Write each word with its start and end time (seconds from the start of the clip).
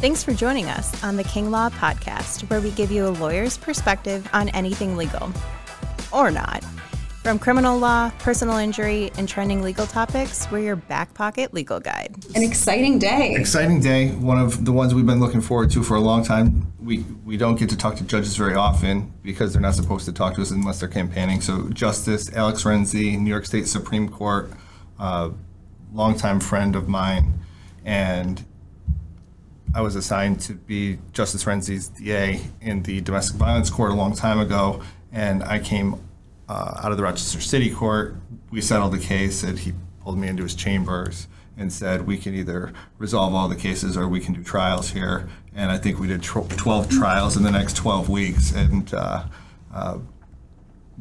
Thanks 0.00 0.22
for 0.22 0.32
joining 0.32 0.66
us 0.66 1.02
on 1.02 1.16
the 1.16 1.24
King 1.24 1.50
Law 1.50 1.70
Podcast, 1.70 2.48
where 2.48 2.60
we 2.60 2.70
give 2.70 2.92
you 2.92 3.08
a 3.08 3.10
lawyer's 3.10 3.58
perspective 3.58 4.30
on 4.32 4.48
anything 4.50 4.96
legal. 4.96 5.32
Or 6.12 6.30
not. 6.30 6.62
From 7.24 7.40
criminal 7.40 7.76
law, 7.76 8.12
personal 8.20 8.58
injury, 8.58 9.10
and 9.18 9.28
trending 9.28 9.60
legal 9.60 9.88
topics, 9.88 10.48
we're 10.52 10.60
your 10.60 10.76
back 10.76 11.14
pocket 11.14 11.52
legal 11.52 11.80
guide. 11.80 12.14
An 12.36 12.44
exciting 12.44 13.00
day. 13.00 13.34
Exciting 13.34 13.80
day, 13.80 14.10
one 14.10 14.38
of 14.38 14.64
the 14.64 14.70
ones 14.70 14.94
we've 14.94 15.04
been 15.04 15.18
looking 15.18 15.40
forward 15.40 15.72
to 15.72 15.82
for 15.82 15.96
a 15.96 16.00
long 16.00 16.24
time. 16.24 16.72
We, 16.78 17.04
we 17.24 17.36
don't 17.36 17.58
get 17.58 17.68
to 17.70 17.76
talk 17.76 17.96
to 17.96 18.04
judges 18.04 18.36
very 18.36 18.54
often 18.54 19.12
because 19.24 19.52
they're 19.52 19.60
not 19.60 19.74
supposed 19.74 20.04
to 20.04 20.12
talk 20.12 20.36
to 20.36 20.42
us 20.42 20.52
unless 20.52 20.78
they're 20.78 20.88
campaigning. 20.88 21.40
So, 21.40 21.70
Justice 21.70 22.32
Alex 22.34 22.62
Renzi, 22.62 23.18
New 23.18 23.30
York 23.30 23.46
State 23.46 23.66
Supreme 23.66 24.08
Court, 24.08 24.52
uh, 25.00 25.30
longtime 25.92 26.38
friend 26.38 26.76
of 26.76 26.88
mine, 26.88 27.40
and 27.84 28.44
I 29.74 29.82
was 29.82 29.96
assigned 29.96 30.40
to 30.42 30.54
be 30.54 30.98
Justice 31.12 31.44
Renzi's 31.44 31.88
DA 31.88 32.40
in 32.60 32.82
the 32.82 33.00
domestic 33.00 33.36
violence 33.36 33.68
court 33.68 33.90
a 33.90 33.94
long 33.94 34.14
time 34.14 34.40
ago, 34.40 34.82
and 35.12 35.42
I 35.44 35.58
came 35.58 35.94
uh, 36.48 36.80
out 36.82 36.90
of 36.90 36.96
the 36.96 37.04
Rochester 37.04 37.40
City 37.40 37.70
Court. 37.70 38.16
We 38.50 38.62
settled 38.62 38.92
the 38.92 38.98
case, 38.98 39.42
and 39.42 39.58
he 39.58 39.74
pulled 40.00 40.18
me 40.18 40.28
into 40.28 40.42
his 40.42 40.54
chambers 40.54 41.28
and 41.56 41.72
said 41.72 42.06
we 42.06 42.16
can 42.16 42.34
either 42.34 42.72
resolve 42.96 43.34
all 43.34 43.48
the 43.48 43.56
cases 43.56 43.96
or 43.96 44.08
we 44.08 44.20
can 44.20 44.32
do 44.32 44.42
trials 44.42 44.90
here. 44.90 45.28
And 45.54 45.70
I 45.70 45.76
think 45.76 45.98
we 45.98 46.06
did 46.06 46.22
tw- 46.22 46.48
12 46.48 46.88
trials 46.88 47.36
in 47.36 47.42
the 47.42 47.50
next 47.50 47.76
12 47.76 48.08
weeks, 48.08 48.52
and 48.52 48.92
uh, 48.94 49.24
uh, 49.74 49.98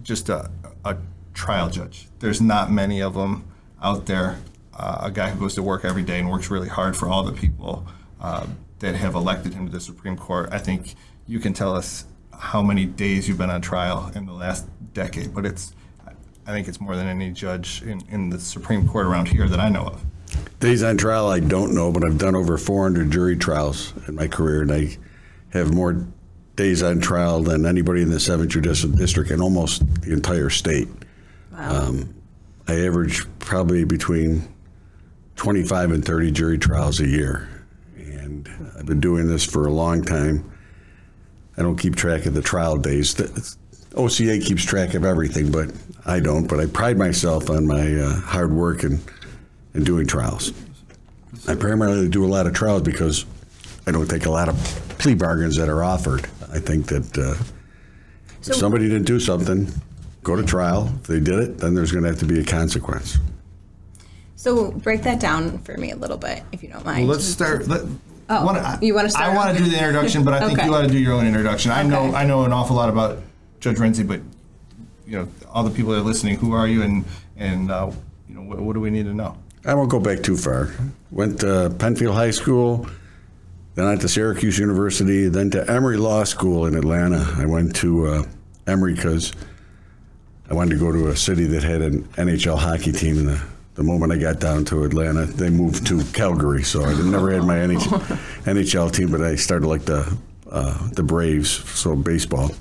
just 0.02 0.28
a, 0.28 0.52
a 0.84 0.98
trial 1.34 1.70
judge. 1.70 2.10
There's 2.20 2.42
not 2.42 2.70
many 2.70 3.02
of 3.02 3.14
them 3.14 3.46
out 3.82 4.08
there. 4.08 4.40
Uh, 4.74 5.00
a 5.04 5.12
guy 5.12 5.30
who 5.30 5.40
goes 5.40 5.56
to 5.56 5.64
work 5.64 5.86
every 5.86 6.04
day 6.04 6.20
and 6.20 6.30
works 6.30 6.52
really 6.52 6.68
hard 6.68 6.98
for 6.98 7.08
all 7.08 7.24
the 7.24 7.32
people 7.32 7.88
uh, 8.22 8.46
that 8.80 8.96
have 8.96 9.16
elected 9.16 9.54
him 9.54 9.66
to 9.68 9.72
the 9.72 9.80
Supreme 9.80 10.18
Court. 10.18 10.50
I 10.52 10.60
think 10.60 10.96
you 11.28 11.40
can 11.40 11.54
tell 11.54 11.76
us 11.76 12.06
how 12.32 12.62
many 12.62 12.86
days 12.86 13.28
you've 13.28 13.38
been 13.38 13.50
on 13.50 13.62
trial 13.62 14.12
in 14.16 14.26
the 14.26 14.34
last 14.34 14.68
decade, 14.94 15.34
but 15.34 15.46
it's 15.46 15.74
I 16.48 16.52
think 16.52 16.70
it's 16.70 16.80
more 16.80 16.96
than 16.96 17.08
any 17.08 17.32
judge 17.32 17.82
in, 17.84 18.02
in 18.10 18.30
the 18.30 18.40
Supreme 18.40 18.88
Court 18.88 19.06
around 19.06 19.28
here 19.28 19.50
that 19.50 19.60
I 19.60 19.68
know 19.68 19.84
of. 19.84 20.06
Days 20.62 20.82
on 20.82 20.98
trial, 20.98 21.28
I 21.28 21.42
don't 21.42 21.76
know, 21.76 21.92
but 21.92 22.06
I've 22.06 22.18
done 22.18 22.36
over 22.36 22.58
400 22.58 23.12
jury 23.12 23.36
trials 23.36 23.94
in 24.08 24.16
my 24.16 24.30
career, 24.30 24.62
and 24.62 24.72
I 24.72 24.98
have 25.50 25.74
more 25.74 26.08
days 26.56 26.82
on 26.82 27.02
trial 27.02 27.44
than 27.44 27.66
anybody 27.66 28.02
in 28.02 28.10
the 28.10 28.18
7th 28.18 28.48
Judicial 28.48 28.90
District 28.90 29.30
and 29.30 29.42
almost 29.42 29.86
the 30.02 30.14
entire 30.14 30.50
state. 30.50 30.88
Wow. 31.52 31.88
Um, 31.88 32.16
I 32.68 32.86
average 32.86 33.26
probably 33.40 33.84
between 33.84 34.48
25 35.36 35.92
and 35.92 36.06
30 36.06 36.32
jury 36.32 36.58
trials 36.58 37.02
a 37.02 37.08
year. 37.08 37.50
And 38.78 38.84
I've 38.84 38.86
been 38.86 39.00
doing 39.00 39.28
this 39.28 39.44
for 39.44 39.66
a 39.66 39.72
long 39.72 40.04
time. 40.04 40.50
I 41.58 41.62
don't 41.64 41.78
keep 41.78 41.96
track 41.96 42.26
of 42.26 42.34
the 42.34 42.42
trial 42.42 42.78
days. 42.78 43.16
The 43.16 43.56
OCA 43.96 44.40
keeps 44.40 44.64
track 44.64 44.94
of 44.94 45.04
everything, 45.04 45.52
but 45.52 45.72
I 46.06 46.20
don't. 46.20 46.48
But 46.48 46.60
I 46.60 46.68
pride 46.68 46.98
myself 46.98 47.50
on 47.50 47.66
my 47.66 47.96
uh, 47.96 48.14
hard 48.22 48.54
work 48.54 48.84
and, 48.84 49.00
and 49.74 49.86
doing 49.86 50.06
trials. 50.06 50.54
I 51.48 51.56
primarily 51.56 52.08
do 52.10 52.24
a 52.26 52.28
lot 52.28 52.46
of 52.46 52.54
trials 52.54 52.84
because 52.84 53.26
I 53.88 53.92
don't 53.92 54.08
take 54.08 54.26
a 54.26 54.30
lot 54.32 54.50
of 54.50 54.56
plea 55.00 55.16
bargains 55.16 55.56
that 55.58 55.70
are 55.70 55.84
offered. 55.84 56.26
I 56.54 56.60
think 56.60 56.88
that 56.88 57.18
uh, 57.18 57.34
So- 58.42 58.52
if 58.52 58.56
somebody 58.58 58.88
didn't 58.88 59.08
do 59.08 59.20
something, 59.20 59.68
go 60.24 60.36
to 60.36 60.44
trial. 60.44 60.92
If 61.02 61.08
they 61.08 61.20
did 61.20 61.40
it, 61.40 61.58
then 61.58 61.74
there's 61.74 61.92
going 61.92 62.04
to 62.04 62.10
have 62.10 62.20
to 62.20 62.26
be 62.26 62.40
a 62.40 62.44
consequence. 62.46 63.18
So 64.36 64.72
break 64.72 65.02
that 65.04 65.20
down 65.20 65.58
for 65.60 65.76
me 65.78 65.92
a 65.92 65.96
little 65.96 66.18
bit, 66.18 66.44
if 66.52 66.62
you 66.62 66.70
don't 66.70 66.86
mind. 66.86 67.08
Well, 67.08 67.16
let's 67.18 67.28
start. 67.28 67.68
Let, 67.68 67.82
Oh, 68.30 68.46
wanna- 68.46 68.80
you 68.82 68.94
wanna 68.94 69.10
start 69.10 69.26
I 69.32 69.36
want 69.36 69.58
to 69.58 69.64
do 69.64 69.70
the 69.70 69.78
introduction, 69.78 70.24
but 70.24 70.34
I 70.34 70.40
think 70.46 70.60
Okay. 70.60 70.68
you 70.68 70.76
ought 70.76 70.82
to 70.82 70.88
do 70.88 70.98
your 71.00 71.14
own 71.14 71.26
introduction. 71.26 71.72
I 71.72 71.84
know 71.84 72.14
I 72.14 72.26
know 72.26 72.44
an 72.44 72.52
awful 72.54 72.76
lot 72.76 72.90
about 72.90 73.20
Judge 73.60 73.78
Renzi, 73.78 74.06
but 74.08 74.20
you 75.08 75.18
know 75.18 75.28
all 75.54 75.64
the 75.64 75.70
people 75.72 75.94
that 75.94 76.00
are 76.00 76.04
listening. 76.04 76.38
Who 76.38 76.52
are 76.54 76.68
you, 76.68 76.82
and 76.82 77.06
and 77.38 77.72
uh, 77.72 77.90
you 78.30 78.36
know 78.36 78.42
what, 78.42 78.60
what 78.60 78.74
do 78.74 78.80
we 78.82 78.90
need 78.90 79.06
to 79.06 79.14
know? 79.14 79.38
I 79.66 79.74
won't 79.74 79.90
go 79.90 80.00
back 80.00 80.24
too 80.24 80.38
far. 80.38 80.72
Went 81.12 81.40
to 81.42 81.74
Penfield 81.80 82.16
High 82.16 82.32
School, 82.32 82.88
then 83.76 83.86
on 83.86 83.98
to 84.00 84.08
Syracuse 84.10 84.58
University, 84.60 85.28
then 85.30 85.50
to 85.52 85.70
Emory 85.70 85.98
Law 85.98 86.24
School 86.26 86.66
in 86.66 86.76
Atlanta. 86.76 87.26
I 87.38 87.46
went 87.46 87.76
to 87.78 88.08
uh, 88.08 88.24
Emory 88.66 88.94
because 88.94 89.32
I 90.50 90.54
wanted 90.54 90.72
to 90.76 90.80
go 90.80 90.92
to 90.92 91.08
a 91.10 91.16
city 91.16 91.46
that 91.48 91.64
had 91.64 91.82
an 91.82 92.04
NHL 92.18 92.58
hockey 92.58 92.92
team. 92.92 93.18
And 93.20 93.28
the, 93.30 93.42
the 93.78 93.84
moment 93.84 94.12
I 94.12 94.18
got 94.18 94.40
down 94.40 94.66
to 94.66 94.84
Atlanta, 94.84 95.26
they 95.26 95.50
moved 95.50 95.88
to 95.88 96.04
Calgary. 96.12 96.64
So 96.64 96.84
I 96.84 97.00
never 97.04 97.32
had 97.32 97.44
my 97.44 97.58
NHL, 97.58 98.00
NHL 98.44 98.92
team, 98.92 99.12
but 99.12 99.22
I 99.22 99.36
started 99.36 99.68
like 99.68 99.86
the 99.86 100.18
uh, 100.50 100.90
the 100.92 101.04
Braves, 101.04 101.50
so 101.70 101.96
baseball. 101.96 102.52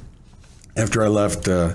After 0.76 1.02
I 1.02 1.08
left. 1.08 1.48
Uh, 1.48 1.74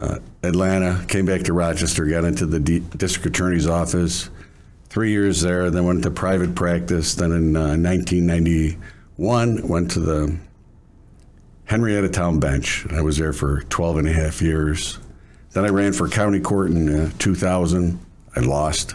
uh, 0.00 0.18
Atlanta, 0.44 1.04
came 1.08 1.26
back 1.26 1.42
to 1.42 1.52
Rochester, 1.52 2.06
got 2.06 2.24
into 2.24 2.46
the 2.46 2.60
D- 2.60 2.78
district 2.78 3.26
attorney's 3.26 3.66
office. 3.66 4.30
Three 4.88 5.10
years 5.10 5.42
there, 5.42 5.70
then 5.70 5.84
went 5.84 6.04
to 6.04 6.10
private 6.12 6.54
practice. 6.54 7.16
Then 7.16 7.32
in 7.32 7.56
uh, 7.56 7.76
1991, 7.76 9.68
went 9.68 9.90
to 9.92 9.98
the 10.00 10.38
Henrietta 11.64 12.08
Town 12.10 12.38
Bench. 12.38 12.86
I 12.90 13.02
was 13.02 13.18
there 13.18 13.32
for 13.32 13.62
12 13.62 13.98
and 13.98 14.08
a 14.08 14.12
half 14.12 14.40
years. 14.40 15.00
Then 15.50 15.64
I 15.64 15.68
ran 15.68 15.92
for 15.92 16.08
county 16.08 16.38
court 16.40 16.70
in 16.70 17.06
uh, 17.06 17.10
2000. 17.18 17.98
I 18.38 18.40
lost. 18.40 18.94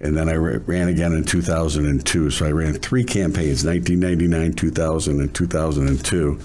And 0.00 0.16
then 0.16 0.28
I 0.28 0.34
ran 0.34 0.88
again 0.88 1.12
in 1.12 1.24
2002. 1.24 2.30
So 2.30 2.46
I 2.46 2.52
ran 2.52 2.74
three 2.74 3.02
campaigns 3.02 3.64
1999, 3.64 4.52
2000, 4.52 5.20
and 5.20 5.34
2002. 5.34 6.38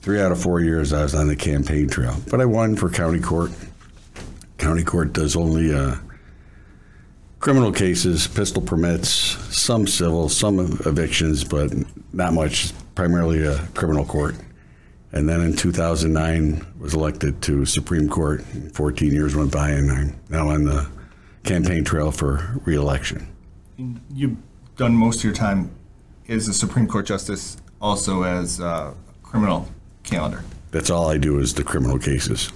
Three 0.00 0.20
out 0.20 0.32
of 0.32 0.40
four 0.40 0.60
years 0.60 0.92
I 0.92 1.02
was 1.02 1.14
on 1.14 1.28
the 1.28 1.36
campaign 1.36 1.88
trail, 1.88 2.16
but 2.28 2.40
I 2.40 2.44
won 2.44 2.76
for 2.76 2.88
county 2.88 3.20
court. 3.20 3.50
County 4.58 4.84
court 4.84 5.12
does 5.12 5.36
only 5.36 5.74
uh, 5.74 5.96
criminal 7.40 7.72
cases, 7.72 8.26
pistol 8.26 8.62
permits, 8.62 9.08
some 9.08 9.86
civil, 9.86 10.28
some 10.28 10.58
evictions, 10.86 11.44
but 11.44 11.72
not 12.12 12.32
much. 12.32 12.72
Primarily 12.94 13.44
a 13.44 13.58
criminal 13.74 14.04
court. 14.04 14.36
And 15.12 15.28
then 15.28 15.40
in 15.40 15.56
2009 15.56 16.66
was 16.78 16.94
elected 16.94 17.42
to 17.42 17.64
Supreme 17.64 18.08
Court. 18.08 18.42
14 18.74 19.12
years 19.12 19.36
went 19.36 19.52
by, 19.52 19.70
and 19.70 19.90
I'm 19.90 20.20
now 20.28 20.48
on 20.48 20.64
the 20.64 20.88
campaign 21.46 21.84
trail 21.84 22.10
for 22.10 22.60
reelection. 22.64 23.28
You've 24.12 24.36
done 24.76 24.94
most 24.94 25.18
of 25.18 25.24
your 25.24 25.32
time 25.32 25.70
as 26.28 26.48
a 26.48 26.54
Supreme 26.54 26.86
Court 26.86 27.06
justice, 27.06 27.56
also 27.80 28.22
as 28.22 28.60
uh, 28.60 28.92
criminal 29.22 29.68
calendar. 30.02 30.44
That's 30.70 30.90
all 30.90 31.08
I 31.08 31.18
do 31.18 31.38
is 31.38 31.54
the 31.54 31.64
criminal 31.64 31.98
cases. 31.98 32.52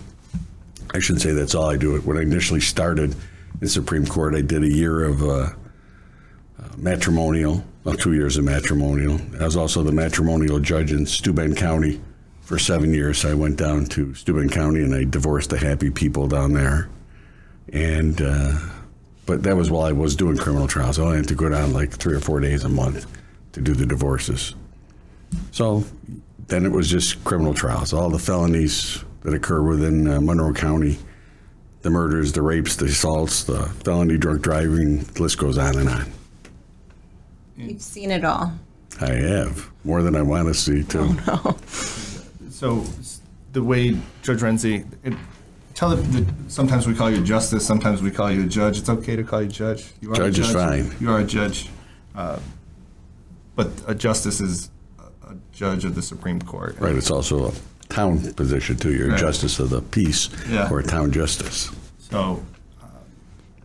I 0.93 0.99
shouldn't 0.99 1.23
say 1.23 1.33
that's 1.33 1.55
all 1.55 1.71
I 1.71 1.77
do. 1.77 1.99
When 2.01 2.19
I 2.19 2.23
initially 2.23 2.61
started 2.61 3.15
in 3.61 3.69
Supreme 3.69 4.07
Court, 4.07 4.35
I 4.35 4.41
did 4.41 4.65
a 4.65 4.69
year 4.69 5.05
of 5.05 5.23
uh, 5.23 5.27
uh, 5.27 5.53
matrimonial, 6.77 7.65
well, 7.85 7.95
two 7.95 8.13
years 8.13 8.37
of 8.37 8.45
matrimonial. 8.45 9.21
I 9.41 9.45
was 9.45 9.57
also 9.57 9.83
the 9.83 9.93
matrimonial 9.93 10.59
judge 10.59 10.93
in 10.93 11.07
Steuben 11.07 11.55
County 11.55 12.01
for 12.43 12.59
seven 12.59 12.93
years. 12.93 13.19
So 13.19 13.31
I 13.31 13.35
went 13.35 13.57
down 13.57 13.87
to 13.87 14.15
Steuben 14.15 14.49
County 14.49 14.83
and 14.83 14.95
I 14.95 15.05
divorced 15.05 15.51
the 15.51 15.59
happy 15.59 15.91
people 15.91 16.27
down 16.27 16.53
there. 16.53 16.89
And 17.73 18.21
uh, 18.21 18.59
but 19.31 19.45
that 19.45 19.57
was 19.57 19.71
while 19.71 19.85
I 19.85 19.93
was 19.93 20.17
doing 20.17 20.37
criminal 20.37 20.67
trials. 20.67 20.99
I 20.99 21.05
only 21.05 21.19
had 21.19 21.29
to 21.29 21.37
go 21.37 21.49
down 21.49 21.73
like 21.73 21.93
three 21.93 22.17
or 22.17 22.21
four 22.21 22.41
days 22.41 22.65
a 22.65 22.69
month 22.69 23.07
to 23.53 23.61
do 23.61 23.75
the 23.75 23.87
divorces. 23.87 24.57
So 25.53 25.85
then 26.49 26.67
it 26.67 26.73
was 26.73 26.91
just 26.91 27.23
criminal 27.23 27.55
trials, 27.55 27.93
all 27.93 28.11
the 28.11 28.19
felonies 28.19 29.05
that 29.23 29.33
occur 29.33 29.63
within 29.63 30.09
uh, 30.09 30.21
Monroe 30.21 30.53
County, 30.53 30.99
the 31.83 31.91
murders, 31.91 32.33
the 32.33 32.43
rapes, 32.43 32.75
the 32.75 32.87
assaults, 32.87 33.45
the 33.45 33.67
felony 33.85 34.19
drunk 34.19 34.43
driving, 34.43 34.99
the 34.99 35.23
list 35.23 35.39
goes 35.39 35.59
on 35.59 35.79
and 35.79 35.89
on. 35.89 36.13
You've 37.57 37.83
seen 37.83 38.11
it 38.11 38.25
all. 38.25 38.53
I 39.01 39.13
have 39.13 39.71
more 39.85 40.03
than 40.03 40.17
I 40.17 40.23
want 40.23 40.49
to 40.49 40.55
see 40.55 40.83
too. 40.83 41.17
Oh, 41.29 41.41
no. 41.47 42.51
So 42.51 42.85
the 43.53 43.63
way 43.63 43.97
Judge 44.23 44.41
Renzi, 44.41 44.85
it, 45.05 45.15
tell 45.81 45.97
the, 45.97 46.21
the, 46.21 46.35
sometimes 46.51 46.87
we 46.87 46.95
call 46.95 47.11
you 47.11 47.25
justice, 47.25 47.67
sometimes 47.67 48.03
we 48.03 48.11
call 48.11 48.31
you 48.31 48.43
a 48.45 48.47
judge. 48.47 48.79
It's 48.79 48.91
okay 48.91 49.17
to 49.17 49.25
call 49.25 49.41
you 49.41 49.49
judge. 49.49 49.93
You 50.03 50.13
are 50.13 50.15
Judge 50.15 50.39
a 50.39 50.43
is 50.43 50.53
fine. 50.53 50.95
You 51.01 51.11
are 51.11 51.21
a 51.21 51.25
judge, 51.25 51.71
uh, 52.15 52.39
but 53.57 53.69
a 53.87 53.95
justice 53.95 54.43
is 54.43 54.71
a, 54.99 55.31
a 55.33 55.37
judge 55.53 55.87
of 55.87 55.95
the 55.95 56.03
Supreme 56.03 56.39
Court. 56.43 56.79
Right, 56.79 56.95
it's 56.95 57.11
also 57.11 57.49
a 57.49 57.53
town 57.89 58.31
position 58.35 58.77
too. 58.77 58.93
You're 58.93 59.09
a 59.09 59.13
Right. 59.13 59.21
justice 59.21 59.59
of 59.59 59.71
the 59.71 59.81
peace 59.81 60.29
Yeah. 60.51 60.69
or 60.71 60.81
a 60.81 60.83
town 60.83 61.13
justice. 61.13 61.71
So, 61.99 62.43
uh, 62.83 62.87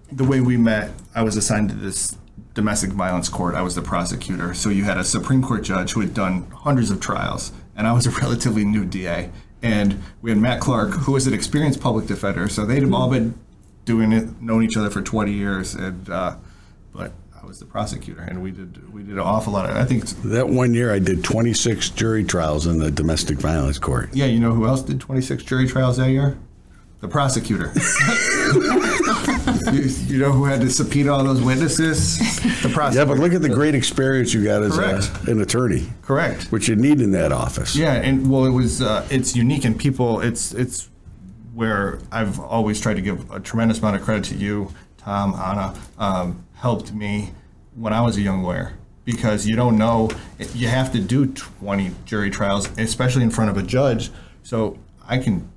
the 0.09 0.23
way 0.23 0.39
we 0.39 0.55
met, 0.55 0.91
I 1.13 1.21
was 1.21 1.35
assigned 1.35 1.67
to 1.71 1.75
this 1.75 2.15
domestic 2.53 2.91
violence 2.91 3.27
court. 3.27 3.55
I 3.55 3.61
was 3.61 3.75
the 3.75 3.81
prosecutor. 3.81 4.53
So 4.53 4.69
you 4.69 4.85
had 4.85 4.97
a 4.97 5.03
Supreme 5.03 5.41
Court 5.41 5.63
judge 5.63 5.91
who 5.91 5.99
had 5.99 6.13
done 6.13 6.47
hundreds 6.53 6.91
of 6.91 7.01
trials, 7.01 7.51
and 7.75 7.85
I 7.85 7.91
was 7.91 8.07
a 8.07 8.11
relatively 8.23 8.63
new 8.63 8.85
DA. 8.85 9.29
And 9.65 10.01
we 10.21 10.29
had 10.29 10.37
Matt 10.39 10.59
Clark, 10.61 10.91
who 10.91 11.13
was 11.13 11.25
an 11.25 11.33
experienced 11.33 11.81
public 11.81 12.05
defender. 12.05 12.47
So 12.47 12.65
they'd 12.65 12.87
all 12.93 13.09
been 13.09 13.33
doing 13.83 14.11
it, 14.11 14.39
known 14.41 14.63
each 14.63 14.77
other 14.77 14.91
for 14.91 15.01
20 15.01 15.31
years. 15.31 15.73
And 15.73 16.07
uh, 16.07 16.35
but 16.93 17.13
I 17.41 17.45
was 17.47 17.59
the 17.59 17.65
prosecutor, 17.65 18.21
and 18.21 18.43
we 18.43 18.51
did 18.51 18.93
we 18.93 19.01
did 19.01 19.13
an 19.13 19.19
awful 19.19 19.53
lot. 19.53 19.67
Of, 19.69 19.75
I 19.75 19.83
think, 19.85 20.05
That 20.23 20.49
one 20.49 20.73
year, 20.75 20.93
I 20.93 20.99
did 20.99 21.23
26 21.23 21.89
jury 21.89 22.23
trials 22.23 22.67
in 22.67 22.77
the 22.77 22.91
domestic 22.91 23.39
violence 23.39 23.79
court. 23.79 24.09
yeah, 24.13 24.25
you 24.25 24.39
know 24.39 24.51
who 24.53 24.67
else 24.67 24.83
did 24.83 24.99
26 24.99 25.43
jury 25.43 25.67
trials 25.67 25.97
that 25.97 26.09
year? 26.11 26.37
The 27.01 27.07
prosecutor. 27.07 27.71
you, 29.73 29.81
you 30.15 30.19
know 30.19 30.31
who 30.31 30.45
had 30.45 30.61
to 30.61 30.69
subpoena 30.69 31.13
all 31.13 31.23
those 31.23 31.41
witnesses? 31.41 32.17
The 32.61 32.69
prosecutor. 32.69 32.99
Yeah, 32.99 33.05
but 33.05 33.17
look 33.17 33.33
at 33.33 33.41
the 33.41 33.49
great 33.49 33.75
experience 33.75 34.33
you 34.33 34.43
got 34.43 34.63
as 34.63 34.77
a, 34.77 35.31
an 35.31 35.41
attorney, 35.41 35.87
Correct. 36.01 36.51
which 36.51 36.67
you 36.67 36.75
need 36.75 37.01
in 37.01 37.11
that 37.11 37.31
office. 37.31 37.75
Yeah, 37.75 37.93
and 37.93 38.29
well, 38.29 38.45
it 38.45 38.51
was 38.51 38.81
uh, 38.81 39.07
it's 39.09 39.35
unique, 39.35 39.65
and 39.65 39.77
people, 39.77 40.21
it's 40.21 40.53
it's 40.53 40.89
where 41.53 41.99
I've 42.11 42.39
always 42.39 42.81
tried 42.81 42.95
to 42.95 43.01
give 43.01 43.31
a 43.31 43.39
tremendous 43.39 43.79
amount 43.79 43.95
of 43.95 44.01
credit 44.01 44.25
to 44.25 44.35
you, 44.35 44.73
Tom, 44.97 45.33
Anna, 45.33 45.73
um, 45.97 46.45
helped 46.55 46.93
me 46.93 47.31
when 47.75 47.93
I 47.93 48.01
was 48.01 48.17
a 48.17 48.21
young 48.21 48.43
lawyer 48.43 48.73
because 49.05 49.45
you 49.47 49.55
don't 49.55 49.77
know 49.77 50.09
you 50.53 50.67
have 50.67 50.91
to 50.91 50.99
do 50.99 51.27
20 51.27 51.91
jury 52.05 52.29
trials, 52.29 52.67
especially 52.77 53.23
in 53.23 53.29
front 53.29 53.49
of 53.49 53.57
a 53.57 53.63
judge. 53.63 54.11
So 54.43 54.77
I 55.07 55.19
can 55.19 55.49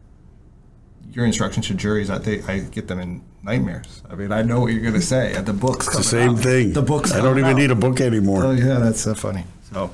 your 1.13 1.27
instructions 1.27 1.67
to 1.67 1.75
juries, 1.75 2.11
I 2.11 2.19
think 2.19 2.49
I 2.49 2.61
get 2.61 2.87
them 2.87 3.01
in 3.01 3.23
nightmares. 3.49 4.03
I 4.11 4.15
mean, 4.15 4.31
I 4.31 4.43
know 4.43 4.61
what 4.61 4.73
you're 4.73 4.83
going 4.83 4.95
to 4.95 5.01
say. 5.01 5.33
The 5.41 5.53
books. 5.53 5.97
The 5.97 6.03
same 6.03 6.37
thing. 6.37 6.73
The 6.73 6.83
books. 6.83 7.13
I 7.13 7.21
don't 7.21 7.39
even 7.39 7.53
out. 7.53 7.57
need 7.57 7.71
a 7.71 7.75
book 7.75 8.01
anymore. 8.01 8.45
Oh 8.45 8.51
yeah, 8.53 8.79
that's 8.79 9.01
so 9.01 9.15
funny. 9.15 9.45
So, 9.73 9.91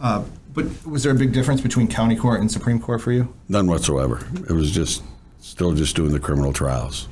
uh, 0.00 0.24
but 0.52 0.86
was 0.86 1.02
there 1.02 1.12
a 1.12 1.16
big 1.16 1.32
difference 1.32 1.60
between 1.60 1.88
county 1.88 2.16
court 2.16 2.40
and 2.40 2.50
Supreme 2.50 2.80
Court 2.80 3.00
for 3.00 3.12
you? 3.12 3.34
None 3.48 3.66
whatsoever. 3.66 4.26
It 4.48 4.52
was 4.52 4.70
just 4.70 5.02
still 5.40 5.72
just 5.72 5.96
doing 5.96 6.12
the 6.12 6.20
criminal 6.20 6.52
trials. 6.52 7.08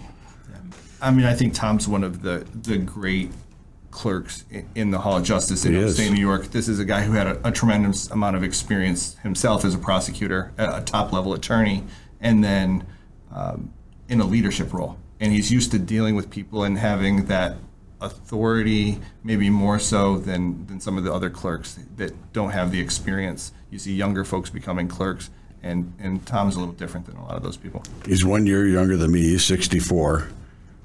I 1.00 1.10
mean, 1.10 1.26
I 1.26 1.34
think 1.34 1.54
Tom's 1.54 1.88
one 1.88 2.04
of 2.04 2.22
the 2.22 2.46
the 2.54 2.76
great 2.76 3.30
clerks 3.90 4.44
in 4.74 4.90
the 4.90 4.98
Hall 4.98 5.16
of 5.16 5.24
Justice 5.24 5.64
in 5.64 5.82
upstate 5.82 6.12
New 6.12 6.20
York. 6.20 6.48
This 6.48 6.68
is 6.68 6.78
a 6.78 6.84
guy 6.84 7.02
who 7.02 7.12
had 7.12 7.26
a, 7.26 7.48
a 7.48 7.50
tremendous 7.50 8.10
amount 8.10 8.36
of 8.36 8.42
experience 8.42 9.16
himself 9.22 9.64
as 9.64 9.74
a 9.74 9.78
prosecutor, 9.78 10.52
a, 10.58 10.76
a 10.76 10.80
top 10.82 11.12
level 11.14 11.32
attorney, 11.32 11.84
and 12.20 12.44
then 12.44 12.86
um, 13.32 13.72
in 14.08 14.20
a 14.20 14.26
leadership 14.26 14.74
role. 14.74 14.98
And 15.20 15.32
he's 15.32 15.50
used 15.50 15.70
to 15.72 15.78
dealing 15.78 16.14
with 16.14 16.30
people 16.30 16.64
and 16.64 16.78
having 16.78 17.26
that 17.26 17.56
authority, 18.00 19.00
maybe 19.24 19.50
more 19.50 19.78
so 19.78 20.18
than, 20.18 20.66
than 20.66 20.80
some 20.80 20.98
of 20.98 21.04
the 21.04 21.12
other 21.12 21.30
clerks 21.30 21.78
that 21.96 22.32
don't 22.32 22.50
have 22.50 22.70
the 22.70 22.80
experience. 22.80 23.52
You 23.70 23.78
see 23.78 23.94
younger 23.94 24.24
folks 24.24 24.50
becoming 24.50 24.88
clerks, 24.88 25.30
and, 25.62 25.92
and 25.98 26.24
Tom's 26.26 26.56
a 26.56 26.58
little 26.58 26.74
different 26.74 27.06
than 27.06 27.16
a 27.16 27.24
lot 27.24 27.36
of 27.36 27.42
those 27.42 27.56
people. 27.56 27.82
He's 28.04 28.24
one 28.24 28.46
year 28.46 28.66
younger 28.66 28.96
than 28.96 29.12
me. 29.12 29.22
He's 29.22 29.44
64, 29.44 30.28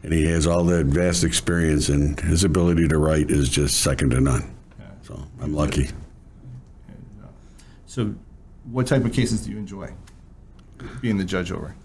and 0.03 0.13
he 0.13 0.25
has 0.25 0.47
all 0.47 0.63
that 0.65 0.85
vast 0.85 1.23
experience, 1.23 1.89
and 1.89 2.19
his 2.19 2.43
ability 2.43 2.87
to 2.87 2.97
write 2.97 3.29
is 3.29 3.49
just 3.49 3.81
second 3.81 4.11
to 4.11 4.21
none. 4.21 4.55
So 5.03 5.21
I'm 5.41 5.53
lucky. 5.53 5.89
So, 7.87 8.15
what 8.71 8.87
type 8.87 9.03
of 9.03 9.11
cases 9.11 9.41
do 9.41 9.51
you 9.51 9.57
enjoy 9.57 9.89
being 11.01 11.17
the 11.17 11.25
judge 11.25 11.51
over? 11.51 11.75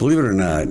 Believe 0.00 0.18
it 0.18 0.24
or 0.24 0.32
not, 0.32 0.66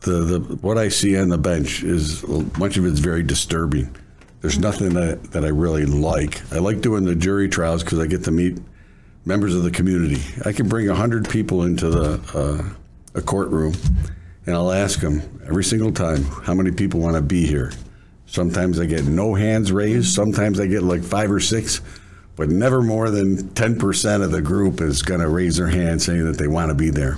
the, 0.00 0.10
the 0.10 0.40
what 0.60 0.76
I 0.76 0.90
see 0.90 1.18
on 1.18 1.30
the 1.30 1.38
bench 1.38 1.82
is 1.82 2.22
much 2.58 2.76
of 2.76 2.84
it's 2.84 2.98
very 2.98 3.22
disturbing. 3.22 3.96
There's 4.42 4.58
nothing 4.58 4.90
that, 4.90 5.32
that 5.32 5.42
I 5.42 5.48
really 5.48 5.86
like. 5.86 6.42
I 6.52 6.58
like 6.58 6.82
doing 6.82 7.06
the 7.06 7.14
jury 7.14 7.48
trials 7.48 7.82
because 7.82 7.98
I 7.98 8.06
get 8.06 8.24
to 8.24 8.30
meet 8.30 8.58
members 9.24 9.54
of 9.54 9.62
the 9.62 9.70
community. 9.70 10.20
I 10.44 10.52
can 10.52 10.68
bring 10.68 10.86
hundred 10.88 11.30
people 11.30 11.62
into 11.62 11.88
the 11.88 12.20
uh, 12.34 13.18
a 13.18 13.22
courtroom, 13.22 13.72
and 14.44 14.54
I'll 14.54 14.70
ask 14.70 15.00
them 15.00 15.22
every 15.48 15.64
single 15.64 15.90
time 15.90 16.22
how 16.22 16.52
many 16.52 16.70
people 16.70 17.00
want 17.00 17.16
to 17.16 17.22
be 17.22 17.46
here. 17.46 17.72
Sometimes 18.26 18.78
I 18.78 18.84
get 18.84 19.06
no 19.06 19.32
hands 19.32 19.72
raised. 19.72 20.14
Sometimes 20.14 20.60
I 20.60 20.66
get 20.66 20.82
like 20.82 21.02
five 21.02 21.30
or 21.30 21.40
six, 21.40 21.80
but 22.36 22.50
never 22.50 22.82
more 22.82 23.08
than 23.08 23.48
ten 23.54 23.78
percent 23.78 24.22
of 24.22 24.30
the 24.30 24.42
group 24.42 24.82
is 24.82 25.00
going 25.00 25.20
to 25.20 25.28
raise 25.30 25.56
their 25.56 25.68
hand 25.68 26.02
saying 26.02 26.26
that 26.26 26.36
they 26.36 26.48
want 26.48 26.68
to 26.68 26.74
be 26.74 26.90
there. 26.90 27.16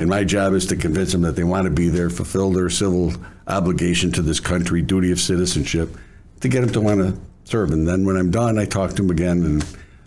And 0.00 0.08
my 0.08 0.24
job 0.24 0.52
is 0.54 0.66
to 0.66 0.76
convince 0.76 1.12
them 1.12 1.22
that 1.22 1.36
they 1.36 1.44
want 1.44 1.64
to 1.64 1.70
be 1.70 1.88
there, 1.88 2.10
fulfill 2.10 2.50
their 2.50 2.70
civil 2.70 3.12
obligation 3.46 4.12
to 4.12 4.22
this 4.22 4.40
country, 4.40 4.82
duty 4.82 5.12
of 5.12 5.20
citizenship, 5.20 5.96
to 6.40 6.48
get 6.48 6.60
them 6.62 6.70
to 6.72 6.80
want 6.80 7.00
to 7.00 7.20
serve. 7.44 7.70
And 7.72 7.86
then 7.86 8.04
when 8.04 8.16
I'm 8.16 8.30
done, 8.30 8.58
I 8.58 8.64
talk 8.64 8.90
to 8.90 8.96
them 8.96 9.10
again, 9.10 9.42
and 9.44 9.62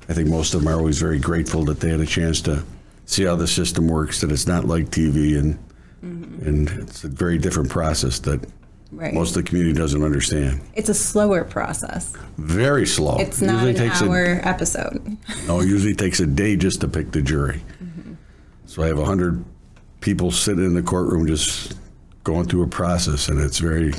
I 0.09 0.13
think 0.13 0.29
most 0.29 0.53
of 0.53 0.61
them 0.61 0.73
are 0.73 0.77
always 0.77 0.99
very 0.99 1.19
grateful 1.19 1.63
that 1.65 1.79
they 1.79 1.89
had 1.89 1.99
a 1.99 2.05
chance 2.05 2.41
to 2.41 2.63
see 3.05 3.23
how 3.23 3.35
the 3.35 3.47
system 3.47 3.87
works, 3.87 4.21
that 4.21 4.31
it's 4.31 4.47
not 4.47 4.65
like 4.65 4.89
TV, 4.89 5.37
and 5.37 5.59
mm-hmm. 6.03 6.47
and 6.47 6.69
it's 6.69 7.03
a 7.03 7.07
very 7.07 7.38
different 7.38 7.69
process 7.69 8.19
that 8.19 8.45
Right. 8.91 9.13
most 9.13 9.35
of 9.35 9.43
the 9.43 9.49
community 9.49 9.73
doesn't 9.77 10.03
understand. 10.03 10.61
It's 10.73 10.88
a 10.89 10.93
slower 10.93 11.43
process. 11.43 12.13
Very 12.38 12.85
slow. 12.85 13.17
It's 13.17 13.41
not 13.41 13.53
Usually 13.53 13.71
an 13.71 13.75
takes 13.75 14.01
a- 14.01 14.05
hour 14.05 14.39
episode. 14.43 15.17
no, 15.47 15.59
it 15.59 15.67
usually 15.67 15.95
takes 15.95 16.19
a 16.21 16.25
day 16.25 16.55
just 16.55 16.79
to 16.81 16.88
pick 16.88 17.11
the 17.11 17.21
jury. 17.21 17.61
Mm-hmm. 17.83 18.13
So 18.67 18.83
I 18.83 18.88
have 18.88 18.97
100 18.97 19.43
people 20.05 20.29
sitting 20.29 20.63
in 20.63 20.75
the 20.75 20.83
courtroom 20.83 21.25
just 21.25 21.73
going 22.23 22.47
through 22.47 22.61
a 22.61 22.67
process, 22.67 23.27
and 23.27 23.41
it's 23.41 23.57
very 23.57 23.91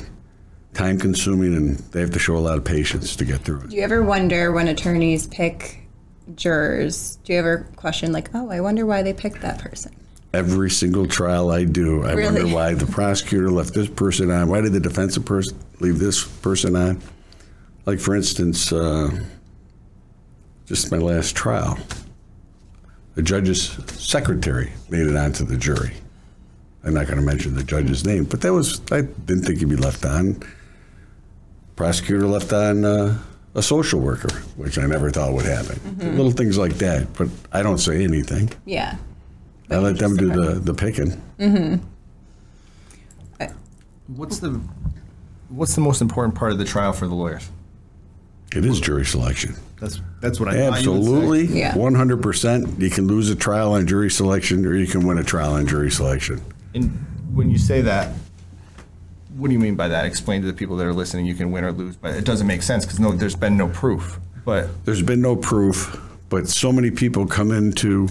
time 0.73 0.97
consuming, 0.97 1.53
and 1.53 1.77
they 1.91 1.99
have 1.99 2.11
to 2.11 2.19
show 2.19 2.37
a 2.37 2.39
lot 2.39 2.57
of 2.57 2.63
patience 2.63 3.15
to 3.17 3.25
get 3.25 3.41
through 3.41 3.59
it. 3.59 3.69
Do 3.69 3.75
you 3.75 3.83
ever 3.83 4.01
wonder 4.01 4.53
when 4.53 4.69
attorneys 4.69 5.27
pick 5.27 5.81
jurors? 6.35 7.17
Do 7.25 7.33
you 7.33 7.39
ever 7.39 7.67
question 7.75 8.13
like, 8.13 8.33
oh, 8.33 8.49
I 8.49 8.61
wonder 8.61 8.85
why 8.85 9.03
they 9.03 9.13
picked 9.13 9.41
that 9.41 9.59
person? 9.59 9.93
Every 10.33 10.69
single 10.69 11.07
trial 11.07 11.51
I 11.51 11.65
do, 11.65 12.05
I 12.05 12.15
wonder 12.15 12.47
why 12.47 12.73
the 12.73 12.85
prosecutor 12.85 13.49
left 13.49 13.73
this 13.73 13.89
person 13.89 14.31
on. 14.31 14.47
Why 14.47 14.61
did 14.61 14.71
the 14.71 14.79
defensive 14.79 15.25
person 15.25 15.57
leave 15.81 15.99
this 15.99 16.25
person 16.25 16.75
on? 16.77 17.01
Like, 17.85 17.99
for 17.99 18.15
instance, 18.15 18.71
uh, 18.71 19.09
just 20.67 20.89
my 20.91 20.97
last 20.97 21.35
trial, 21.35 21.77
the 23.17 23.23
judge's 23.23 23.69
secretary 23.99 24.71
made 24.89 25.07
it 25.07 25.15
onto 25.15 25.43
the 25.43 25.57
jury. 25.57 25.91
I'm 26.83 26.93
not 26.93 27.07
going 27.07 27.17
to 27.17 27.25
mention 27.25 27.55
the 27.55 27.63
judge's 27.63 28.05
name, 28.05 28.25
but 28.25 28.41
that 28.41 28.53
was, 28.53 28.79
I 28.91 29.01
didn't 29.01 29.41
think 29.41 29.57
he'd 29.57 29.69
be 29.69 29.75
left 29.75 30.05
on. 30.05 30.43
Prosecutor 31.75 32.27
left 32.27 32.53
on 32.53 32.85
uh, 32.85 33.17
a 33.55 33.63
social 33.63 33.99
worker, 34.01 34.31
which 34.55 34.77
I 34.77 34.85
never 34.85 35.09
thought 35.09 35.33
would 35.33 35.47
happen. 35.47 35.97
Little 36.15 36.31
things 36.31 36.59
like 36.59 36.75
that, 36.75 37.11
but 37.13 37.27
I 37.51 37.63
don't 37.63 37.79
say 37.79 38.03
anything. 38.03 38.51
Yeah. 38.65 38.97
I 39.71 39.77
let 39.77 39.97
them 39.97 40.15
do 40.15 40.29
the, 40.29 40.59
the 40.59 40.75
picking. 40.75 41.19
Mm-hmm. 41.39 41.83
What's 44.15 44.37
the 44.39 44.61
what's 45.49 45.73
the 45.75 45.81
most 45.81 46.01
important 46.01 46.35
part 46.35 46.51
of 46.51 46.59
the 46.59 46.65
trial 46.65 46.93
for 46.93 47.07
the 47.07 47.15
lawyers? 47.15 47.49
It 48.55 48.63
is 48.63 48.79
jury 48.79 49.05
selection. 49.05 49.55
That's 49.79 50.01
that's 50.21 50.39
what 50.39 50.49
I 50.49 50.53
thought 50.53 50.83
you. 50.83 50.93
Absolutely. 50.95 51.45
Yeah. 51.45 51.73
100%. 51.73 52.79
You 52.81 52.89
can 52.89 53.07
lose 53.07 53.29
a 53.29 53.35
trial 53.35 53.73
on 53.73 53.85
jury 53.85 54.09
selection 54.09 54.65
or 54.65 54.75
you 54.75 54.87
can 54.87 55.05
win 55.05 55.17
a 55.17 55.23
trial 55.23 55.53
on 55.53 55.67
jury 55.67 55.91
selection. 55.91 56.41
And 56.73 56.89
when 57.33 57.51
you 57.51 57.57
say 57.57 57.81
that, 57.81 58.13
what 59.35 59.47
do 59.49 59.53
you 59.53 59.59
mean 59.59 59.75
by 59.75 59.87
that? 59.87 60.05
Explain 60.05 60.41
to 60.41 60.47
the 60.47 60.53
people 60.53 60.77
that 60.77 60.87
are 60.87 60.93
listening. 60.93 61.27
You 61.27 61.35
can 61.35 61.51
win 61.51 61.63
or 61.63 61.71
lose, 61.71 61.95
but 61.95 62.15
it 62.15 62.25
doesn't 62.25 62.47
make 62.47 62.63
sense 62.63 62.85
because 62.85 62.99
no, 62.99 63.11
there's 63.11 63.35
been 63.35 63.55
no 63.55 63.67
proof. 63.69 64.19
But 64.45 64.83
There's 64.85 65.03
been 65.03 65.21
no 65.21 65.35
proof, 65.35 65.99
but 66.29 66.47
so 66.47 66.71
many 66.71 66.89
people 66.89 67.27
come 67.27 67.51
into 67.51 68.07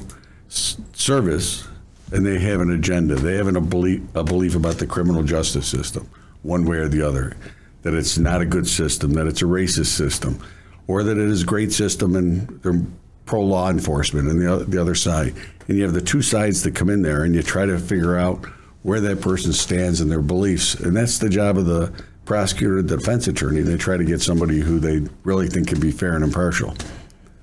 s- 0.50 0.76
service 0.92 1.66
and 2.12 2.25
they 2.25 2.38
have 2.38 2.61
an 2.61 2.70
agenda. 2.70 3.14
They 3.16 3.35
have 3.37 3.49
an, 3.49 3.56
a, 3.56 3.61
belief, 3.61 4.02
a 4.14 4.23
belief 4.23 4.54
about 4.54 4.75
the 4.78 4.87
criminal 4.87 5.23
justice 5.25 5.66
system, 5.66 6.08
one 6.42 6.64
way 6.66 6.76
or 6.76 6.88
the 6.88 7.02
other, 7.02 7.37
that 7.82 7.94
it's 7.94 8.18
not 8.18 8.40
a 8.42 8.44
good 8.44 8.68
system, 8.68 9.14
that 9.14 9.26
it's 9.26 9.42
a 9.42 9.46
racist 9.46 9.87
system, 9.87 10.38
or 10.88 11.02
that 11.02 11.18
it 11.18 11.28
is 11.28 11.42
a 11.42 11.46
great 11.46 11.72
system 11.72 12.16
and 12.16 12.48
they're 12.62 12.82
pro 13.24 13.40
law 13.40 13.68
enforcement 13.68 14.28
and 14.28 14.40
the 14.40 14.52
other, 14.52 14.64
the 14.64 14.80
other 14.80 14.94
side. 14.94 15.34
And 15.68 15.76
you 15.76 15.82
have 15.82 15.92
the 15.92 16.00
two 16.00 16.22
sides 16.22 16.62
that 16.62 16.74
come 16.74 16.88
in 16.88 17.02
there 17.02 17.24
and 17.24 17.34
you 17.34 17.42
try 17.42 17.66
to 17.66 17.78
figure 17.78 18.16
out 18.16 18.44
where 18.82 19.00
that 19.00 19.20
person 19.20 19.52
stands 19.52 20.00
and 20.00 20.10
their 20.10 20.22
beliefs. 20.22 20.74
And 20.74 20.96
that's 20.96 21.18
the 21.18 21.28
job 21.28 21.58
of 21.58 21.66
the 21.66 21.92
prosecutor 22.24 22.78
and 22.78 22.88
defense 22.88 23.26
attorney. 23.26 23.62
They 23.62 23.76
try 23.76 23.96
to 23.96 24.04
get 24.04 24.22
somebody 24.22 24.60
who 24.60 24.78
they 24.78 25.08
really 25.24 25.48
think 25.48 25.68
can 25.68 25.80
be 25.80 25.90
fair 25.90 26.14
and 26.14 26.22
impartial. 26.22 26.74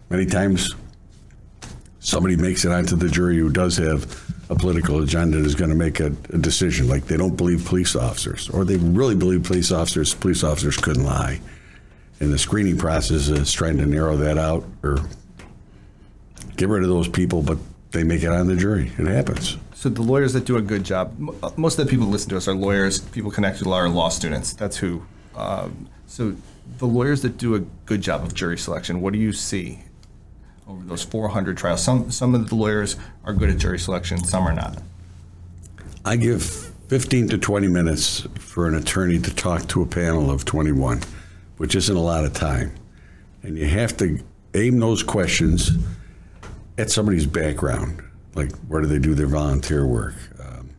Many 0.10 0.26
times, 0.26 0.74
somebody 2.00 2.36
makes 2.36 2.64
it 2.66 2.72
onto 2.72 2.96
the 2.96 3.10
jury 3.10 3.38
who 3.38 3.50
does 3.50 3.78
have 3.78 4.04
a 4.50 4.56
political 4.56 5.02
agenda 5.02 5.38
and 5.38 5.46
is 5.46 5.56
going 5.56 5.70
to 5.70 5.76
make 5.76 6.00
a, 6.00 6.08
a 6.08 6.38
decision, 6.38 6.88
like 6.88 7.06
they 7.06 7.18
don't 7.18 7.36
believe 7.36 7.66
police 7.66 7.96
officers, 7.96 8.50
or 8.50 8.64
they 8.66 8.76
really 8.78 9.16
believe 9.16 9.44
police 9.44 9.72
officers. 9.72 10.14
Police 10.14 10.44
officers 10.44 10.78
couldn't 10.78 11.06
lie, 11.06 11.40
and 12.24 12.34
the 12.34 12.38
screening 12.40 12.78
process 12.78 13.28
is 13.28 13.52
trying 13.52 13.78
to 13.78 13.86
narrow 13.86 14.18
that 14.18 14.38
out 14.38 14.64
or 14.82 14.98
get 16.58 16.70
rid 16.70 16.84
of 16.84 16.90
those 16.90 17.08
people. 17.08 17.42
But 17.42 17.58
they 17.92 18.04
make 18.04 18.24
it 18.24 18.30
on 18.30 18.48
the 18.48 18.56
jury. 18.56 18.92
It 18.98 19.06
happens. 19.06 19.58
so 19.76 19.90
the 19.90 20.02
lawyers 20.02 20.34
that 20.34 20.46
do 20.46 20.58
a 20.58 20.62
good 20.62 20.84
job, 20.84 21.14
m- 21.20 21.30
most 21.58 21.78
of 21.78 21.86
the 21.86 21.90
people 21.92 22.06
who 22.08 22.12
listen 22.12 22.30
to 22.30 22.38
us 22.38 22.48
are 22.48 22.56
lawyers. 22.56 23.00
People 23.00 23.30
connected 23.30 23.64
to 23.64 23.70
law 23.70 23.78
are 23.80 23.90
law 23.90 24.10
students. 24.10 24.54
That's 24.54 24.78
who. 24.78 25.04
Um, 25.36 25.90
so 26.08 26.36
the 26.80 26.88
lawyers 26.88 27.22
that 27.22 27.38
do 27.38 27.56
a 27.56 27.60
good 27.86 28.02
job 28.02 28.24
of 28.24 28.34
jury 28.34 28.58
selection, 28.58 29.02
what 29.02 29.14
do 29.14 29.20
you 29.20 29.32
see 29.34 29.80
over 30.68 30.84
those 30.86 31.04
400 31.04 31.58
trials? 31.58 31.84
Some 31.84 32.10
some 32.12 32.34
of 32.34 32.50
the 32.50 32.56
lawyers 32.56 32.96
are 33.26 33.34
good 33.34 33.50
at 33.50 33.58
jury 33.58 33.78
selection, 33.80 34.24
some 34.24 34.48
are 34.48 34.54
not. 34.54 34.82
I 36.06 36.16
give 36.16 36.44
15 36.90 37.30
to 37.30 37.38
20 37.38 37.68
minutes 37.68 38.28
for 38.40 38.68
an 38.68 38.76
attorney 38.76 39.20
to 39.20 39.34
talk 39.34 39.68
to 39.70 39.82
a 39.82 39.86
panel 39.86 40.30
of 40.30 40.46
21. 40.46 41.02
Which 41.58 41.76
isn't 41.76 41.96
a 41.96 42.02
lot 42.02 42.26
of 42.26 42.34
time. 42.34 42.74
And 43.44 43.58
you 43.58 43.68
have 43.68 43.98
to 43.98 44.20
aim 44.54 44.80
those 44.80 45.04
questions 45.04 45.72
at 46.78 46.90
somebody's 46.90 47.26
background, 47.26 48.02
like 48.36 48.52
where 48.68 48.82
do 48.82 48.88
they 48.88 49.00
do 49.00 49.14
their 49.14 49.28
volunteer 49.28 49.86
work? 49.86 50.16
Um, 50.40 50.70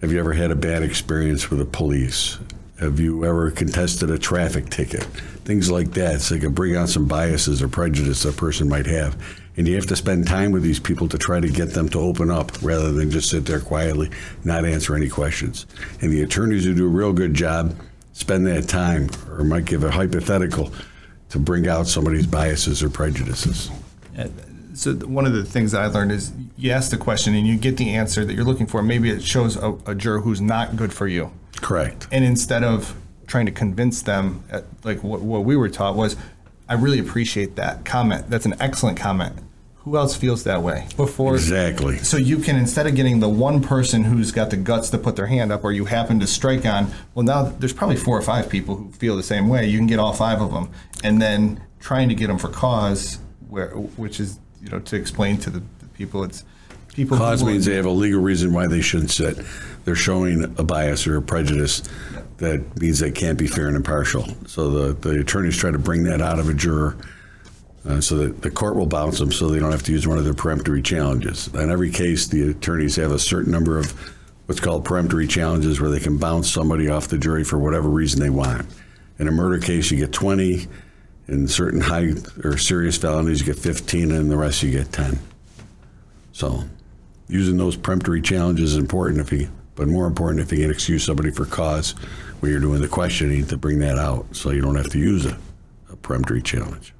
have 0.00 0.12
you 0.12 0.18
ever 0.18 0.32
had 0.32 0.50
a 0.50 0.56
bad 0.56 0.82
experience 0.82 1.50
with 1.50 1.60
the 1.60 1.64
police? 1.64 2.38
Have 2.80 2.98
you 2.98 3.24
ever 3.24 3.50
contested 3.50 4.10
a 4.10 4.18
traffic 4.18 4.68
ticket? 4.68 5.04
Things 5.44 5.70
like 5.70 5.92
that, 5.92 6.20
so 6.20 6.34
they 6.34 6.40
can 6.40 6.52
bring 6.52 6.74
out 6.74 6.88
some 6.88 7.06
biases 7.06 7.62
or 7.62 7.68
prejudice 7.68 8.24
a 8.24 8.32
person 8.32 8.68
might 8.68 8.86
have. 8.86 9.16
And 9.56 9.68
you 9.68 9.76
have 9.76 9.86
to 9.86 9.96
spend 9.96 10.26
time 10.26 10.50
with 10.50 10.64
these 10.64 10.80
people 10.80 11.08
to 11.08 11.18
try 11.18 11.38
to 11.38 11.48
get 11.48 11.70
them 11.70 11.88
to 11.90 12.00
open 12.00 12.30
up 12.30 12.50
rather 12.62 12.90
than 12.90 13.10
just 13.10 13.30
sit 13.30 13.46
there 13.46 13.60
quietly, 13.60 14.10
not 14.42 14.64
answer 14.64 14.96
any 14.96 15.08
questions. 15.08 15.66
And 16.00 16.10
the 16.10 16.22
attorneys 16.22 16.64
who 16.64 16.74
do 16.74 16.86
a 16.86 16.88
real 16.88 17.12
good 17.12 17.34
job 17.34 17.76
spend 18.14 18.46
that 18.46 18.66
time 18.68 19.10
or 19.28 19.44
might 19.44 19.66
give 19.66 19.84
a 19.84 19.90
hypothetical 19.90 20.72
to 21.28 21.38
bring 21.38 21.68
out 21.68 21.86
somebody's 21.86 22.26
biases 22.26 22.82
or 22.82 22.88
prejudices. 22.88 23.70
So 24.74 24.94
one 24.94 25.26
of 25.26 25.32
the 25.32 25.44
things 25.44 25.72
that 25.72 25.82
I 25.82 25.86
learned 25.86 26.12
is 26.12 26.32
you 26.56 26.70
ask 26.70 26.90
the 26.90 26.96
question 26.96 27.34
and 27.34 27.46
you 27.46 27.56
get 27.56 27.76
the 27.76 27.90
answer 27.90 28.24
that 28.24 28.32
you're 28.34 28.44
looking 28.44 28.66
for. 28.66 28.82
Maybe 28.82 29.10
it 29.10 29.22
shows 29.22 29.56
a, 29.56 29.76
a 29.86 29.94
juror 29.94 30.20
who's 30.20 30.40
not 30.40 30.76
good 30.76 30.92
for 30.92 31.06
you. 31.06 31.32
Correct. 31.60 32.08
And 32.10 32.24
instead 32.24 32.64
of 32.64 32.96
trying 33.26 33.46
to 33.46 33.52
convince 33.52 34.02
them, 34.02 34.44
at, 34.50 34.64
like 34.84 35.02
what, 35.02 35.20
what 35.20 35.44
we 35.44 35.56
were 35.56 35.68
taught 35.68 35.96
was, 35.96 36.16
I 36.68 36.74
really 36.74 36.98
appreciate 36.98 37.56
that 37.56 37.84
comment. 37.84 38.30
That's 38.30 38.46
an 38.46 38.54
excellent 38.60 38.98
comment. 38.98 39.36
Who 39.84 39.98
else 39.98 40.16
feels 40.16 40.44
that 40.44 40.62
way? 40.62 40.86
Before 40.96 41.34
Exactly. 41.34 41.98
So 41.98 42.16
you 42.16 42.38
can 42.38 42.56
instead 42.56 42.86
of 42.86 42.94
getting 42.94 43.20
the 43.20 43.28
one 43.28 43.60
person 43.60 44.02
who's 44.02 44.32
got 44.32 44.48
the 44.48 44.56
guts 44.56 44.88
to 44.90 44.98
put 44.98 45.14
their 45.14 45.26
hand 45.26 45.52
up, 45.52 45.62
or 45.62 45.72
you 45.72 45.84
happen 45.84 46.20
to 46.20 46.26
strike 46.26 46.64
on, 46.64 46.90
well, 47.14 47.22
now 47.22 47.42
there's 47.42 47.74
probably 47.74 47.96
four 47.96 48.16
or 48.16 48.22
five 48.22 48.48
people 48.48 48.76
who 48.76 48.90
feel 48.92 49.14
the 49.14 49.22
same 49.22 49.46
way. 49.46 49.66
You 49.66 49.76
can 49.76 49.86
get 49.86 49.98
all 49.98 50.14
five 50.14 50.40
of 50.40 50.52
them, 50.52 50.70
and 51.02 51.20
then 51.20 51.62
trying 51.80 52.08
to 52.08 52.14
get 52.14 52.28
them 52.28 52.38
for 52.38 52.48
cause, 52.48 53.18
where 53.50 53.68
which 53.68 54.20
is 54.20 54.40
you 54.62 54.70
know 54.70 54.80
to 54.80 54.96
explain 54.96 55.36
to 55.38 55.50
the, 55.50 55.58
the 55.80 55.86
people 55.92 56.24
it's 56.24 56.44
people. 56.94 57.18
Cause 57.18 57.42
who- 57.42 57.48
means 57.48 57.66
they 57.66 57.74
have 57.74 57.84
a 57.84 57.90
legal 57.90 58.22
reason 58.22 58.54
why 58.54 58.66
they 58.66 58.80
shouldn't 58.80 59.10
sit. 59.10 59.38
They're 59.84 59.94
showing 59.94 60.44
a 60.56 60.64
bias 60.64 61.06
or 61.06 61.18
a 61.18 61.22
prejudice 61.22 61.82
that 62.38 62.80
means 62.80 63.00
they 63.00 63.10
can't 63.10 63.38
be 63.38 63.46
fair 63.46 63.68
and 63.68 63.76
impartial. 63.76 64.26
So 64.46 64.70
the, 64.70 65.08
the 65.08 65.20
attorneys 65.20 65.58
try 65.58 65.70
to 65.70 65.78
bring 65.78 66.04
that 66.04 66.22
out 66.22 66.38
of 66.38 66.48
a 66.48 66.54
juror 66.54 66.96
uh, 67.86 68.00
so 68.00 68.16
that 68.16 68.42
the 68.42 68.50
court 68.50 68.76
will 68.76 68.86
bounce 68.86 69.18
them 69.18 69.30
so 69.30 69.48
they 69.48 69.60
don't 69.60 69.72
have 69.72 69.82
to 69.82 69.92
use 69.92 70.06
one 70.06 70.18
of 70.18 70.24
their 70.24 70.34
peremptory 70.34 70.82
challenges. 70.82 71.48
In 71.48 71.70
every 71.70 71.90
case, 71.90 72.26
the 72.26 72.50
attorneys 72.50 72.96
have 72.96 73.12
a 73.12 73.18
certain 73.18 73.52
number 73.52 73.78
of 73.78 73.92
what's 74.46 74.60
called 74.60 74.84
peremptory 74.84 75.26
challenges 75.26 75.80
where 75.80 75.90
they 75.90 76.00
can 76.00 76.18
bounce 76.18 76.50
somebody 76.50 76.88
off 76.88 77.08
the 77.08 77.18
jury 77.18 77.44
for 77.44 77.58
whatever 77.58 77.88
reason 77.88 78.20
they 78.20 78.30
want. 78.30 78.66
In 79.18 79.28
a 79.28 79.32
murder 79.32 79.58
case, 79.58 79.90
you 79.90 79.98
get 79.98 80.12
20. 80.12 80.66
In 81.26 81.48
certain 81.48 81.80
high 81.80 82.12
or 82.42 82.58
serious 82.58 82.98
felonies, 82.98 83.40
you 83.40 83.46
get 83.46 83.58
15, 83.58 84.10
and 84.10 84.20
in 84.20 84.28
the 84.28 84.36
rest 84.36 84.62
you 84.62 84.70
get 84.70 84.92
10. 84.92 85.18
So, 86.32 86.64
using 87.28 87.56
those 87.56 87.76
peremptory 87.76 88.20
challenges 88.20 88.72
is 88.72 88.76
important 88.76 89.20
if 89.20 89.32
you, 89.32 89.48
but 89.74 89.88
more 89.88 90.06
important 90.06 90.40
if 90.40 90.52
you 90.52 90.58
can 90.58 90.70
excuse 90.70 91.02
somebody 91.02 91.30
for 91.30 91.46
cause 91.46 91.92
when 92.40 92.50
you're 92.50 92.60
doing 92.60 92.82
the 92.82 92.88
questioning 92.88 93.46
to 93.46 93.56
bring 93.56 93.78
that 93.78 93.96
out, 93.96 94.26
so 94.36 94.50
you 94.50 94.60
don't 94.60 94.76
have 94.76 94.90
to 94.90 94.98
use 94.98 95.24
a, 95.24 95.38
a 95.90 95.96
peremptory 95.96 96.42
challenge. 96.42 96.93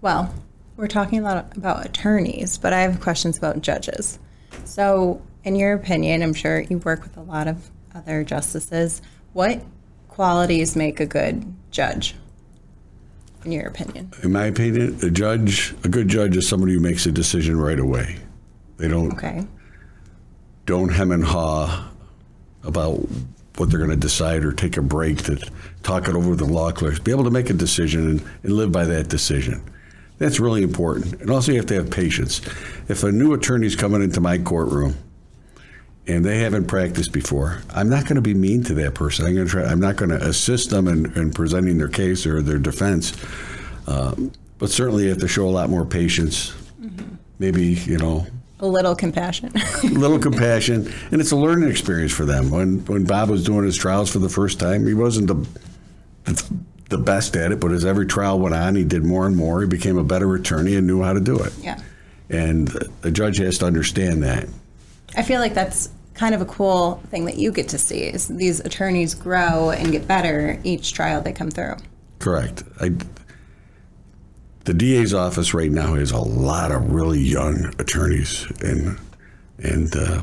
Well, 0.00 0.32
we're 0.76 0.86
talking 0.88 1.20
a 1.20 1.22
lot 1.22 1.56
about 1.56 1.84
attorneys, 1.86 2.58
but 2.58 2.72
I 2.72 2.80
have 2.80 3.00
questions 3.00 3.36
about 3.38 3.60
judges. 3.62 4.18
So, 4.64 5.20
in 5.44 5.56
your 5.56 5.72
opinion, 5.74 6.22
I'm 6.22 6.34
sure 6.34 6.60
you 6.60 6.78
work 6.78 7.02
with 7.02 7.16
a 7.16 7.22
lot 7.22 7.48
of 7.48 7.70
other 7.94 8.22
justices. 8.24 9.02
What 9.32 9.60
qualities 10.08 10.76
make 10.76 11.00
a 11.00 11.06
good 11.06 11.44
judge, 11.70 12.14
in 13.44 13.52
your 13.52 13.66
opinion? 13.66 14.12
In 14.22 14.32
my 14.32 14.46
opinion, 14.46 14.98
a 15.02 15.10
judge, 15.10 15.74
a 15.84 15.88
good 15.88 16.08
judge 16.08 16.36
is 16.36 16.48
somebody 16.48 16.74
who 16.74 16.80
makes 16.80 17.06
a 17.06 17.12
decision 17.12 17.58
right 17.58 17.78
away. 17.78 18.16
They 18.76 18.88
don't 18.88 19.12
Okay. 19.12 19.44
don't 20.66 20.90
hem 20.90 21.10
and 21.10 21.24
haw 21.24 21.88
about 22.62 23.00
what 23.58 23.70
they're 23.70 23.78
going 23.78 23.90
to 23.90 23.96
decide 23.96 24.44
or 24.44 24.52
take 24.52 24.76
a 24.76 24.82
break 24.82 25.18
to 25.24 25.36
talk 25.82 26.08
it 26.08 26.14
over 26.14 26.30
with 26.30 26.38
the 26.38 26.44
law 26.44 26.70
clerks. 26.70 26.98
Be 26.98 27.10
able 27.10 27.24
to 27.24 27.30
make 27.30 27.50
a 27.50 27.54
decision 27.54 28.08
and, 28.08 28.24
and 28.42 28.52
live 28.52 28.72
by 28.72 28.84
that 28.84 29.08
decision. 29.08 29.62
That's 30.18 30.40
really 30.40 30.62
important. 30.62 31.20
And 31.20 31.30
also, 31.30 31.52
you 31.52 31.58
have 31.58 31.66
to 31.66 31.74
have 31.74 31.90
patience. 31.90 32.40
If 32.88 33.04
a 33.04 33.12
new 33.12 33.34
attorney's 33.34 33.76
coming 33.76 34.02
into 34.02 34.20
my 34.20 34.38
courtroom 34.38 34.96
and 36.06 36.24
they 36.24 36.38
haven't 36.40 36.66
practiced 36.66 37.12
before, 37.12 37.62
I'm 37.70 37.88
not 37.88 38.04
going 38.04 38.16
to 38.16 38.22
be 38.22 38.34
mean 38.34 38.64
to 38.64 38.74
that 38.74 38.94
person. 38.94 39.26
I'm 39.26 39.34
going 39.34 39.46
to 39.46 39.50
try. 39.52 39.64
I'm 39.64 39.80
not 39.80 39.96
going 39.96 40.10
to 40.10 40.20
assist 40.26 40.70
them 40.70 40.88
in, 40.88 41.12
in 41.16 41.32
presenting 41.32 41.78
their 41.78 41.88
case 41.88 42.26
or 42.26 42.42
their 42.42 42.58
defense. 42.58 43.12
Um, 43.86 44.32
but 44.58 44.70
certainly, 44.70 45.04
you 45.04 45.10
have 45.10 45.18
to 45.18 45.28
show 45.28 45.46
a 45.46 45.50
lot 45.50 45.70
more 45.70 45.84
patience. 45.84 46.52
Maybe 47.38 47.66
you 47.66 47.98
know 47.98 48.26
A 48.60 48.66
little 48.66 48.94
compassion. 48.94 49.52
a 49.56 49.86
little 49.86 50.18
compassion, 50.18 50.92
and 51.12 51.20
it's 51.20 51.30
a 51.30 51.36
learning 51.36 51.70
experience 51.70 52.12
for 52.12 52.24
them. 52.24 52.50
When 52.50 52.84
when 52.86 53.04
Bob 53.04 53.30
was 53.30 53.44
doing 53.44 53.64
his 53.64 53.76
trials 53.76 54.10
for 54.10 54.18
the 54.18 54.28
first 54.28 54.58
time, 54.58 54.86
he 54.86 54.94
wasn't 54.94 55.28
the 55.28 55.46
the 56.88 56.98
best 56.98 57.36
at 57.36 57.52
it, 57.52 57.60
but 57.60 57.70
as 57.72 57.84
every 57.84 58.06
trial 58.06 58.38
went 58.38 58.54
on, 58.54 58.74
he 58.74 58.84
did 58.84 59.04
more 59.04 59.26
and 59.26 59.36
more. 59.36 59.60
He 59.60 59.66
became 59.66 59.98
a 59.98 60.04
better 60.04 60.34
attorney 60.34 60.74
and 60.74 60.86
knew 60.86 61.02
how 61.02 61.12
to 61.12 61.20
do 61.20 61.38
it. 61.38 61.52
yeah. 61.60 61.80
And 62.30 62.68
the 63.00 63.10
judge 63.10 63.38
has 63.38 63.58
to 63.58 63.66
understand 63.66 64.22
that. 64.22 64.48
I 65.16 65.22
feel 65.22 65.40
like 65.40 65.54
that's 65.54 65.90
kind 66.14 66.34
of 66.34 66.40
a 66.40 66.44
cool 66.46 66.96
thing 67.10 67.24
that 67.26 67.38
you 67.38 67.52
get 67.52 67.68
to 67.68 67.78
see 67.78 68.00
is 68.00 68.28
these 68.28 68.60
attorneys 68.60 69.14
grow 69.14 69.70
and 69.70 69.92
get 69.92 70.06
better 70.08 70.58
each 70.64 70.92
trial 70.92 71.22
they 71.22 71.32
come 71.32 71.50
through. 71.50 71.76
Correct. 72.18 72.64
I, 72.80 72.90
the 74.68 74.74
DA's 74.74 75.14
office 75.14 75.54
right 75.54 75.70
now 75.70 75.94
has 75.94 76.10
a 76.10 76.18
lot 76.18 76.72
of 76.72 76.92
really 76.92 77.18
young 77.18 77.72
attorneys, 77.78 78.44
and 78.60 78.98
and 79.56 79.96
uh, 79.96 80.20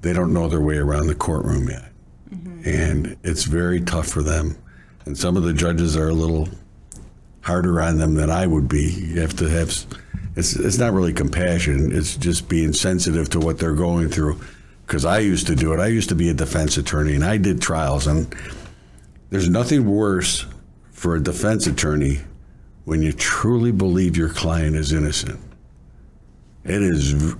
they 0.00 0.12
don't 0.12 0.34
know 0.34 0.48
their 0.48 0.60
way 0.60 0.76
around 0.78 1.06
the 1.06 1.14
courtroom 1.14 1.68
yet, 1.68 1.92
and 2.64 3.16
it's 3.22 3.44
very 3.44 3.80
tough 3.80 4.08
for 4.08 4.20
them. 4.20 4.58
And 5.04 5.16
some 5.16 5.36
of 5.36 5.44
the 5.44 5.52
judges 5.52 5.96
are 5.96 6.08
a 6.08 6.12
little 6.12 6.48
harder 7.42 7.80
on 7.80 7.98
them 7.98 8.14
than 8.14 8.30
I 8.30 8.48
would 8.48 8.68
be. 8.68 8.82
You 8.82 9.20
have 9.20 9.36
to 9.36 9.48
have. 9.48 9.68
It's 10.34 10.56
it's 10.56 10.78
not 10.78 10.92
really 10.92 11.12
compassion. 11.12 11.96
It's 11.96 12.16
just 12.16 12.48
being 12.48 12.72
sensitive 12.72 13.30
to 13.30 13.38
what 13.38 13.60
they're 13.60 13.74
going 13.74 14.08
through. 14.08 14.40
Because 14.84 15.04
I 15.04 15.20
used 15.20 15.46
to 15.46 15.54
do 15.54 15.72
it. 15.72 15.78
I 15.78 15.86
used 15.86 16.08
to 16.08 16.16
be 16.16 16.30
a 16.30 16.34
defense 16.34 16.78
attorney, 16.78 17.14
and 17.14 17.24
I 17.24 17.36
did 17.36 17.62
trials, 17.62 18.08
and 18.08 18.26
there's 19.30 19.48
nothing 19.48 19.86
worse 19.88 20.46
for 21.04 21.16
a 21.16 21.20
defense 21.22 21.66
attorney 21.66 22.18
when 22.86 23.02
you 23.02 23.12
truly 23.12 23.70
believe 23.70 24.16
your 24.16 24.30
client 24.30 24.74
is 24.74 24.90
innocent. 24.90 25.38
It 26.64 26.80
is, 26.80 27.34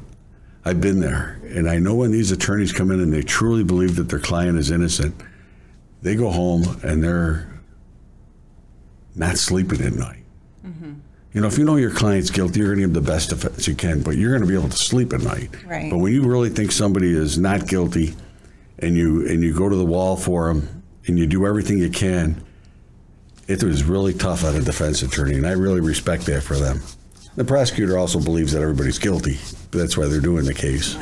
I've 0.67 0.83
been 0.83 1.01
there. 1.01 1.41
And 1.45 1.71
I 1.71 1.79
know 1.79 1.95
when 1.95 2.13
these 2.13 2.31
attorneys 2.31 2.75
come 2.75 2.91
in 2.91 3.01
and 3.01 3.11
they 3.11 3.23
truly 3.23 3.65
believe 3.65 3.97
that 3.97 4.11
their 4.11 4.19
client 4.19 4.59
is 4.59 4.71
innocent, 4.71 5.15
they 6.03 6.15
go 6.15 6.31
home 6.31 6.79
and 6.83 7.03
they're 7.03 7.59
not 9.17 9.39
sleeping 9.39 9.81
at 9.81 9.95
night. 9.95 10.25
Mm-hmm. 10.63 10.93
You 11.33 11.41
know, 11.41 11.47
if 11.47 11.57
you 11.57 11.65
know 11.65 11.77
your 11.77 11.91
client's 11.91 12.29
guilty, 12.29 12.61
you're 12.61 12.69
going 12.69 12.81
to 12.81 12.85
give 12.89 12.93
the 12.93 13.13
best 13.13 13.31
defense 13.31 13.67
you 13.67 13.75
can, 13.75 14.03
but 14.03 14.19
you're 14.19 14.33
going 14.33 14.43
to 14.43 14.47
be 14.47 14.59
able 14.59 14.69
to 14.69 14.77
sleep 14.77 15.15
at 15.15 15.23
night. 15.23 15.49
Right. 15.65 15.91
But 15.91 16.01
when 16.01 16.13
you 16.13 16.23
really 16.25 16.51
think 16.51 16.71
somebody 16.71 17.17
is 17.17 17.39
not 17.39 17.67
guilty, 17.67 18.15
and 18.81 18.95
you 18.95 19.27
and 19.27 19.43
you 19.43 19.55
go 19.55 19.71
to 19.71 19.77
the 19.77 19.87
wall 19.87 20.19
for 20.19 20.53
them, 20.53 20.83
and 21.07 21.19
you 21.19 21.27
do 21.27 21.47
everything 21.47 21.79
you 21.79 21.89
can, 21.89 22.45
it 23.47 23.63
was 23.63 23.85
really 23.85 24.15
tough 24.15 24.45
on 24.45 24.57
a 24.57 24.61
defense 24.61 25.03
attorney, 25.03 25.35
and 25.35 25.47
I 25.47 25.53
really 25.53 25.81
respect 25.81 26.27
that 26.27 26.43
for 26.43 26.57
them. 26.57 26.81
The 27.37 27.45
prosecutor 27.45 27.99
also 27.99 28.21
believes 28.21 28.53
that 28.53 28.63
everybody's 28.63 28.99
guilty, 28.99 29.39
but 29.71 29.79
that's 29.79 29.97
why 29.97 30.07
they're 30.07 30.21
doing 30.21 30.45
the 30.45 30.55
case. 30.55 30.97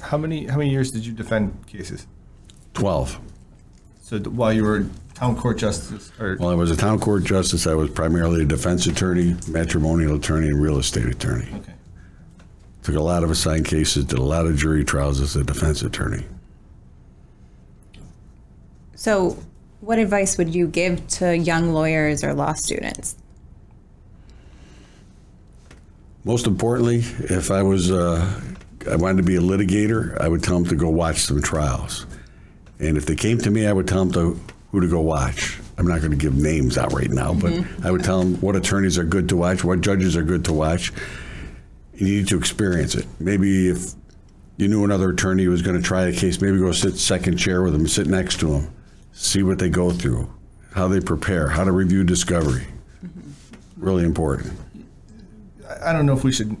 How 0.00 0.16
many 0.16 0.46
how 0.46 0.58
many 0.58 0.70
years 0.70 0.90
did 0.90 1.04
you 1.06 1.12
defend 1.12 1.66
cases? 1.66 2.06
Twelve. 2.74 3.18
So 4.02 4.18
th- 4.18 4.28
while 4.28 4.52
you 4.52 4.62
were 4.62 4.86
town 5.14 5.36
court 5.36 5.58
justice, 5.58 6.12
or 6.20 6.36
While 6.36 6.50
I 6.50 6.54
was 6.54 6.70
a 6.70 6.76
town 6.76 7.00
court 7.00 7.24
justice, 7.24 7.66
I 7.66 7.74
was 7.74 7.90
primarily 7.90 8.42
a 8.42 8.44
defense 8.44 8.86
attorney, 8.86 9.34
matrimonial 9.48 10.16
attorney, 10.16 10.48
and 10.48 10.60
real 10.60 10.78
estate 10.78 11.06
attorney. 11.06 11.48
okay, 11.56 11.72
Took 12.82 12.94
a 12.96 13.00
lot 13.00 13.24
of 13.24 13.30
assigned 13.30 13.64
cases, 13.66 14.04
did 14.04 14.18
a 14.18 14.22
lot 14.22 14.46
of 14.46 14.56
jury 14.56 14.84
trials 14.84 15.20
as 15.20 15.34
a 15.34 15.42
defense 15.42 15.82
attorney. 15.82 16.24
So, 18.94 19.38
what 19.86 20.00
advice 20.00 20.36
would 20.36 20.52
you 20.52 20.66
give 20.66 21.06
to 21.06 21.36
young 21.36 21.72
lawyers 21.72 22.24
or 22.24 22.34
law 22.34 22.52
students? 22.52 23.14
Most 26.24 26.48
importantly, 26.48 27.04
if 27.20 27.52
I 27.52 27.62
was, 27.62 27.92
uh, 27.92 28.42
I 28.90 28.96
wanted 28.96 29.18
to 29.18 29.22
be 29.22 29.36
a 29.36 29.40
litigator, 29.40 30.20
I 30.20 30.26
would 30.26 30.42
tell 30.42 30.58
them 30.58 30.68
to 30.70 30.74
go 30.74 30.90
watch 30.90 31.18
some 31.18 31.40
trials. 31.40 32.04
And 32.80 32.96
if 32.96 33.06
they 33.06 33.14
came 33.14 33.38
to 33.38 33.50
me, 33.50 33.68
I 33.68 33.72
would 33.72 33.86
tell 33.86 34.04
them 34.04 34.12
to, 34.14 34.40
who 34.72 34.80
to 34.80 34.88
go 34.88 35.00
watch. 35.00 35.60
I'm 35.78 35.86
not 35.86 36.00
going 36.00 36.10
to 36.10 36.16
give 36.16 36.34
names 36.34 36.76
out 36.76 36.92
right 36.92 37.10
now, 37.10 37.32
but 37.32 37.52
I 37.84 37.92
would 37.92 38.02
tell 38.02 38.18
them 38.18 38.40
what 38.40 38.56
attorneys 38.56 38.98
are 38.98 39.04
good 39.04 39.28
to 39.28 39.36
watch, 39.36 39.62
what 39.62 39.82
judges 39.82 40.16
are 40.16 40.24
good 40.24 40.44
to 40.46 40.52
watch. 40.52 40.92
You 41.94 42.06
need 42.06 42.28
to 42.28 42.36
experience 42.36 42.96
it. 42.96 43.06
Maybe 43.20 43.68
if 43.68 43.92
you 44.56 44.66
knew 44.66 44.84
another 44.84 45.10
attorney 45.10 45.44
who 45.44 45.50
was 45.50 45.62
going 45.62 45.76
to 45.76 45.82
try 45.82 46.06
a 46.06 46.12
case, 46.12 46.40
maybe 46.40 46.58
go 46.58 46.72
sit 46.72 46.96
second 46.96 47.36
chair 47.36 47.62
with 47.62 47.72
them, 47.72 47.86
sit 47.86 48.08
next 48.08 48.40
to 48.40 48.46
them, 48.46 48.75
see 49.16 49.42
what 49.42 49.58
they 49.58 49.70
go 49.70 49.90
through, 49.90 50.30
how 50.74 50.86
they 50.88 51.00
prepare, 51.00 51.48
how 51.48 51.64
to 51.64 51.72
review 51.72 52.04
discovery. 52.04 52.66
Really 53.76 54.04
important. 54.04 54.52
I 55.82 55.92
don't 55.92 56.06
know 56.06 56.14
if 56.14 56.22
we 56.22 56.32
should 56.32 56.56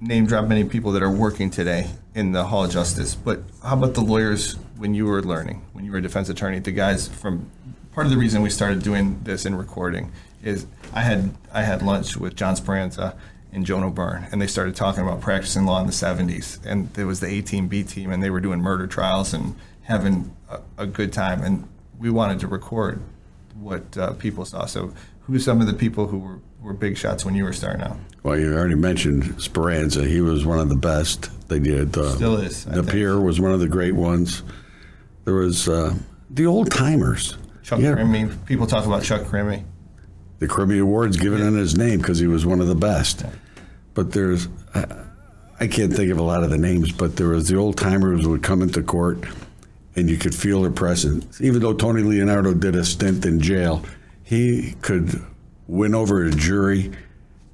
name 0.00 0.26
drop 0.26 0.46
many 0.46 0.64
people 0.64 0.92
that 0.92 1.02
are 1.02 1.10
working 1.10 1.50
today 1.50 1.90
in 2.14 2.32
the 2.32 2.44
Hall 2.44 2.64
of 2.64 2.72
Justice, 2.72 3.14
but 3.14 3.42
how 3.62 3.76
about 3.76 3.94
the 3.94 4.00
lawyers 4.00 4.54
when 4.76 4.94
you 4.94 5.04
were 5.04 5.22
learning, 5.22 5.62
when 5.72 5.84
you 5.84 5.92
were 5.92 5.98
a 5.98 6.02
defense 6.02 6.28
attorney, 6.28 6.58
the 6.58 6.72
guys 6.72 7.06
from 7.06 7.50
part 7.92 8.06
of 8.06 8.10
the 8.10 8.18
reason 8.18 8.40
we 8.42 8.50
started 8.50 8.82
doing 8.82 9.20
this 9.24 9.44
and 9.44 9.58
recording 9.58 10.10
is 10.42 10.66
I 10.94 11.02
had 11.02 11.34
I 11.52 11.62
had 11.62 11.82
lunch 11.82 12.16
with 12.16 12.34
John 12.34 12.56
Speranza 12.56 13.14
and 13.52 13.66
Joan 13.66 13.82
O'Byrne, 13.82 14.26
and 14.32 14.40
they 14.40 14.46
started 14.46 14.74
talking 14.74 15.02
about 15.02 15.20
practicing 15.20 15.66
law 15.66 15.80
in 15.80 15.86
the 15.86 15.92
70s. 15.92 16.64
And 16.64 16.92
there 16.94 17.06
was 17.06 17.20
the 17.20 17.26
A 17.26 17.42
team, 17.42 17.68
B 17.68 17.82
team, 17.82 18.10
and 18.10 18.22
they 18.22 18.30
were 18.30 18.40
doing 18.40 18.60
murder 18.60 18.86
trials 18.86 19.34
and 19.34 19.54
having 19.82 20.34
a, 20.48 20.60
a 20.78 20.86
good 20.86 21.12
time. 21.12 21.42
And 21.42 21.68
we 22.00 22.10
wanted 22.10 22.40
to 22.40 22.48
record 22.48 23.00
what 23.54 23.96
uh, 23.96 24.12
people 24.14 24.44
saw. 24.44 24.64
So, 24.66 24.92
who 25.22 25.36
are 25.36 25.38
some 25.38 25.60
of 25.60 25.66
the 25.66 25.74
people 25.74 26.06
who 26.08 26.18
were, 26.18 26.38
were 26.62 26.72
big 26.72 26.96
shots 26.96 27.24
when 27.24 27.34
you 27.34 27.44
were 27.44 27.52
starting 27.52 27.82
out? 27.82 27.96
Well, 28.22 28.38
you 28.38 28.52
already 28.54 28.74
mentioned 28.74 29.40
Speranza. 29.40 30.04
He 30.04 30.20
was 30.20 30.44
one 30.44 30.58
of 30.58 30.68
the 30.68 30.76
best 30.76 31.30
they 31.48 31.58
did. 31.60 31.96
Uh, 31.96 32.10
Still 32.14 32.36
is, 32.38 32.66
I 32.66 32.70
The 32.76 32.82
think. 32.82 32.92
Pier 32.92 33.20
was 33.20 33.40
one 33.40 33.52
of 33.52 33.60
the 33.60 33.68
great 33.68 33.94
ones. 33.94 34.42
There 35.24 35.34
was 35.34 35.68
uh, 35.68 35.94
the 36.30 36.46
old 36.46 36.70
timers. 36.70 37.36
Chuck 37.62 37.80
Yeah. 37.80 37.92
Crimmy. 37.94 38.32
People 38.46 38.66
talk 38.66 38.86
about 38.86 39.02
Chuck 39.02 39.22
Crimmy. 39.22 39.64
the 40.38 40.48
Crimmy 40.48 40.80
Awards 40.80 41.16
given 41.18 41.40
in 41.42 41.54
his 41.54 41.76
name 41.76 41.98
because 42.00 42.18
he 42.18 42.26
was 42.26 42.44
one 42.46 42.60
of 42.60 42.66
the 42.66 42.74
best. 42.74 43.24
But 43.94 44.12
there's, 44.12 44.48
I, 44.74 44.86
I 45.60 45.66
can't 45.66 45.92
think 45.92 46.10
of 46.10 46.18
a 46.18 46.22
lot 46.22 46.42
of 46.42 46.50
the 46.50 46.56
names, 46.58 46.90
but 46.92 47.16
there 47.16 47.28
was 47.28 47.48
the 47.48 47.56
old 47.56 47.76
timers 47.76 48.26
would 48.26 48.42
come 48.42 48.62
into 48.62 48.82
court 48.82 49.18
and 50.00 50.08
you 50.08 50.16
could 50.16 50.34
feel 50.34 50.62
their 50.62 50.70
presence. 50.70 51.40
Even 51.40 51.60
though 51.60 51.74
Tony 51.74 52.02
Leonardo 52.02 52.54
did 52.54 52.74
a 52.74 52.84
stint 52.84 53.24
in 53.26 53.38
jail, 53.38 53.84
he 54.24 54.74
could 54.80 55.22
win 55.68 55.94
over 55.94 56.24
a 56.24 56.30
jury 56.30 56.90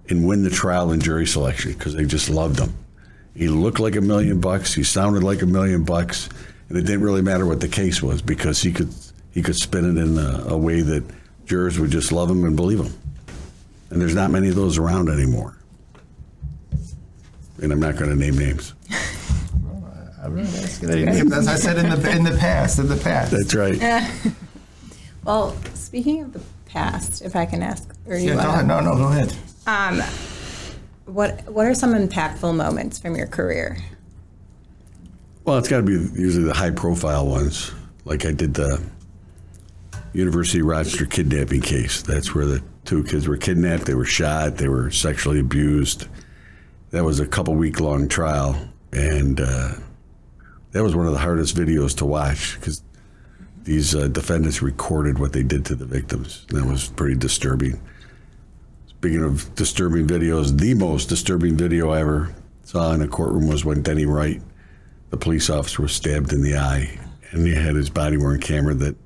and 0.09 0.27
win 0.27 0.45
the 0.45 0.51
trial 0.51 0.93
and 0.93 1.03
jury 1.03 1.27
selection 1.27 1.73
because 1.73 1.95
they 1.95 2.05
just 2.05 2.31
loved 2.31 2.61
him. 2.61 2.73
He 3.35 3.49
looked 3.49 3.81
like 3.81 3.97
a 3.97 4.01
million 4.01 4.41
bucks. 4.41 4.73
He 4.73 4.85
sounded 4.85 5.23
like 5.23 5.43
a 5.43 5.47
million 5.47 5.83
bucks, 5.83 6.29
and 6.69 6.79
it 6.79 6.83
didn't 6.83 7.03
really 7.03 7.21
matter 7.21 7.45
what 7.45 7.61
the 7.61 7.69
case 7.69 8.01
was 8.01 8.23
because 8.23 8.63
he 8.63 8.73
could 8.73 8.95
he 9.33 9.43
could 9.43 9.57
spin 9.57 9.85
it 9.85 10.01
in 10.01 10.17
a, 10.17 10.55
a 10.55 10.57
way 10.57 10.81
that 10.81 11.05
jurors 11.45 11.79
would 11.79 11.91
just 11.91 12.13
love 12.13 12.31
him 12.31 12.45
and 12.45 12.57
believe 12.57 12.79
him. 12.79 12.95
And 13.91 14.01
there's 14.01 14.15
not 14.15 14.31
many 14.31 14.49
of 14.49 14.55
those 14.55 14.79
around 14.79 15.09
anymore. 15.09 15.59
And 17.61 17.73
I'm 17.73 17.81
not 17.81 17.97
going 17.97 18.11
to 18.11 18.17
name 18.17 18.39
names. 18.39 18.73
As 20.27 21.49
I 21.49 21.57
said 21.57 21.79
in 21.79 21.89
the 21.91 22.11
in 22.11 22.25
the 22.25 22.37
past, 22.39 22.79
in 22.79 22.89
the 22.89 22.97
past. 22.97 23.33
That's 23.33 23.55
right. 23.55 23.81
Well, 25.25 25.57
speaking 25.75 26.23
of 26.23 26.33
the 26.33 26.41
past, 26.67 27.21
if 27.21 27.35
I 27.35 27.47
can 27.47 27.61
ask, 27.61 27.93
or 28.07 28.17
you 28.17 28.29
yeah, 28.29 28.35
go 28.35 28.37
wanna- 28.37 28.53
ahead. 28.53 28.67
No, 28.69 28.81
no, 28.81 28.97
go 28.97 29.09
ahead. 29.09 29.35
Um, 29.67 30.01
what 31.07 31.45
what 31.51 31.67
are 31.67 31.75
some 31.75 31.95
impactful 31.95 32.55
moments 32.55 33.01
from 33.01 33.17
your 33.17 33.27
career? 33.27 33.77
Well, 35.45 35.59
it's 35.59 35.69
got 35.69 35.79
to 35.79 35.83
be 35.83 35.95
usually 36.21 36.45
the 36.45 36.55
high 36.55 36.71
profile 36.71 37.27
ones. 37.27 37.73
Like 38.05 38.25
I 38.25 38.31
did 38.31 38.55
the 38.55 38.81
University 40.13 40.61
of 40.61 40.67
Rochester 40.67 41.07
kidnapping 41.07 41.61
case. 41.61 42.03
That's 42.03 42.33
where 42.33 42.47
the 42.47 42.63
two 42.85 43.03
kids 43.03 43.27
were 43.27 43.37
kidnapped, 43.37 43.85
they 43.85 43.95
were 43.95 44.05
shot, 44.05 44.57
they 44.59 44.69
were 44.69 44.91
sexually 44.93 45.41
abused. 45.41 46.07
That 46.91 47.03
was 47.05 47.19
a 47.19 47.27
couple 47.27 47.55
week 47.55 47.81
long 47.81 48.07
trial. 48.09 48.57
And 48.93 49.41
uh, 49.41 49.73
that 50.77 50.83
was 50.83 50.95
one 50.95 51.07
of 51.07 51.13
the 51.15 51.19
hardest 51.19 51.57
videos 51.57 51.97
to 51.97 52.05
watch 52.05 52.61
because 52.61 52.83
these 53.63 53.95
uh, 53.95 54.09
defendants 54.09 54.61
recorded 54.61 55.19
what 55.19 55.33
they 55.33 55.43
did 55.43 55.65
to 55.65 55.75
the 55.75 55.87
victims. 55.87 56.45
That 56.51 56.67
was 56.67 56.89
pretty 56.91 57.17
disturbing. 57.17 57.81
Speaking 58.87 59.23
of 59.23 59.55
disturbing 59.55 60.07
videos, 60.07 60.59
the 60.59 60.75
most 60.75 61.09
disturbing 61.09 61.57
video 61.57 61.93
I 61.93 62.01
ever 62.01 62.35
saw 62.65 62.93
in 62.93 63.01
a 63.01 63.09
courtroom 63.09 63.49
was 63.49 63.65
when 63.65 63.81
Denny 63.81 64.05
Wright, 64.05 64.43
the 65.09 65.17
police 65.17 65.49
officer, 65.49 65.81
was 65.81 65.93
stabbed 65.93 66.35
in 66.35 66.43
the 66.43 66.59
eye, 66.59 66.99
and 67.31 67.47
he 67.47 67.55
had 67.55 67.75
his 67.75 67.89
body 67.89 68.19
worn 68.19 68.39
camera 68.39 68.75
that 68.75 68.97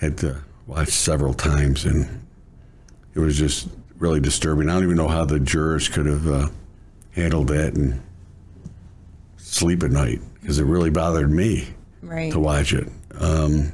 had 0.00 0.16
to 0.18 0.38
watch 0.66 0.88
several 0.88 1.34
times, 1.34 1.84
and 1.84 2.26
it 3.14 3.20
was 3.20 3.36
just 3.36 3.68
really 3.98 4.20
disturbing. 4.20 4.70
I 4.70 4.72
don't 4.72 4.84
even 4.84 4.96
know 4.96 5.08
how 5.08 5.26
the 5.26 5.38
jurors 5.38 5.86
could 5.86 6.06
have 6.06 6.26
uh, 6.26 6.48
handled 7.10 7.48
that 7.48 7.74
and 7.74 8.00
sleep 9.36 9.82
at 9.82 9.90
night 9.90 10.22
because 10.48 10.58
it 10.58 10.64
really 10.64 10.88
bothered 10.88 11.30
me 11.30 11.68
Right. 12.00 12.32
to 12.32 12.40
watch 12.40 12.72
it. 12.72 12.88
Um, 13.20 13.70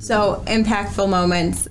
So 0.00 0.42
impactful 0.48 1.08
moments. 1.08 1.68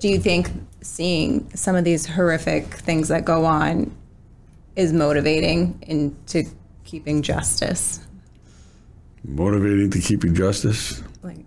Do 0.00 0.08
you 0.10 0.18
think 0.18 0.50
seeing 0.82 1.48
some 1.54 1.74
of 1.74 1.82
these 1.84 2.04
horrific 2.04 2.74
things 2.74 3.08
that 3.08 3.24
go 3.24 3.46
on 3.46 3.90
is 4.76 4.92
motivating 4.92 5.78
into 5.86 6.44
keeping 6.84 7.22
justice? 7.22 8.00
motivating 9.24 9.88
to 9.88 9.98
keeping 10.00 10.34
justice. 10.34 11.02
Like, 11.22 11.38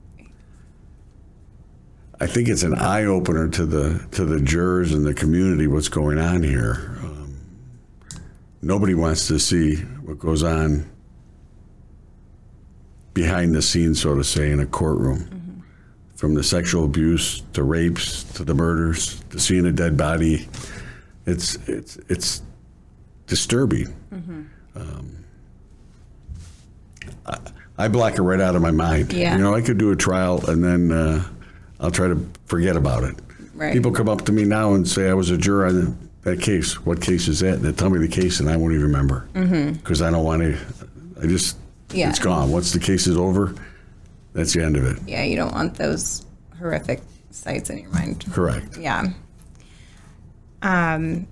I 2.19 2.25
think 2.25 2.47
it's 2.49 2.63
an 2.63 2.73
eye 2.73 3.03
opener 3.05 3.47
to 3.49 3.65
the 3.65 4.07
to 4.13 4.25
the 4.25 4.39
jurors 4.39 4.91
and 4.91 5.05
the 5.05 5.13
community 5.13 5.67
what's 5.67 5.89
going 5.89 6.17
on 6.17 6.41
here. 6.41 6.97
Um, 7.03 7.35
nobody 8.63 8.95
wants 8.95 9.27
to 9.27 9.37
see 9.37 9.75
what 10.05 10.17
goes 10.17 10.41
on 10.41 10.89
behind 13.15 13.55
the 13.55 13.61
scenes, 13.63 14.01
so 14.01 14.13
to 14.13 14.23
say, 14.23 14.51
in 14.51 14.59
a 14.59 14.65
courtroom. 14.67 15.63
From 16.15 16.33
the 16.33 16.43
sexual 16.43 16.85
abuse 16.85 17.41
to 17.53 17.63
rapes 17.63 18.23
to 18.35 18.43
the 18.45 18.53
murders 18.53 19.21
to 19.31 19.39
seeing 19.39 19.65
a 19.65 19.71
dead 19.71 19.97
body, 19.97 20.47
it's 21.25 21.55
it's 21.67 21.97
it's 22.07 22.41
disturbing. 23.27 23.93
Um, 24.75 25.25
I, 27.25 27.37
I 27.77 27.87
block 27.89 28.17
it 28.17 28.21
right 28.21 28.39
out 28.39 28.55
of 28.55 28.61
my 28.61 28.71
mind. 28.71 29.11
Yeah. 29.11 29.35
You 29.35 29.43
know, 29.43 29.53
I 29.53 29.61
could 29.61 29.77
do 29.77 29.91
a 29.91 29.95
trial 29.95 30.41
and 30.49 30.63
then 30.63 30.91
uh, 30.91 31.23
I'll 31.81 31.91
try 31.91 32.07
to 32.07 32.29
forget 32.45 32.77
about 32.77 33.03
it. 33.03 33.15
Right. 33.53 33.73
People 33.73 33.91
come 33.91 34.07
up 34.07 34.23
to 34.25 34.31
me 34.31 34.45
now 34.45 34.73
and 34.73 34.87
say, 34.87 35.09
I 35.09 35.13
was 35.13 35.31
a 35.31 35.37
juror 35.37 35.65
on 35.67 36.09
that 36.21 36.41
case. 36.41 36.85
What 36.85 37.01
case 37.01 37.27
is 37.27 37.41
that? 37.41 37.55
And 37.55 37.63
they 37.63 37.73
tell 37.73 37.89
me 37.89 37.99
the 37.99 38.07
case 38.07 38.39
and 38.39 38.49
I 38.49 38.55
won't 38.55 38.71
even 38.73 38.85
remember. 38.85 39.27
Because 39.33 40.01
I 40.01 40.11
don't 40.11 40.23
want 40.23 40.43
to, 40.43 40.57
I 41.21 41.27
just, 41.27 41.57
Mm-hmm. 41.57 41.64
Yeah. 41.95 42.09
it's 42.09 42.19
gone. 42.19 42.51
Once 42.51 42.71
the 42.71 42.79
case 42.79 43.07
is 43.07 43.17
over, 43.17 43.53
that's 44.33 44.53
the 44.53 44.63
end 44.63 44.75
of 44.77 44.85
it. 44.85 44.97
yeah, 45.07 45.23
you 45.23 45.35
don't 45.35 45.53
want 45.53 45.75
those 45.75 46.25
horrific 46.59 47.01
sights 47.31 47.69
in 47.69 47.79
your 47.79 47.89
mind. 47.91 48.25
Correct. 48.31 48.77
Yeah. 48.77 49.07
Um, 50.61 51.27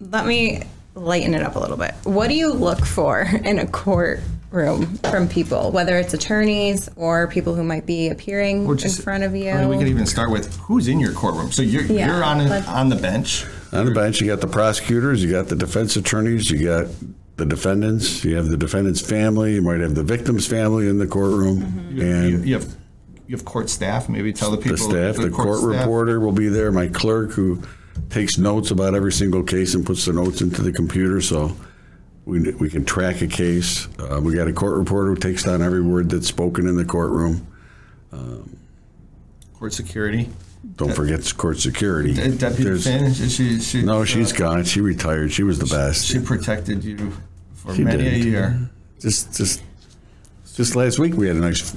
let 0.00 0.26
me 0.26 0.62
lighten 0.94 1.34
it 1.34 1.42
up 1.42 1.56
a 1.56 1.58
little 1.58 1.76
bit. 1.76 1.94
What 2.04 2.28
do 2.28 2.34
you 2.34 2.52
look 2.52 2.84
for 2.84 3.20
in 3.20 3.58
a 3.58 3.66
courtroom 3.66 4.96
from 5.10 5.28
people, 5.28 5.70
whether 5.70 5.96
it's 5.98 6.12
attorneys 6.14 6.88
or 6.96 7.28
people 7.28 7.54
who 7.54 7.62
might 7.62 7.86
be 7.86 8.08
appearing 8.08 8.66
Or 8.66 8.74
in 8.74 8.90
front 8.90 9.24
of 9.24 9.34
you? 9.34 9.50
I 9.50 9.60
mean, 9.60 9.68
we 9.68 9.78
could 9.78 9.88
even 9.88 10.06
start 10.06 10.30
with 10.30 10.54
who's 10.56 10.88
in 10.88 11.00
your 11.00 11.12
courtroom. 11.12 11.52
So 11.52 11.62
you're 11.62 11.82
Yeah, 11.84 12.06
you're 12.14 12.24
on 12.24 12.46
let's- 12.48 12.68
on 12.68 12.88
the 12.88 12.96
bench. 12.96 13.46
On 13.72 13.84
the 13.86 13.92
bench, 13.92 14.20
you 14.20 14.26
got 14.26 14.40
the 14.40 14.48
prosecutors, 14.48 15.22
you 15.22 15.30
got 15.30 15.46
the 15.48 15.54
defense 15.54 15.94
attorneys, 15.96 16.50
you 16.50 16.64
got 16.66 16.86
the 17.40 17.46
defendants, 17.46 18.22
you 18.24 18.36
have 18.36 18.46
the 18.46 18.56
defendant's 18.56 19.00
family, 19.00 19.54
you 19.54 19.62
might 19.62 19.80
have 19.80 19.94
the 19.96 20.04
victim's 20.04 20.46
family 20.46 20.88
in 20.88 20.98
the 20.98 21.06
courtroom, 21.06 21.62
Mm-hmm. 21.62 22.00
And 22.00 22.46
you 22.46 22.54
have 22.54 22.76
you 23.26 23.36
have 23.36 23.44
court 23.44 23.68
staff. 23.70 24.08
Maybe 24.08 24.32
tell 24.32 24.50
the 24.50 24.56
people 24.56 24.76
the 24.76 25.12
staff, 25.12 25.16
the 25.16 25.30
court 25.30 25.58
staff. 25.58 25.80
reporter 25.80 26.20
will 26.20 26.32
be 26.32 26.48
there, 26.48 26.70
my 26.72 26.88
clerk 26.88 27.30
who 27.32 27.62
takes 28.08 28.38
notes 28.38 28.70
about 28.70 28.94
every 28.94 29.12
single 29.12 29.42
case 29.42 29.74
and 29.74 29.84
puts 29.86 30.04
the 30.04 30.12
notes 30.12 30.40
into 30.40 30.62
the 30.62 30.72
computer 30.72 31.20
so 31.20 31.56
we, 32.24 32.52
we 32.54 32.68
can 32.68 32.84
track 32.84 33.22
a 33.22 33.26
case. 33.26 33.88
Uh, 33.98 34.20
we 34.22 34.34
got 34.34 34.48
a 34.48 34.52
court 34.52 34.76
reporter 34.78 35.10
who 35.10 35.16
takes 35.16 35.44
down 35.44 35.62
every 35.62 35.82
word 35.82 36.10
that's 36.10 36.26
spoken 36.26 36.66
in 36.66 36.76
the 36.76 36.84
courtroom. 36.84 37.46
court 39.54 39.72
security. 39.72 40.28
Don't 40.76 40.94
forget 40.94 41.20
court 41.36 41.58
security. 41.58 42.12
De- 42.14 42.36
Deputy 42.36 42.78
Finn. 42.78 43.12
She, 43.14 43.60
she, 43.60 43.82
No, 43.82 44.02
uh, 44.02 44.04
she's 44.04 44.32
gone. 44.32 44.64
She 44.64 44.80
retired. 44.80 45.32
She 45.32 45.42
was 45.42 45.58
the 45.58 45.66
best. 45.66 46.06
She 46.06 46.18
protected 46.18 46.84
you 46.84 47.12
for 47.64 47.74
She 47.74 47.84
many 47.84 48.06
a 48.06 48.10
did. 48.10 48.24
year. 48.24 48.70
Just, 48.98 49.36
just, 49.36 49.62
just 50.54 50.76
last 50.76 50.98
week 50.98 51.14
we 51.14 51.26
had 51.28 51.36
a 51.36 51.40
nice 51.40 51.74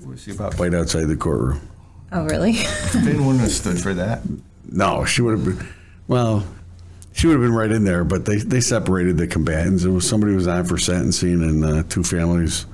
What 0.00 0.10
was 0.10 0.22
she 0.22 0.32
about? 0.32 0.54
fight 0.54 0.74
outside 0.74 1.04
the 1.06 1.16
courtroom. 1.16 1.60
oh, 2.12 2.24
really? 2.24 2.52
Finn 2.92 3.24
wouldn't 3.24 3.40
have 3.40 3.50
stood 3.52 3.78
for 3.80 3.94
that. 3.94 4.20
No, 4.70 5.04
she 5.04 5.22
would 5.22 5.38
have 5.38 5.44
been. 5.58 5.68
Well, 6.06 6.44
she 7.12 7.26
would 7.26 7.34
have 7.34 7.42
been 7.42 7.54
right 7.54 7.70
in 7.70 7.84
there, 7.84 8.04
but 8.04 8.24
they, 8.24 8.36
they 8.36 8.60
separated 8.60 9.16
the 9.16 9.26
combatants. 9.26 9.84
It 9.84 9.90
was 9.90 10.08
somebody 10.08 10.32
who 10.32 10.36
was 10.36 10.46
on 10.48 10.64
for 10.64 10.78
sentencing, 10.78 11.42
and 11.42 11.64
uh, 11.64 11.82
two 11.88 12.02
families 12.04 12.66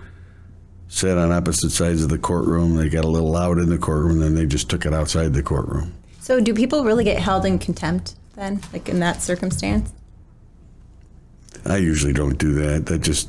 sat 0.88 1.16
on 1.18 1.32
opposite 1.32 1.70
sides 1.70 2.02
of 2.02 2.09
the 2.11 2.18
courtroom. 2.18 2.76
They 2.76 2.88
got 2.88 3.04
a 3.04 3.09
little 3.09 3.30
loud 3.30 3.59
in 3.59 3.68
the 3.70 3.78
courtroom, 3.78 4.12
and 4.12 4.22
then 4.22 4.35
they 4.35 4.46
just 4.46 4.68
took 4.70 4.85
it 4.87 4.92
outside 4.94 5.32
the 5.32 5.42
courtroom. 5.42 5.92
so, 6.20 6.40
do 6.40 6.54
people 6.54 6.85
really 6.85 7.04
get 7.04 7.18
held 7.18 7.44
in 7.46 7.59
contempt 7.59 8.14
then, 8.35 8.61
like 8.72 8.88
in 8.88 9.00
that 9.00 9.22
circumstance? 9.22 9.90
I 11.64 11.77
usually 11.79 12.12
don't 12.12 12.38
do 12.38 12.55
that. 12.55 12.87
That 12.87 12.99
just 13.01 13.29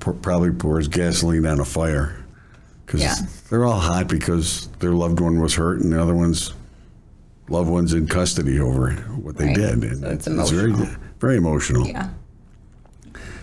p- 0.00 0.12
probably 0.22 0.50
pours 0.50 0.88
gasoline 0.88 1.46
on 1.46 1.60
a 1.60 1.64
fire 1.64 2.16
because 2.86 3.00
Yeah. 3.02 3.14
they're 3.48 3.64
all 3.64 3.78
hot 3.80 4.08
because 4.08 4.68
their 4.80 4.92
loved 4.92 5.20
one 5.20 5.40
was 5.40 5.54
hurt 5.54 5.80
and 5.80 5.92
the 5.92 6.00
other 6.02 6.14
one's 6.14 6.52
loved 7.48 7.68
one's 7.70 7.92
in 7.94 8.06
custody 8.06 8.60
over 8.60 8.92
what 9.22 9.36
they 9.36 9.46
Right. 9.46 9.56
did. 9.56 9.84
And 9.84 10.22
So 10.22 10.40
it's 10.40 10.50
very, 10.50 10.70
emotional. 10.70 10.96
very 11.20 11.36
emotional. 11.36 11.86
Yeah. 11.86 12.08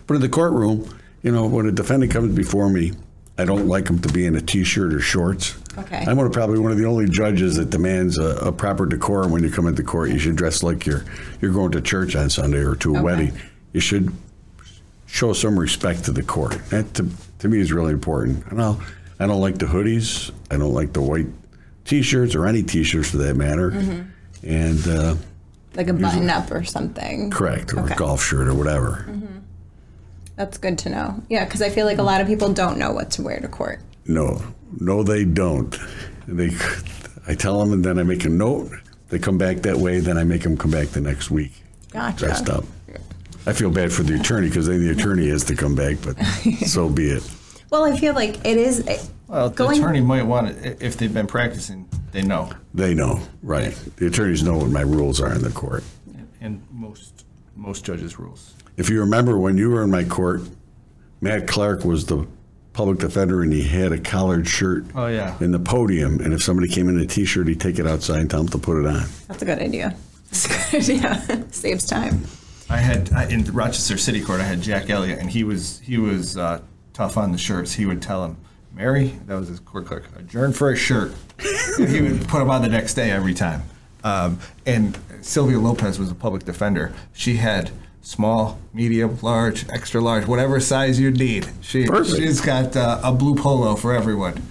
But 0.05 0.15
in 0.15 0.21
the 0.21 0.29
courtroom, 0.29 0.85
you 1.23 1.31
know, 1.31 1.45
when 1.47 1.65
a 1.65 1.71
defendant 1.71 2.11
comes 2.13 2.33
before 2.35 2.69
me, 2.69 2.93
I 3.37 3.45
don't 3.45 3.67
like 3.67 3.85
them 3.85 3.99
to 3.99 4.09
be 4.11 4.25
in 4.25 4.35
a 4.35 4.41
t-shirt 4.41 4.93
or 4.93 4.99
shorts. 4.99 5.55
Okay. 5.77 6.03
I'm 6.07 6.17
one 6.17 6.25
of, 6.25 6.31
probably 6.31 6.57
one 6.57 6.71
of 6.71 6.77
the 6.77 6.85
only 6.85 7.07
judges 7.07 7.55
that 7.57 7.69
demands 7.69 8.17
a, 8.17 8.37
a 8.37 8.51
proper 8.51 8.85
decorum 8.87 9.31
when 9.31 9.43
you 9.43 9.51
come 9.51 9.67
into 9.67 9.83
court. 9.83 10.09
You 10.09 10.17
should 10.17 10.35
dress 10.35 10.63
like 10.63 10.85
you're 10.87 11.03
you're 11.41 11.51
going 11.51 11.71
to 11.73 11.81
church 11.81 12.15
on 12.15 12.29
Sunday 12.31 12.59
or 12.59 12.75
to 12.77 12.93
a 12.95 12.97
Okay. 12.97 13.03
wedding. 13.03 13.33
You 13.73 13.79
should 13.79 14.11
show 15.05 15.33
some 15.33 15.57
respect 15.59 16.05
to 16.05 16.11
the 16.11 16.23
court. 16.23 16.57
That 16.69 16.93
to, 16.95 17.09
to 17.39 17.47
me 17.47 17.59
is 17.59 17.71
really 17.71 17.93
important. 17.93 18.43
I 18.51 18.55
know 18.55 18.81
I 19.19 19.27
don't 19.27 19.41
like 19.41 19.57
the 19.57 19.65
hoodies. 19.65 20.31
I 20.51 20.57
don't 20.57 20.73
like 20.73 20.93
the 20.93 21.01
white 21.01 21.27
t-shirts 21.85 22.35
or 22.35 22.45
any 22.47 22.63
t-shirts 22.63 23.11
for 23.11 23.17
that 23.17 23.35
matter. 23.35 23.71
Mm-hmm. 23.71 24.01
And 24.47 24.87
uh, 24.87 25.15
Like 25.75 25.87
a 25.87 25.93
button 25.93 26.29
up 26.29 26.51
or 26.51 26.63
something. 26.63 27.29
correct 27.31 27.73
or 27.73 27.79
Okay. 27.81 27.93
a 27.93 27.97
golf 27.97 28.23
shirt 28.23 28.47
or 28.47 28.53
whatever. 28.53 29.05
That's 30.35 30.57
good 30.59 30.77
to 30.79 30.89
know. 30.89 31.23
Yeah, 31.29 31.45
because 31.45 31.61
I 31.63 31.69
feel 31.69 31.85
like 31.87 31.97
a 31.97 32.03
lot 32.03 32.21
of 32.21 32.27
people 32.27 32.53
don't 32.53 32.77
know 32.77 32.91
what 32.91 33.09
to 33.11 33.23
wear 33.23 33.39
to 33.39 33.47
court. 33.47 33.79
No, 34.05 34.41
no, 34.79 35.01
they 35.03 35.25
don't. 35.25 35.75
They, 36.27 36.51
I 37.27 37.33
tell 37.33 37.59
them, 37.59 37.73
and 37.73 37.83
then 37.83 37.97
I 37.97 38.03
make 38.03 38.23
a 38.25 38.29
note. 38.29 38.71
They 39.09 39.17
come 39.17 39.37
back 39.39 39.57
that 39.63 39.77
way. 39.77 39.99
Then 39.99 40.17
I 40.17 40.23
make 40.23 40.43
them 40.43 40.55
come 40.57 40.69
back 40.71 40.89
the 40.89 41.01
next 41.01 41.31
week, 41.31 41.53
Gotcha. 41.91 42.17
dressed 42.25 42.49
up. 42.49 42.65
I 43.47 43.53
feel 43.53 43.71
bad 43.71 43.91
for 43.93 44.03
the 44.03 44.15
attorney 44.19 44.49
because 44.49 44.67
then 44.67 44.81
the 44.85 44.91
attorney 44.91 45.29
has 45.29 45.43
to 45.45 45.55
come 45.55 45.73
back, 45.73 45.97
but 46.03 46.17
so 46.67 46.89
be 46.89 47.09
it. 47.09 47.23
Well, 47.71 47.83
I 47.85 47.97
feel 47.97 48.13
like 48.13 48.45
it 48.45 48.57
is. 48.57 48.79
it- 48.79 49.09
Well, 49.27 49.49
the 49.49 49.55
going- 49.55 49.79
attorney 49.79 50.01
might 50.01 50.23
want 50.23 50.49
it 50.49 50.77
if 50.81 50.97
they've 50.97 51.13
been 51.13 51.27
practicing. 51.27 51.87
They 52.11 52.21
know, 52.23 52.49
They 52.73 52.93
know, 52.93 53.21
right? 53.43 53.73
The 53.97 54.07
attorneys 54.07 54.43
know 54.43 54.57
what 54.57 54.69
my 54.69 54.81
rules 54.81 55.19
are 55.21 55.33
in 55.33 55.41
the 55.41 55.49
court. 55.51 55.83
and 56.41 56.61
most 56.71 57.23
most 57.55 57.83
judges' 57.83 58.19
rules. 58.19 58.53
If 58.77 58.89
you 58.89 58.99
remember 58.99 59.37
when 59.39 59.57
you 59.57 59.69
were 59.71 59.81
in 59.83 59.89
my 59.91 60.03
court, 60.03 60.41
Matt 61.21 61.47
Clark 61.47 61.83
was 61.83 62.05
the 62.05 62.27
public 62.73 62.99
defender, 62.99 63.41
and 63.41 63.51
he 63.51 63.63
had 63.63 63.91
a 63.91 63.97
collared 63.99 64.47
shirt 64.47 64.85
Oh 64.93 65.07
yeah. 65.07 65.35
in 65.39 65.51
the 65.51 65.59
podium. 65.59 66.19
And 66.21 66.33
if 66.33 66.43
somebody 66.43 66.67
came 66.67 66.87
in 66.89 66.99
a 66.99 67.05
t-shirt, 67.07 67.47
he'd 67.47 67.59
take 67.59 67.79
it 67.79 67.87
outside 67.87 68.19
and 68.19 68.29
tell 68.29 68.43
them 68.43 68.49
to 68.49 68.57
put 68.59 68.77
it 68.79 68.85
on. 68.87 69.05
That's 69.27 69.41
a 69.41 69.45
good 69.45 69.59
idea. 69.59 69.95
That's 70.31 70.45
a 70.45 70.49
good 70.71 71.05
idea. 71.05 71.45
Saves 71.51 71.85
time. 71.87 72.21
I 72.69 72.77
had 72.77 73.11
I, 73.13 73.25
in 73.27 73.43
Rochester 73.45 73.97
City 73.97 74.21
Court. 74.21 74.41
I 74.41 74.43
had 74.43 74.61
Jack 74.61 74.89
Elliott, 74.89 75.19
and 75.19 75.29
he 75.29 75.43
was 75.43 75.79
he 75.79 75.97
was 75.97 76.37
uh, 76.37 76.61
tough 76.93 77.17
on 77.17 77.31
the 77.31 77.37
shirts. 77.37 77.73
He 77.73 77.85
would 77.85 78.01
tell 78.01 78.25
him, 78.25 78.37
"Mary, 78.73 79.19
that 79.25 79.35
was 79.35 79.47
his 79.47 79.59
court 79.59 79.85
clerk, 79.85 80.05
adjourn 80.17 80.53
for 80.53 80.71
a 80.71 80.75
shirt." 80.75 81.13
and 81.79 81.89
he 81.89 82.01
would 82.01 82.27
put 82.27 82.39
them 82.39 82.49
on 82.49 82.61
the 82.61 82.69
next 82.69 82.95
day 82.95 83.11
every 83.11 83.33
time. 83.33 83.63
Um, 84.03 84.39
and 84.65 84.97
Sylvia 85.21 85.59
Lopez 85.59 85.99
was 85.99 86.11
a 86.11 86.15
public 86.15 86.45
defender. 86.45 86.93
She 87.13 87.37
had 87.37 87.71
small, 88.01 88.59
medium, 88.73 89.17
large, 89.21 89.67
extra 89.69 89.99
large, 89.99 90.25
whatever 90.27 90.59
size 90.59 90.99
you 90.99 91.11
need. 91.11 91.47
She 91.61 91.85
Perfect. 91.85 92.17
she's 92.17 92.41
got 92.41 92.75
uh, 92.75 92.99
a 93.03 93.11
blue 93.11 93.35
polo 93.35 93.75
for 93.75 93.93
everyone. 93.93 94.41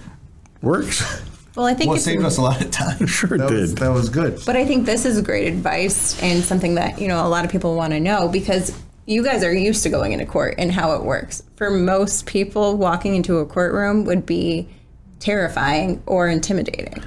Works. 0.61 1.23
Well, 1.57 1.65
I 1.65 1.73
think 1.73 1.89
Well, 1.89 1.97
it 1.97 2.01
saved 2.01 2.23
us 2.23 2.37
a 2.37 2.41
lot 2.43 2.61
of 2.61 2.69
time. 2.69 3.07
Sure 3.07 3.33
it 3.33 3.39
that 3.39 3.49
Was, 3.49 3.69
did. 3.73 3.79
that 3.79 3.89
was 3.89 4.09
good. 4.09 4.39
But 4.45 4.55
I 4.55 4.63
think 4.63 4.85
this 4.85 5.05
is 5.05 5.19
great 5.21 5.47
advice 5.47 6.21
and 6.21 6.43
something 6.43 6.75
that, 6.75 7.01
you 7.01 7.07
know, 7.07 7.25
a 7.25 7.27
lot 7.27 7.45
of 7.45 7.51
people 7.51 7.75
want 7.75 7.93
to 7.93 7.99
know 7.99 8.27
because 8.27 8.77
you 9.07 9.23
guys 9.23 9.43
are 9.43 9.51
used 9.51 9.81
to 9.83 9.89
going 9.89 10.11
into 10.11 10.27
court 10.27 10.53
and 10.59 10.71
how 10.71 10.91
it 10.93 11.03
works. 11.03 11.41
For 11.55 11.71
most 11.71 12.27
people, 12.27 12.77
walking 12.77 13.15
into 13.15 13.39
a 13.39 13.45
courtroom 13.47 14.05
would 14.05 14.23
be 14.23 14.69
terrifying 15.19 16.03
or 16.05 16.27
intimidating. 16.27 17.03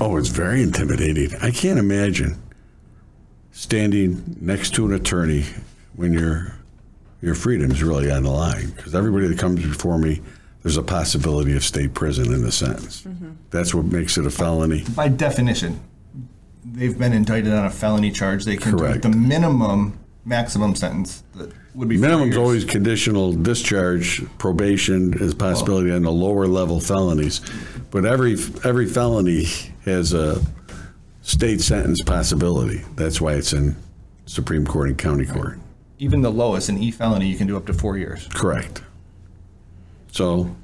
Oh, 0.00 0.18
it's 0.18 0.28
very 0.28 0.62
intimidating. 0.62 1.34
I 1.40 1.50
can't 1.50 1.78
imagine 1.78 2.36
standing 3.52 4.36
next 4.40 4.74
to 4.74 4.84
an 4.84 4.92
attorney 4.92 5.44
when 5.96 6.12
your 6.12 6.54
your 7.22 7.34
freedom's 7.34 7.82
really 7.82 8.10
on 8.10 8.22
the 8.24 8.30
line. 8.30 8.70
Because 8.76 8.94
everybody 8.94 9.28
that 9.28 9.38
comes 9.38 9.62
before 9.62 9.96
me, 9.98 10.20
there's 10.68 10.76
a 10.76 10.82
possibility 10.82 11.56
of 11.56 11.64
state 11.64 11.94
prison 11.94 12.30
in 12.30 12.42
the 12.42 12.52
sentence. 12.52 13.00
Mm-hmm. 13.02 13.30
That's 13.48 13.74
what 13.74 13.86
makes 13.86 14.18
it 14.18 14.26
a 14.26 14.30
felony. 14.30 14.84
by 14.94 15.08
definition, 15.08 15.80
they've 16.62 16.98
been 16.98 17.14
indicted 17.14 17.54
on 17.54 17.64
a 17.64 17.70
felony 17.70 18.10
charge. 18.10 18.44
They 18.44 18.58
can 18.58 18.76
Correct. 18.76 19.00
do 19.02 19.08
the 19.08 19.16
minimum 19.16 19.98
maximum 20.26 20.74
sentence 20.74 21.24
that 21.36 21.50
would 21.74 21.88
be 21.88 21.96
four 21.96 22.02
Minimum's 22.02 22.34
years. 22.34 22.38
always 22.38 22.64
conditional 22.66 23.32
discharge, 23.32 24.22
probation 24.36 25.14
is 25.14 25.32
a 25.32 25.36
possibility 25.36 25.90
on 25.90 26.02
the 26.02 26.12
lower 26.12 26.46
level 26.46 26.80
felonies. 26.80 27.40
But 27.90 28.04
every 28.04 28.34
every 28.62 28.84
felony 28.84 29.44
has 29.86 30.12
a 30.12 30.38
state 31.22 31.62
sentence 31.62 32.02
possibility. 32.02 32.84
That's 32.94 33.22
why 33.22 33.36
it's 33.36 33.54
in 33.54 33.74
Supreme 34.26 34.66
Court 34.66 34.90
and 34.90 34.98
County 34.98 35.24
Court. 35.24 35.58
even 35.98 36.20
the 36.20 36.30
lowest 36.30 36.68
an 36.68 36.76
e 36.76 36.90
felony 36.90 37.26
you 37.26 37.38
can 37.38 37.46
do 37.46 37.56
up 37.56 37.64
to 37.64 37.72
four 37.72 37.96
years. 37.96 38.28
Correct. 38.34 38.82
So, 40.12 40.54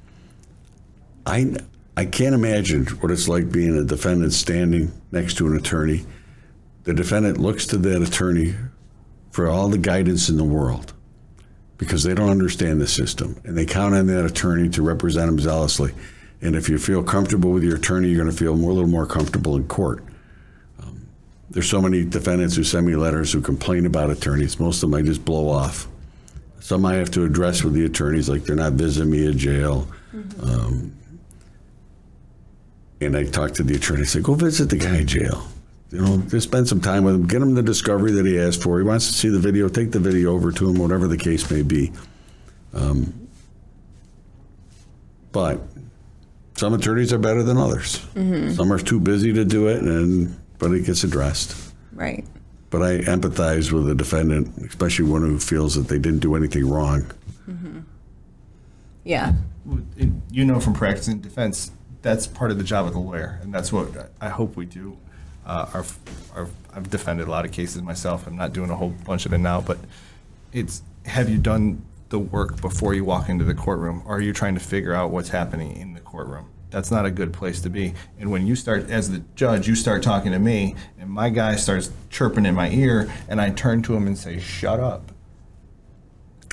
I 1.26 1.56
I 1.96 2.04
can't 2.04 2.34
imagine 2.34 2.86
what 2.86 3.12
it's 3.12 3.28
like 3.28 3.52
being 3.52 3.76
a 3.76 3.84
defendant 3.84 4.32
standing 4.32 4.92
next 5.12 5.34
to 5.38 5.46
an 5.46 5.56
attorney. 5.56 6.04
The 6.84 6.92
defendant 6.92 7.38
looks 7.38 7.66
to 7.68 7.78
that 7.78 8.02
attorney 8.02 8.54
for 9.30 9.48
all 9.48 9.68
the 9.68 9.78
guidance 9.78 10.28
in 10.28 10.36
the 10.36 10.44
world 10.44 10.92
because 11.78 12.02
they 12.02 12.14
don't 12.14 12.30
understand 12.30 12.80
the 12.80 12.86
system 12.86 13.40
and 13.44 13.56
they 13.56 13.64
count 13.64 13.94
on 13.94 14.06
that 14.08 14.24
attorney 14.24 14.68
to 14.70 14.82
represent 14.82 15.26
them 15.26 15.38
zealously. 15.38 15.92
And 16.40 16.56
if 16.56 16.68
you 16.68 16.78
feel 16.78 17.02
comfortable 17.02 17.52
with 17.52 17.62
your 17.62 17.76
attorney, 17.76 18.08
you're 18.08 18.22
going 18.22 18.30
to 18.30 18.36
feel 18.36 18.56
more, 18.56 18.70
a 18.70 18.74
little 18.74 18.90
more 18.90 19.06
comfortable 19.06 19.56
in 19.56 19.66
court. 19.66 20.04
Um, 20.82 21.06
there's 21.50 21.70
so 21.70 21.80
many 21.80 22.04
defendants 22.04 22.56
who 22.56 22.64
send 22.64 22.86
me 22.86 22.96
letters 22.96 23.32
who 23.32 23.40
complain 23.40 23.86
about 23.86 24.10
attorneys. 24.10 24.60
Most 24.60 24.82
of 24.82 24.90
them 24.90 24.98
I 24.98 25.02
just 25.02 25.24
blow 25.24 25.48
off. 25.48 25.88
Some 26.64 26.86
I 26.86 26.94
have 26.94 27.10
to 27.10 27.24
address 27.24 27.62
with 27.62 27.74
the 27.74 27.84
attorneys, 27.84 28.30
like 28.30 28.44
they're 28.44 28.56
not 28.56 28.72
visiting 28.72 29.10
me 29.10 29.28
at 29.28 29.36
jail. 29.36 29.86
Um, 30.40 30.96
and 33.02 33.14
I 33.14 33.24
talk 33.24 33.52
to 33.56 33.62
the 33.62 33.74
attorney. 33.74 34.00
I 34.00 34.04
say, 34.06 34.22
go 34.22 34.32
visit 34.32 34.70
the 34.70 34.78
guy 34.78 34.96
in 34.96 35.06
jail. 35.06 35.46
You 35.90 36.00
know, 36.00 36.16
just 36.22 36.48
spend 36.48 36.66
some 36.66 36.80
time 36.80 37.04
with 37.04 37.16
him. 37.16 37.26
Get 37.26 37.42
him 37.42 37.54
the 37.54 37.62
discovery 37.62 38.12
that 38.12 38.24
he 38.24 38.40
asked 38.40 38.62
for. 38.62 38.78
He 38.78 38.84
wants 38.84 39.08
to 39.08 39.12
see 39.12 39.28
the 39.28 39.38
video. 39.38 39.68
Take 39.68 39.92
the 39.92 39.98
video 39.98 40.32
over 40.32 40.50
to 40.52 40.70
him, 40.70 40.76
whatever 40.76 41.06
the 41.06 41.18
case 41.18 41.50
may 41.50 41.60
be. 41.60 41.92
Um, 42.72 43.28
but 45.32 45.60
some 46.56 46.72
attorneys 46.72 47.12
are 47.12 47.18
better 47.18 47.42
than 47.42 47.58
others. 47.58 48.06
Some 48.56 48.72
are 48.72 48.78
too 48.78 49.00
busy 49.00 49.34
to 49.34 49.44
do 49.44 49.68
it, 49.68 49.82
and 49.82 50.34
but 50.58 50.70
it 50.72 50.86
gets 50.86 51.04
addressed. 51.04 51.74
Right. 51.92 52.24
But 52.74 52.82
I 52.82 52.98
empathize 53.02 53.70
with 53.70 53.86
the 53.86 53.94
defendant, 53.94 54.52
especially 54.66 55.04
one 55.04 55.22
who 55.22 55.38
feels 55.38 55.76
that 55.76 55.86
they 55.86 56.00
didn't 56.00 56.18
do 56.18 56.34
anything 56.34 56.68
wrong. 56.68 57.08
Yeah. 59.04 59.34
You 60.32 60.44
know 60.44 60.58
from 60.58 60.72
practicing 60.72 61.20
defense, 61.20 61.70
that's 62.02 62.26
part 62.26 62.50
of 62.50 62.58
the 62.58 62.64
job 62.64 62.88
of 62.88 62.92
the 62.92 62.98
lawyer, 62.98 63.38
and 63.42 63.54
that's 63.54 63.72
what 63.72 64.10
I 64.20 64.28
hope 64.28 64.56
we 64.56 64.66
do. 64.66 64.98
Uh, 65.46 65.66
our, 65.72 65.84
our, 66.34 66.48
I've 66.74 66.90
defended 66.90 67.28
a 67.28 67.30
lot 67.30 67.44
of 67.44 67.52
cases 67.52 67.80
myself. 67.80 68.26
I'm 68.26 68.34
not 68.34 68.52
doing 68.52 68.70
a 68.70 68.74
whole 68.74 68.90
bunch 68.90 69.24
of 69.24 69.32
it 69.32 69.38
now, 69.38 69.60
but 69.60 69.78
it's 70.52 70.82
have 71.06 71.30
you 71.30 71.38
done 71.38 71.84
the 72.08 72.18
work 72.18 72.60
before 72.60 72.92
you 72.92 73.04
walk 73.04 73.28
into 73.28 73.44
the 73.44 73.54
courtroom? 73.54 74.02
Or 74.04 74.16
are 74.16 74.20
you 74.20 74.32
trying 74.32 74.54
to 74.54 74.60
figure 74.60 74.94
out 74.94 75.12
what's 75.12 75.28
happening 75.28 75.76
in 75.76 75.94
the 75.94 76.00
courtroom? 76.00 76.48
That's 76.70 76.90
not 76.90 77.06
a 77.06 77.10
good 77.10 77.32
place 77.32 77.60
to 77.62 77.70
be. 77.70 77.94
And 78.18 78.30
when 78.30 78.46
you 78.46 78.56
start, 78.56 78.90
as 78.90 79.10
the 79.10 79.22
judge, 79.36 79.68
you 79.68 79.74
start 79.74 80.02
talking 80.02 80.32
to 80.32 80.38
me, 80.38 80.74
and 80.98 81.08
my 81.08 81.30
guy 81.30 81.56
starts 81.56 81.90
chirping 82.10 82.46
in 82.46 82.54
my 82.54 82.70
ear, 82.70 83.12
and 83.28 83.40
I 83.40 83.50
turn 83.50 83.82
to 83.82 83.94
him 83.94 84.06
and 84.06 84.18
say, 84.18 84.40
"Shut 84.40 84.80
up." 84.80 85.12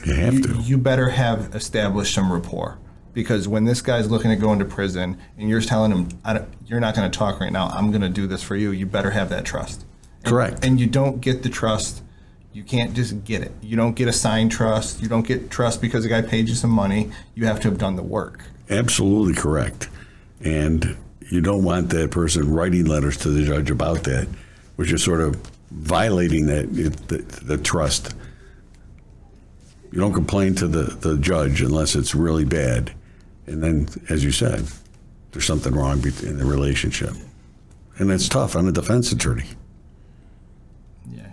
You 0.06 0.14
have 0.14 0.34
you, 0.34 0.42
to. 0.44 0.54
you 0.62 0.78
better 0.78 1.10
have 1.10 1.56
established 1.56 2.14
some 2.14 2.32
rapport 2.32 2.80
because 3.14 3.48
when 3.48 3.66
this 3.66 3.82
guy's 3.82 4.10
looking 4.10 4.32
at 4.32 4.40
going 4.40 4.58
to 4.60 4.66
prison 4.66 5.18
and 5.38 5.50
you're 5.50 5.62
telling 5.62 5.92
him 5.92 6.10
I 6.24 6.34
don't, 6.34 6.50
you're 6.66 6.80
not 6.80 6.96
going 6.96 7.12
to 7.12 7.16
talk 7.16 7.40
right 7.40 7.52
now 7.52 7.68
i'm 7.68 7.92
going 7.92 8.02
to 8.02 8.10
do 8.10 8.26
this 8.26 8.42
for 8.42 8.56
you 8.56 8.72
you 8.72 8.88
better 8.88 9.12
have 9.12 9.30
that 9.30 9.46
trust 9.46 9.86
Correct. 10.24 10.66
and 10.66 10.80
you 10.80 10.88
don't 10.88 11.22
get 11.22 11.44
the 11.44 11.50
trust 11.50 12.02
you 12.52 12.64
can't 12.64 12.96
just 12.96 13.24
get 13.26 13.44
it 13.44 13.52
you 13.62 13.76
don't 13.76 13.94
get 13.94 14.08
a 14.08 14.14
signed 14.14 14.52
trust 14.52 15.04
you 15.04 15.08
don't 15.08 15.28
get 15.28 15.52
trust 15.52 15.82
because 15.82 16.02
the 16.02 16.10
guy 16.10 16.24
paid 16.24 16.50
you 16.50 16.56
some 16.56 16.72
money 16.72 17.12
you 17.36 17.46
have 17.46 17.60
to 17.60 17.70
have 17.70 17.78
done 17.78 17.96
the 17.96 18.02
work 18.02 18.46
Absolutely 18.72 19.34
correct. 19.34 19.90
And 20.44 20.98
you 21.30 21.42
don't 21.42 21.64
want 21.64 21.90
that 21.90 22.12
person 22.12 22.52
writing 22.54 22.86
letters 22.86 23.18
to 23.18 23.30
the 23.30 23.44
judge 23.44 23.70
about 23.70 24.04
that, 24.04 24.28
which 24.76 24.92
is 24.92 25.04
sort 25.04 25.22
of 25.22 25.36
violating 25.72 26.48
that 26.48 26.74
the, 26.74 27.18
the 27.44 27.58
trust. 27.58 28.14
You 29.92 30.00
don't 30.00 30.14
complain 30.14 30.56
to 30.56 30.68
the, 30.68 30.84
the 30.84 31.18
judge 31.18 31.62
unless 31.62 31.96
it's 31.96 32.16
really 32.16 32.46
bad. 32.46 32.94
And 33.46 33.64
then, 33.64 33.88
as 34.10 34.24
you 34.24 34.32
said, 34.32 34.66
there's 35.32 35.46
something 35.46 35.74
wrong 35.74 36.04
in 36.24 36.38
the 36.38 36.46
relationship. 36.46 37.14
And 37.98 38.10
it's 38.12 38.28
tough 38.30 38.56
on 38.56 38.68
a 38.68 38.72
defense 38.72 39.12
attorney. 39.12 39.46
yeah 41.10 41.28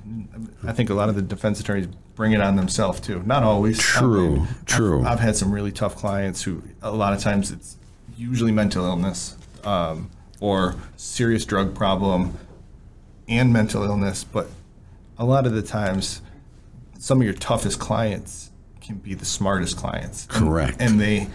I 0.64 0.72
think 0.72 0.90
a 0.90 0.94
lot 0.94 1.08
of 1.08 1.14
the 1.14 1.22
defense 1.22 1.60
attorneys 1.60 1.86
bring 2.14 2.32
it 2.32 2.40
on 2.40 2.56
themselves 2.56 3.00
too. 3.00 3.22
Not 3.24 3.42
always. 3.42 3.78
True, 3.78 4.40
I've- 4.40 4.64
true. 4.66 5.04
I've, 5.04 5.20
had 5.20 5.36
some 5.36 5.52
really 5.52 5.72
tough 5.72 5.96
clients 5.96 6.42
who, 6.42 6.62
a 6.82 6.90
lot 6.90 7.12
of 7.12 7.20
times, 7.20 7.50
it's 7.52 7.76
usually 8.18 8.52
mental 8.52 8.84
illness 8.84 9.36
um, 9.64 10.10
or 10.40 10.74
serious 10.96 11.44
drug 11.44 11.74
problem 11.74 12.36
and 13.28 13.52
mental 13.52 13.84
illness. 13.84 14.24
But 14.24 14.48
a 15.16 15.24
lot 15.24 15.46
of 15.46 15.52
the 15.52 15.62
times, 15.62 16.20
some 16.98 17.20
of 17.20 17.24
your 17.24 17.34
toughest 17.34 17.78
clients 17.78 18.50
can 18.80 18.96
be 18.96 19.14
the 19.14 19.24
smartest 19.24 19.76
clients. 19.76 20.26
And- 20.26 20.34
Correct. 20.48 20.76
and 20.80 21.00
they 21.00 21.28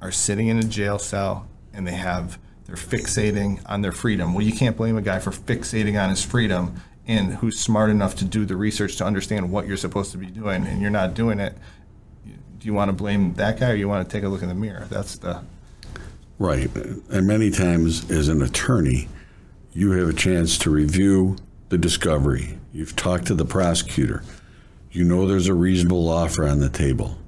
are 0.00 0.10
sitting 0.10 0.48
in 0.48 0.58
a 0.58 0.62
jail 0.64 0.98
cell 0.98 1.46
and 1.74 1.86
they 1.86 1.92
have 1.92 2.38
they're 2.64 2.76
fixating 2.76 3.60
on 3.66 3.82
their 3.82 3.90
freedom. 3.92 4.32
Well, 4.32 4.44
you 4.46 4.52
can't 4.52 4.76
blame 4.76 4.96
a 4.96 5.02
guy 5.02 5.18
for 5.18 5.32
fixating 5.32 6.00
on 6.00 6.08
his 6.08 6.24
freedom 6.24 6.80
and 7.04 7.34
who's 7.34 7.58
smart 7.58 7.90
enough 7.90 8.14
to 8.16 8.24
do 8.24 8.44
the 8.44 8.56
research 8.56 8.94
to 8.98 9.04
understand 9.04 9.50
what 9.50 9.66
you're 9.66 9.76
supposed 9.76 10.12
to 10.12 10.18
be 10.18 10.26
doing 10.26 10.64
and 10.66 10.80
you're 10.80 10.90
not 10.90 11.14
doing 11.14 11.40
it. 11.40 11.56
Do 12.24 12.66
you 12.66 12.72
want 12.72 12.88
to 12.90 12.92
blame 12.92 13.34
that 13.34 13.58
guy 13.58 13.72
or 13.72 13.74
you 13.74 13.88
want 13.88 14.08
to 14.08 14.12
take 14.16 14.22
a 14.22 14.28
look 14.28 14.42
in 14.42 14.48
the 14.48 14.54
mirror? 14.54 14.86
That's 14.88 15.16
the 15.16 15.42
Right. 16.40 16.74
And 16.74 17.26
many 17.26 17.50
times, 17.50 18.10
as 18.10 18.28
an 18.28 18.40
attorney, 18.40 19.08
you 19.74 19.90
have 19.92 20.08
a 20.08 20.14
chance 20.14 20.56
to 20.58 20.70
review 20.70 21.36
the 21.68 21.76
discovery. 21.76 22.58
You've 22.72 22.96
talked 22.96 23.26
to 23.26 23.34
the 23.34 23.44
prosecutor. 23.44 24.24
You 24.90 25.04
know 25.04 25.26
there's 25.26 25.48
a 25.48 25.54
reasonable 25.54 26.08
offer 26.08 26.48
on 26.48 26.60
the 26.60 26.70
table. 26.70 27.18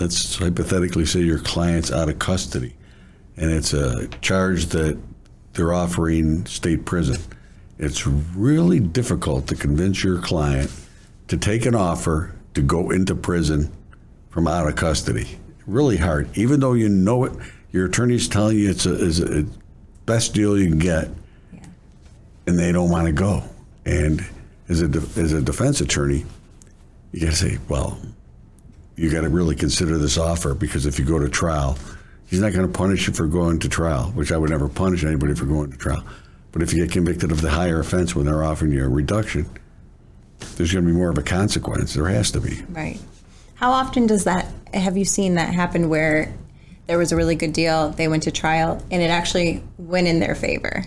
Let's 0.00 0.36
hypothetically 0.36 1.04
say 1.04 1.20
your 1.20 1.38
client's 1.38 1.92
out 1.92 2.08
of 2.08 2.18
custody 2.18 2.74
and 3.36 3.50
it's 3.50 3.72
a 3.72 4.08
charge 4.20 4.66
that 4.66 4.98
they're 5.52 5.74
offering 5.74 6.46
state 6.46 6.84
prison. 6.84 7.20
It's 7.78 8.06
really 8.06 8.80
difficult 8.80 9.48
to 9.48 9.54
convince 9.54 10.02
your 10.02 10.20
client 10.20 10.70
to 11.28 11.36
take 11.36 11.66
an 11.66 11.74
offer 11.74 12.34
to 12.54 12.62
go 12.62 12.90
into 12.90 13.14
prison 13.14 13.70
from 14.30 14.48
out 14.48 14.66
of 14.66 14.76
custody. 14.76 15.38
Really 15.66 15.98
hard, 15.98 16.36
even 16.36 16.60
though 16.60 16.72
you 16.72 16.88
know 16.88 17.24
it. 17.24 17.32
Your 17.72 17.86
attorney's 17.86 18.28
telling 18.28 18.58
you 18.58 18.70
it's 18.70 18.86
a, 18.86 18.94
is 18.94 19.20
a 19.20 19.46
best 20.06 20.34
deal 20.34 20.58
you 20.58 20.68
can 20.68 20.78
get, 20.78 21.08
and 22.46 22.58
they 22.58 22.72
don't 22.72 22.90
want 22.90 23.06
to 23.06 23.12
go. 23.12 23.44
And 23.84 24.24
as 24.68 24.80
a 24.80 24.88
de- 24.88 25.20
as 25.20 25.32
a 25.32 25.40
defense 25.40 25.80
attorney, 25.80 26.24
you 27.12 27.20
got 27.20 27.30
to 27.30 27.36
say, 27.36 27.58
well, 27.68 27.98
you 28.96 29.10
got 29.10 29.22
to 29.22 29.28
really 29.28 29.56
consider 29.56 29.98
this 29.98 30.18
offer 30.18 30.54
because 30.54 30.86
if 30.86 30.98
you 30.98 31.04
go 31.04 31.18
to 31.18 31.28
trial, 31.28 31.78
he's 32.26 32.40
not 32.40 32.52
going 32.52 32.70
to 32.70 32.78
punish 32.78 33.06
you 33.06 33.14
for 33.14 33.26
going 33.26 33.58
to 33.60 33.68
trial, 33.68 34.10
which 34.14 34.32
I 34.32 34.36
would 34.36 34.50
never 34.50 34.68
punish 34.68 35.04
anybody 35.04 35.34
for 35.34 35.46
going 35.46 35.70
to 35.70 35.78
trial. 35.78 36.04
But 36.52 36.62
if 36.62 36.72
you 36.72 36.84
get 36.84 36.92
convicted 36.92 37.30
of 37.30 37.40
the 37.40 37.50
higher 37.50 37.80
offense 37.80 38.14
when 38.14 38.26
they're 38.26 38.44
offering 38.44 38.72
you 38.72 38.84
a 38.84 38.88
reduction, 38.88 39.48
there's 40.56 40.72
going 40.72 40.84
to 40.84 40.90
be 40.90 40.96
more 40.96 41.10
of 41.10 41.18
a 41.18 41.22
consequence. 41.22 41.94
There 41.94 42.08
has 42.08 42.30
to 42.32 42.40
be. 42.40 42.62
Right. 42.70 43.00
How 43.54 43.70
often 43.70 44.06
does 44.06 44.24
that, 44.24 44.46
have 44.74 44.96
you 44.96 45.04
seen 45.04 45.34
that 45.34 45.54
happen 45.54 45.88
where 45.88 46.32
there 46.90 46.98
was 46.98 47.12
a 47.12 47.16
really 47.16 47.36
good 47.36 47.52
deal, 47.52 47.90
they 47.90 48.08
went 48.08 48.24
to 48.24 48.32
trial, 48.32 48.84
and 48.90 49.00
it 49.00 49.10
actually 49.10 49.62
went 49.78 50.08
in 50.08 50.18
their 50.18 50.34
favor? 50.34 50.84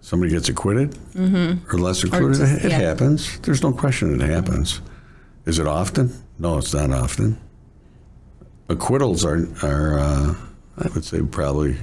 somebody 0.00 0.30
gets 0.30 0.50
acquitted 0.50 0.98
or 1.16 1.78
less 1.78 2.04
acquitted. 2.04 2.36
just- 2.36 2.62
it 2.64 2.70
yeah. 2.72 2.78
happens. 2.78 3.38
There's 3.38 3.62
no 3.62 3.72
question 3.72 4.20
it 4.20 4.28
happens. 4.28 4.82
Is 5.46 5.58
it 5.58 5.66
often? 5.66 6.12
No, 6.38 6.58
it's 6.58 6.74
not 6.74 6.90
often. 6.90 7.38
Acquittals 8.68 9.24
are 9.24 9.48
are 9.62 9.98
uh, 9.98 10.34
I 10.76 10.88
would 10.92 11.06
say 11.06 11.22
probably 11.22 11.76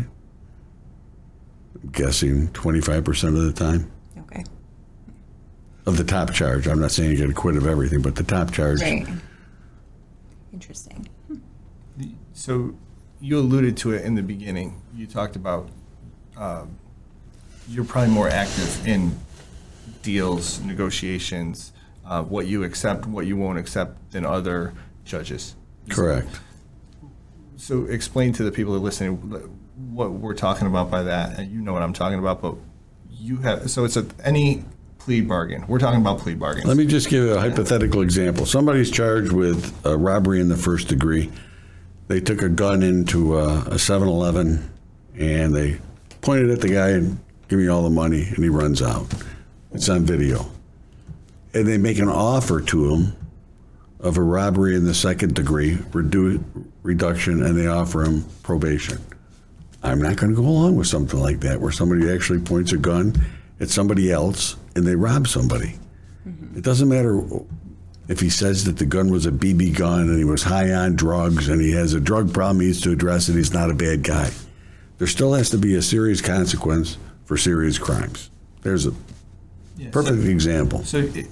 I'm 1.81 1.89
guessing 1.91 2.49
25% 2.49 3.27
of 3.29 3.43
the 3.43 3.53
time 3.53 3.89
Okay. 4.19 4.43
of 5.87 5.97
the 5.97 6.03
top 6.03 6.31
charge. 6.31 6.67
I'm 6.67 6.79
not 6.79 6.91
saying 6.91 7.09
you 7.09 7.17
get 7.17 7.29
acquitted 7.31 7.63
of 7.63 7.67
everything, 7.67 8.03
but 8.03 8.15
the 8.17 8.23
top 8.23 8.51
charge. 8.51 8.81
Right. 8.81 9.07
Interesting. 10.53 11.07
So 12.41 12.73
you 13.19 13.37
alluded 13.37 13.77
to 13.77 13.91
it 13.93 14.03
in 14.03 14.15
the 14.15 14.23
beginning. 14.23 14.81
You 14.95 15.05
talked 15.05 15.35
about 15.35 15.69
um, 16.35 16.75
you're 17.69 17.85
probably 17.85 18.11
more 18.11 18.29
active 18.29 18.87
in 18.87 19.15
deals, 20.01 20.59
negotiations, 20.61 21.71
uh, 22.03 22.23
what 22.23 22.47
you 22.47 22.63
accept, 22.63 23.05
what 23.05 23.27
you 23.27 23.37
won't 23.37 23.59
accept 23.59 24.11
than 24.11 24.25
other 24.25 24.73
judges. 25.05 25.55
Correct. 25.89 26.39
So 27.57 27.85
explain 27.85 28.33
to 28.33 28.43
the 28.43 28.51
people 28.51 28.73
who 28.73 28.79
are 28.79 28.83
listening 28.83 29.17
what 29.91 30.11
we're 30.11 30.33
talking 30.33 30.65
about 30.65 30.89
by 30.89 31.03
that. 31.03 31.37
And 31.37 31.51
you 31.51 31.61
know 31.61 31.73
what 31.73 31.83
I'm 31.83 31.93
talking 31.93 32.17
about, 32.17 32.41
but 32.41 32.55
you 33.11 33.37
have 33.37 33.69
so 33.69 33.85
it's 33.85 33.97
a 33.97 34.07
any 34.23 34.65
plea 34.97 35.21
bargain. 35.21 35.67
We're 35.67 35.77
talking 35.77 36.01
about 36.01 36.17
plea 36.17 36.33
bargains. 36.33 36.65
Let 36.65 36.77
me 36.77 36.87
just 36.87 37.07
give 37.07 37.23
you 37.23 37.33
a 37.35 37.39
hypothetical 37.39 38.01
example. 38.01 38.47
Somebody's 38.47 38.89
charged 38.89 39.31
with 39.31 39.79
a 39.85 39.95
robbery 39.95 40.41
in 40.41 40.49
the 40.49 40.57
first 40.57 40.87
degree. 40.87 41.31
They 42.11 42.19
took 42.19 42.41
a 42.41 42.49
gun 42.49 42.83
into 42.83 43.37
uh, 43.37 43.63
a, 43.67 43.71
a 43.71 43.75
7-Eleven 43.75 44.69
and 45.17 45.55
they 45.55 45.77
pointed 46.19 46.49
at 46.49 46.59
the 46.59 46.67
guy 46.67 46.89
and 46.89 47.17
give 47.47 47.57
me 47.57 47.69
all 47.69 47.83
the 47.83 47.89
money, 47.89 48.23
and 48.27 48.43
he 48.43 48.49
runs 48.49 48.81
out. 48.81 49.07
It's 49.71 49.87
on 49.87 50.03
video. 50.03 50.51
And 51.53 51.65
they 51.65 51.77
make 51.77 51.99
an 51.99 52.09
offer 52.09 52.59
to 52.59 52.93
him 52.93 53.15
of 54.01 54.17
a 54.17 54.21
robbery 54.21 54.75
in 54.75 54.83
the 54.83 54.93
second 54.93 55.35
degree, 55.35 55.75
redu- 55.91 56.43
reduction, 56.83 57.45
and 57.45 57.57
they 57.57 57.67
offer 57.67 58.03
him 58.03 58.25
probation. 58.43 58.97
I'm 59.81 60.01
not 60.01 60.17
going 60.17 60.35
to 60.35 60.41
go 60.41 60.45
along 60.45 60.75
with 60.75 60.87
something 60.87 61.17
like 61.17 61.39
that 61.39 61.61
where 61.61 61.71
somebody 61.71 62.11
actually 62.11 62.39
points 62.39 62.73
a 62.73 62.77
gun 62.77 63.15
at 63.61 63.69
somebody 63.69 64.11
else 64.11 64.57
and 64.75 64.85
they 64.85 64.95
rob 64.95 65.29
somebody. 65.29 65.79
Mm-hmm. 66.27 66.57
It 66.57 66.63
doesn't 66.65 66.89
matter 66.89 67.21
if 68.07 68.19
he 68.19 68.29
says 68.29 68.65
that 68.65 68.77
the 68.77 68.85
gun 68.85 69.09
was 69.09 69.25
a 69.25 69.31
BB 69.31 69.77
gun 69.77 70.01
and 70.01 70.17
he 70.17 70.23
was 70.23 70.43
high 70.43 70.73
on 70.73 70.95
drugs 70.95 71.47
and 71.47 71.61
he 71.61 71.71
has 71.71 71.93
a 71.93 71.99
drug 71.99 72.33
problem 72.33 72.59
he 72.59 72.67
needs 72.67 72.81
to 72.81 72.91
address 72.91 73.29
it, 73.29 73.35
he's 73.35 73.53
not 73.53 73.69
a 73.69 73.73
bad 73.73 74.03
guy. 74.03 74.31
There 74.97 75.07
still 75.07 75.33
has 75.33 75.49
to 75.51 75.57
be 75.57 75.75
a 75.75 75.81
serious 75.81 76.21
consequence 76.21 76.97
for 77.25 77.37
serious 77.37 77.77
crimes. 77.77 78.29
There's 78.61 78.85
a 78.85 78.93
perfect 79.91 80.25
example. 80.25 80.83
So, 80.83 80.99
it, 80.99 81.27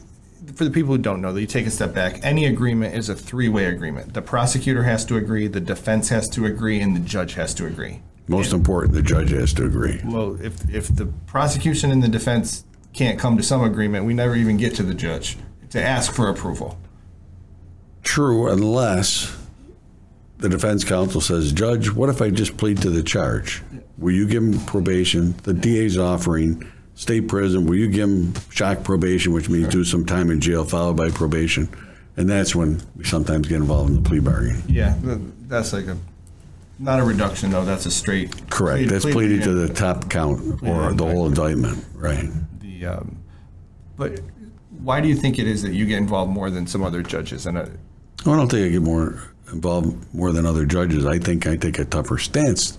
for 0.55 0.63
the 0.63 0.71
people 0.71 0.95
who 0.95 0.97
don't 0.97 1.21
know, 1.21 1.31
that 1.33 1.41
you 1.41 1.47
take 1.47 1.67
a 1.67 1.71
step 1.71 1.93
back. 1.93 2.19
Any 2.23 2.45
agreement 2.45 2.95
is 2.95 3.09
a 3.09 3.15
three-way 3.15 3.65
agreement. 3.65 4.13
The 4.13 4.21
prosecutor 4.21 4.83
has 4.83 5.05
to 5.05 5.17
agree, 5.17 5.47
the 5.47 5.59
defense 5.59 6.09
has 6.09 6.27
to 6.29 6.45
agree, 6.45 6.81
and 6.81 6.95
the 6.95 6.99
judge 6.99 7.33
has 7.35 7.53
to 7.55 7.65
agree. 7.65 8.01
Most 8.27 8.53
important, 8.53 8.93
the 8.93 9.01
judge 9.01 9.31
has 9.31 9.53
to 9.53 9.65
agree. 9.65 10.01
Well, 10.05 10.37
if 10.41 10.69
if 10.69 10.95
the 10.95 11.07
prosecution 11.27 11.91
and 11.91 12.01
the 12.01 12.07
defense 12.07 12.63
can't 12.93 13.19
come 13.19 13.37
to 13.37 13.43
some 13.43 13.63
agreement, 13.63 14.05
we 14.05 14.13
never 14.13 14.35
even 14.35 14.57
get 14.57 14.75
to 14.75 14.83
the 14.83 14.93
judge 14.93 15.37
to 15.71 15.81
ask 15.81 16.11
for 16.11 16.29
approval. 16.29 16.77
True, 18.03 18.49
unless 18.49 19.35
the 20.37 20.49
defense 20.49 20.83
counsel 20.83 21.21
says, 21.21 21.51
Judge, 21.51 21.91
what 21.91 22.09
if 22.09 22.21
I 22.21 22.29
just 22.29 22.57
plead 22.57 22.81
to 22.81 22.89
the 22.89 23.03
charge? 23.03 23.61
Will 23.97 24.13
you 24.13 24.27
give 24.27 24.41
him 24.43 24.59
probation? 24.65 25.35
The 25.43 25.53
DA's 25.53 25.97
offering 25.97 26.65
state 26.95 27.27
prison. 27.27 27.65
Will 27.65 27.75
you 27.75 27.89
give 27.89 28.09
him 28.09 28.33
shock 28.49 28.83
probation, 28.83 29.33
which 29.33 29.49
means 29.49 29.67
do 29.67 29.83
some 29.83 30.05
time 30.05 30.31
in 30.31 30.39
jail 30.39 30.63
followed 30.63 30.95
by 30.97 31.09
probation? 31.09 31.67
And 32.17 32.29
that's 32.29 32.55
when 32.55 32.81
we 32.95 33.03
sometimes 33.03 33.47
get 33.47 33.57
involved 33.57 33.89
in 33.91 34.01
the 34.03 34.09
plea 34.09 34.19
bargain. 34.19 34.63
Yeah, 34.67 34.95
that's 35.47 35.71
like 35.73 35.87
a 35.87 35.97
not 36.77 36.99
a 36.99 37.03
reduction 37.03 37.51
though. 37.51 37.65
That's 37.65 37.85
a 37.85 37.91
straight 37.91 38.49
Correct. 38.49 38.79
plead- 38.79 38.89
That's 38.89 39.03
plead 39.05 39.13
pleading 39.13 39.41
to 39.41 39.53
the 39.53 39.73
top 39.73 40.09
count 40.09 40.63
or 40.63 40.93
the 40.93 41.05
whole 41.05 41.27
indictment. 41.27 41.83
Right. 41.93 42.29
the 42.61 42.85
um, 42.85 43.17
but 43.97 44.19
why 44.81 45.01
do 45.01 45.07
you 45.07 45.15
think 45.15 45.37
it 45.39 45.47
is 45.47 45.61
that 45.63 45.73
you 45.73 45.85
get 45.85 45.97
involved 45.97 46.31
more 46.31 46.49
than 46.49 46.65
some 46.67 46.83
other 46.83 47.01
judges 47.03 47.45
and 47.45 47.57
uh, 47.57 47.65
I 48.25 48.35
don't 48.35 48.49
think 48.49 48.65
I 48.65 48.69
get 48.69 48.81
more 48.81 49.21
involved 49.51 50.13
more 50.13 50.31
than 50.31 50.45
other 50.45 50.65
judges. 50.65 51.05
I 51.05 51.19
think 51.19 51.47
I 51.47 51.55
take 51.55 51.79
a 51.79 51.85
tougher 51.85 52.17
stance 52.17 52.77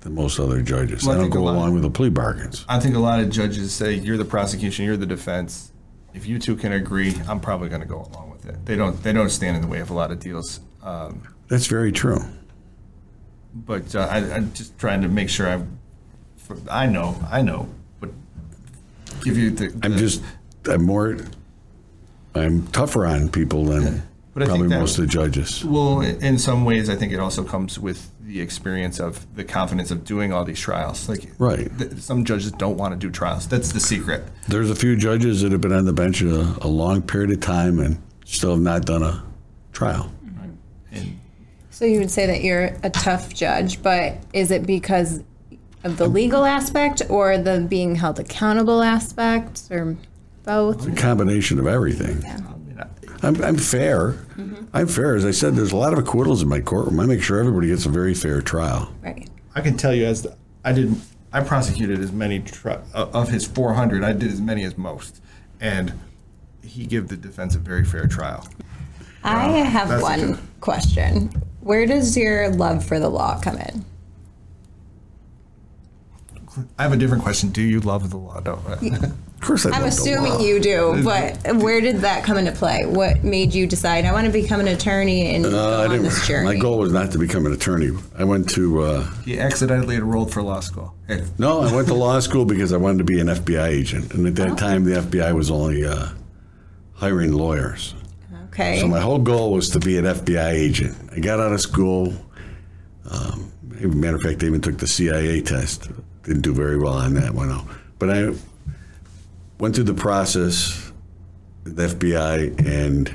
than 0.00 0.14
most 0.14 0.38
other 0.38 0.60
judges. 0.62 1.04
Well, 1.04 1.16
I 1.16 1.18
I 1.18 1.22
don't 1.22 1.30
go 1.30 1.42
lot- 1.44 1.54
along 1.54 1.74
with 1.74 1.82
the 1.82 1.90
plea 1.90 2.10
bargains. 2.10 2.64
I 2.68 2.78
think 2.80 2.94
a 2.94 2.98
lot 2.98 3.18
of 3.20 3.30
judges 3.30 3.72
say 3.72 3.94
you're 3.94 4.16
the 4.18 4.24
prosecution, 4.24 4.84
you're 4.84 4.96
the 4.96 5.06
defense. 5.06 5.72
If 6.14 6.26
you 6.26 6.38
two 6.38 6.56
can 6.56 6.72
agree, 6.72 7.14
I'm 7.28 7.40
probably 7.40 7.68
going 7.70 7.80
to 7.80 7.86
go 7.88 8.02
along 8.12 8.30
with 8.30 8.44
it. 8.46 8.66
They 8.66 8.76
don't 8.76 9.02
they 9.02 9.12
don't 9.14 9.30
stand 9.30 9.56
in 9.56 9.62
the 9.62 9.68
way 9.68 9.80
of 9.80 9.90
a 9.90 9.94
lot 9.94 10.10
of 10.10 10.20
deals. 10.20 10.60
Um, 10.82 11.22
That's 11.48 11.66
very 11.66 11.90
true. 11.92 12.18
but 13.54 13.94
uh, 13.94 14.08
I, 14.10 14.18
I'm 14.34 14.52
just 14.52 14.78
trying 14.78 15.00
to 15.02 15.08
make 15.08 15.28
sure 15.30 15.48
I 15.48 15.62
I 16.70 16.86
know 16.86 17.16
I 17.30 17.40
know, 17.42 17.68
but 18.00 18.10
give 19.24 19.38
you 19.38 19.50
the. 19.50 19.72
I'm 19.82 19.96
just, 19.96 20.22
I'm 20.66 20.84
more, 20.84 21.16
I'm 22.34 22.66
tougher 22.68 23.06
on 23.06 23.28
people 23.28 23.64
than 23.64 24.02
But 24.34 24.44
I 24.44 24.46
probably 24.46 24.68
that- 24.68 24.80
most 24.80 24.98
of 24.98 25.02
the 25.02 25.08
judges. 25.08 25.64
Well, 25.64 26.00
in 26.00 26.38
some 26.38 26.64
ways, 26.64 26.88
I 26.88 26.96
think 26.96 27.12
it 27.12 27.20
also 27.20 27.44
comes 27.44 27.78
with 27.78 28.08
the 28.26 28.40
experience 28.40 28.98
of 28.98 29.26
the 29.36 29.44
confidence 29.44 29.90
of 29.90 30.04
doing 30.04 30.32
all 30.32 30.44
these 30.44 30.58
trials. 30.60 31.08
Like, 31.08 31.30
Right. 31.38 31.70
th- 31.78 31.98
some 31.98 32.24
judges 32.24 32.50
don't 32.52 32.78
want 32.78 32.94
to 32.94 32.98
do 32.98 33.10
trials. 33.10 33.46
That's 33.46 33.72
the 33.72 33.80
secret. 33.80 34.24
There's 34.48 34.70
a 34.70 34.74
few 34.74 34.96
judges 34.96 35.42
that 35.42 35.52
have 35.52 35.60
been 35.60 35.72
on 35.72 35.84
the 35.84 35.92
bench 35.92 36.22
a, 36.22 36.56
a 36.62 36.68
long 36.68 37.02
period 37.02 37.30
of 37.30 37.40
time 37.40 37.78
and 37.78 37.98
still 38.24 38.52
have 38.52 38.60
not 38.60 38.86
done 38.86 39.02
a 39.02 39.22
trial. 39.72 40.10
And 40.92 41.18
So 41.70 41.84
you 41.84 41.98
would 41.98 42.10
say 42.10 42.26
that 42.26 42.42
you're 42.42 42.76
a 42.82 42.88
tough 42.90 43.34
judge, 43.34 43.82
but 43.82 44.16
is 44.32 44.50
it 44.50 44.64
because 44.66 45.20
of 45.84 45.96
the 45.98 46.06
legal 46.08 46.44
aspect 46.46 47.02
or 47.10 47.36
the 47.36 47.66
being 47.68 47.96
held 47.96 48.18
accountable 48.20 48.82
aspect 48.82 49.62
or 49.70 49.96
Both. 50.44 50.86
A 50.88 50.92
combination 50.92 51.58
of 51.58 51.66
everything. 51.66 52.24
I 52.24 52.36
mean, 52.56 52.78
I- 52.80 53.26
I'm, 53.26 53.42
I'm 53.44 53.56
fair. 53.56 54.16
I'm 54.72 54.88
fair. 54.88 55.14
As 55.14 55.24
I 55.24 55.30
said, 55.30 55.54
there's 55.54 55.70
a 55.72 55.76
lot 55.76 55.92
of 55.92 55.98
acquittals 56.00 56.42
in 56.42 56.48
my 56.48 56.60
courtroom. 56.60 56.98
I 56.98 57.06
make 57.06 57.22
sure 57.22 57.38
everybody 57.38 57.68
gets 57.68 57.86
a 57.86 57.88
very 57.88 58.14
fair 58.14 58.40
trial. 58.42 58.92
Right. 59.02 59.28
I 59.54 59.60
can 59.60 59.76
tell 59.76 59.94
you 59.94 60.06
as 60.06 60.22
the, 60.22 60.36
I 60.64 60.72
did 60.72 60.94
I 61.32 61.40
prosecuted 61.42 62.00
as 62.00 62.10
many 62.12 62.40
tri- 62.40 62.80
uh, 62.94 63.06
of 63.12 63.28
his 63.28 63.46
400 63.46 64.02
I 64.04 64.12
did 64.12 64.30
as 64.32 64.40
many 64.40 64.64
as 64.64 64.76
most 64.76 65.22
and 65.60 65.92
he 66.62 66.84
gave 66.86 67.08
the 67.08 67.16
defense 67.16 67.54
a 67.54 67.58
very 67.58 67.84
fair 67.84 68.06
trial. 68.06 68.46
I 69.24 69.48
have 69.48 69.88
that's 69.88 70.02
one 70.02 70.20
good- 70.32 70.38
question. 70.60 71.28
Where 71.60 71.86
does 71.86 72.16
your 72.16 72.48
love 72.50 72.84
for 72.84 72.98
the 72.98 73.08
law 73.08 73.38
come 73.40 73.56
in? 73.58 73.84
I 76.78 76.82
have 76.82 76.92
a 76.92 76.96
different 76.96 77.22
question. 77.22 77.50
Do 77.50 77.62
you 77.62 77.80
love 77.80 78.10
the 78.10 78.16
law? 78.18 78.40
Don't 78.40 78.58
Of 79.42 79.46
course, 79.48 79.66
I 79.66 79.70
I'm 79.70 79.84
assuming 79.84 80.40
you 80.40 80.60
do, 80.60 81.00
but 81.02 81.36
where 81.56 81.80
did 81.80 81.96
that 82.02 82.22
come 82.22 82.36
into 82.38 82.52
play? 82.52 82.86
What 82.86 83.24
made 83.24 83.52
you 83.52 83.66
decide 83.66 84.04
I 84.04 84.12
want 84.12 84.26
to 84.26 84.32
become 84.32 84.60
an 84.60 84.68
attorney 84.68 85.34
and 85.34 85.44
Uh, 85.44 85.50
go 85.50 85.80
I 85.80 85.84
on 85.86 85.90
didn't, 85.90 86.04
this 86.04 86.26
journey? 86.28 86.44
my 86.44 86.56
goal 86.56 86.78
was 86.78 86.92
not 86.92 87.10
to 87.10 87.18
become 87.18 87.44
an 87.46 87.52
attorney. 87.52 87.90
I 88.16 88.22
went 88.22 88.48
to 88.50 88.82
uh, 88.82 89.10
he 89.24 89.40
accidentally 89.40 89.96
enrolled 89.96 90.32
for 90.32 90.42
law 90.42 90.60
school. 90.60 90.94
Hey, 91.08 91.24
no, 91.38 91.60
I 91.62 91.74
went 91.74 91.88
to 91.88 91.94
law 91.94 92.20
school 92.20 92.44
because 92.44 92.72
I 92.72 92.76
wanted 92.76 92.98
to 92.98 93.04
be 93.04 93.18
an 93.18 93.26
FBI 93.26 93.66
agent, 93.66 94.14
and 94.14 94.26
at 94.28 94.38
Oh. 94.38 94.48
that 94.50 94.58
time 94.58 94.84
the 94.84 94.92
FBI 95.00 95.32
was 95.34 95.50
only 95.50 95.84
uh, 95.84 96.10
hiring 96.94 97.32
lawyers. 97.32 97.94
Okay. 98.50 98.78
So 98.80 98.86
my 98.86 99.00
whole 99.00 99.18
goal 99.18 99.52
was 99.52 99.70
to 99.70 99.80
be 99.80 99.98
an 99.98 100.04
FBI 100.04 100.50
agent. 100.52 100.96
I 101.16 101.18
got 101.18 101.40
out 101.40 101.52
of 101.52 101.60
school. 101.60 102.12
Um, 103.10 103.50
as 103.78 103.84
a 103.84 103.88
matter 103.88 104.16
of 104.16 104.22
fact, 104.22 104.42
I 104.44 104.46
even 104.46 104.60
took 104.60 104.78
the 104.78 104.86
CIA 104.86 105.40
test. 105.40 105.88
Didn't 106.24 106.42
do 106.42 106.54
very 106.54 106.78
well 106.78 106.94
on 106.94 107.14
that 107.14 107.34
one. 107.34 107.66
But 107.98 108.10
I 108.10 108.30
went 109.58 109.74
through 109.74 109.84
the 109.84 109.94
process 109.94 110.92
with 111.64 111.76
the 111.76 111.86
FBI, 111.86 112.66
and 112.66 113.12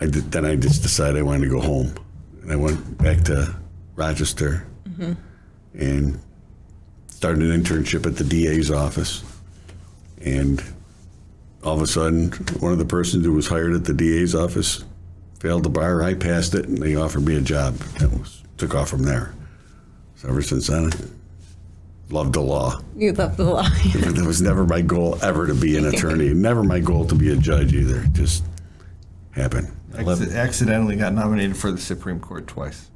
I 0.00 0.06
did, 0.06 0.32
then 0.32 0.44
I 0.44 0.56
just 0.56 0.82
decided 0.82 1.18
I 1.18 1.22
wanted 1.22 1.44
to 1.44 1.50
go 1.50 1.60
home. 1.60 1.94
And 2.42 2.52
I 2.52 2.56
went 2.56 2.98
back 2.98 3.22
to 3.24 3.54
Rochester 3.96 4.66
mm-hmm. 4.88 5.12
and 5.74 6.20
started 7.08 7.42
an 7.42 7.62
internship 7.62 8.06
at 8.06 8.16
the 8.16 8.24
DA's 8.24 8.70
office. 8.70 9.22
And 10.22 10.62
all 11.62 11.76
of 11.76 11.82
a 11.82 11.86
sudden, 11.86 12.30
one 12.60 12.72
of 12.72 12.78
the 12.78 12.84
persons 12.84 13.24
who 13.24 13.32
was 13.32 13.46
hired 13.46 13.74
at 13.74 13.84
the 13.84 13.94
DA's 13.94 14.34
office 14.34 14.84
failed 15.38 15.64
the 15.64 15.70
bar. 15.70 16.02
I 16.02 16.14
passed 16.14 16.54
it, 16.54 16.66
and 16.66 16.78
they 16.78 16.96
offered 16.96 17.26
me 17.26 17.36
a 17.36 17.40
job. 17.40 17.74
That 17.98 18.10
was 18.12 18.42
took 18.56 18.74
off 18.74 18.90
from 18.90 19.02
there. 19.04 19.34
So 20.16 20.28
ever 20.28 20.42
since 20.42 20.66
then, 20.66 20.90
loved 22.10 22.34
the 22.34 22.40
law. 22.40 22.80
you 22.96 23.12
love 23.12 23.36
the 23.36 23.44
law. 23.44 23.66
It 23.84 24.26
was 24.26 24.40
never 24.42 24.66
my 24.66 24.80
goal 24.82 25.18
ever 25.22 25.46
to 25.46 25.54
be 25.54 25.76
an 25.76 25.86
attorney. 25.94 26.34
Never 26.34 26.62
my 26.62 26.80
goal 26.80 27.06
to 27.06 27.14
be 27.14 27.30
a 27.32 27.36
judge 27.36 27.72
either. 27.74 28.02
It 28.02 28.12
just 28.12 28.44
happened. 29.32 29.70
I 29.96 30.02
love 30.02 30.22
acc- 30.22 30.32
accidentally 30.32 30.96
got 30.96 31.12
nominated 31.14 31.56
for 31.56 31.70
the 31.72 31.78
Supreme 31.78 32.20
Court 32.20 32.46
twice. 32.46 32.90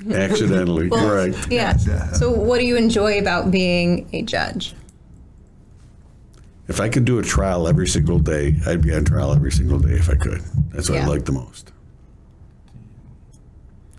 it. 0.00 0.12
Accidentally, 0.30 0.88
correct. 0.90 1.48
yeah. 1.50 1.76
Yeah. 1.86 2.12
So 2.12 2.30
what 2.30 2.58
do 2.60 2.66
you 2.66 2.76
enjoy 2.76 3.18
about 3.18 3.50
being 3.50 4.08
a 4.12 4.22
judge? 4.22 4.74
If 6.68 6.80
I 6.80 6.88
could 6.88 7.04
do 7.06 7.18
a 7.18 7.22
trial 7.22 7.66
every 7.66 7.88
single 7.88 8.18
day, 8.18 8.54
I'd 8.66 8.82
be 8.82 8.94
on 8.94 9.04
trial 9.04 9.32
every 9.34 9.50
single 9.50 9.78
day 9.78 9.94
if 9.94 10.10
I 10.10 10.14
could. 10.16 10.40
That's 10.72 10.88
what 10.90 10.96
Yeah. 10.96 11.04
I 11.06 11.08
like 11.08 11.24
the 11.24 11.32
most. 11.32 11.72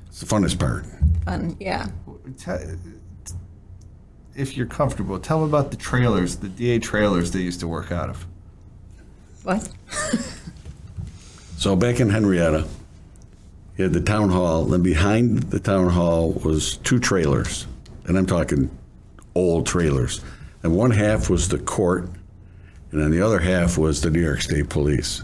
It's 0.07 0.19
the 0.19 0.25
funnest 0.27 0.59
part. 0.59 0.85
Fun. 1.25 1.57
Yeah. 1.59 1.87
Te- 4.39 4.41
If 4.41 4.57
you're 4.57 4.67
comfortable, 4.67 5.19
tell 5.19 5.39
them 5.39 5.49
about 5.49 5.71
the 5.71 5.77
trailers, 5.77 6.37
the 6.37 6.49
DA 6.49 6.79
trailers 6.79 7.31
they 7.31 7.41
used 7.41 7.59
to 7.59 7.67
work 7.67 7.91
out 7.91 8.09
of. 8.09 8.25
What? 9.43 9.69
So 11.57 11.75
back 11.75 11.99
in 11.99 12.09
Henrietta, 12.09 12.65
you 13.75 13.83
had 13.83 13.91
the 13.91 13.99
town 13.99 14.29
hall. 14.29 14.63
Then 14.63 14.81
behind 14.81 15.43
the 15.51 15.59
town 15.59 15.89
hall 15.89 16.31
was 16.31 16.77
two 16.77 16.99
trailers, 16.99 17.67
and 18.05 18.17
I'm 18.17 18.25
talking 18.25 18.71
old 19.35 19.65
trailers. 19.67 20.21
And 20.63 20.73
one 20.73 20.91
half 20.91 21.29
was 21.29 21.49
the 21.49 21.57
court, 21.59 22.05
and 22.91 23.01
then 23.01 23.11
the 23.11 23.21
other 23.21 23.39
half 23.39 23.77
was 23.77 23.99
the 23.99 24.09
New 24.09 24.21
York 24.21 24.39
State 24.39 24.69
Police. 24.69 25.21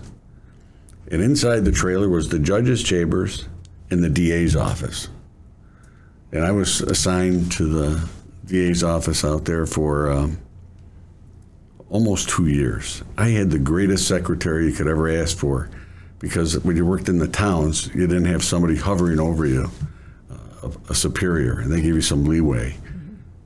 And 1.10 1.22
inside 1.22 1.64
the 1.64 1.72
trailer 1.72 2.10
was 2.10 2.28
the 2.28 2.40
judge's 2.40 2.84
chambers 2.84 3.48
and 3.90 4.04
the 4.04 4.10
DA's 4.10 4.58
office. 4.58 5.08
And 6.34 6.44
I 6.44 6.52
was 6.52 6.82
assigned 6.82 7.54
to 7.54 7.66
the 7.66 8.10
DA's 8.46 8.84
office 8.84 9.24
out 9.26 9.46
there 9.46 9.66
for 9.66 10.12
um, 10.12 10.40
almost 11.90 12.30
two 12.30 12.48
years. 12.48 13.04
I 13.18 13.30
had 13.30 13.50
the 13.52 13.60
greatest 13.60 14.08
secretary 14.08 14.68
you 14.68 14.74
could 14.74 14.88
ever 14.88 15.10
ask 15.10 15.38
for 15.38 15.70
because 16.20 16.58
when 16.64 16.76
you 16.76 16.86
worked 16.86 17.10
in 17.10 17.18
the 17.20 17.28
towns, 17.28 17.88
you 17.94 18.08
didn't 18.08 18.26
have 18.26 18.44
somebody 18.44 18.76
hovering 18.76 19.20
over 19.20 19.46
you, 19.46 19.70
uh, 20.32 20.70
a, 20.88 20.92
a 20.92 20.96
superior, 20.96 21.60
and 21.60 21.72
they 21.72 21.82
gave 21.82 21.96
you 21.96 22.02
some 22.02 22.26
leeway. 22.26 22.76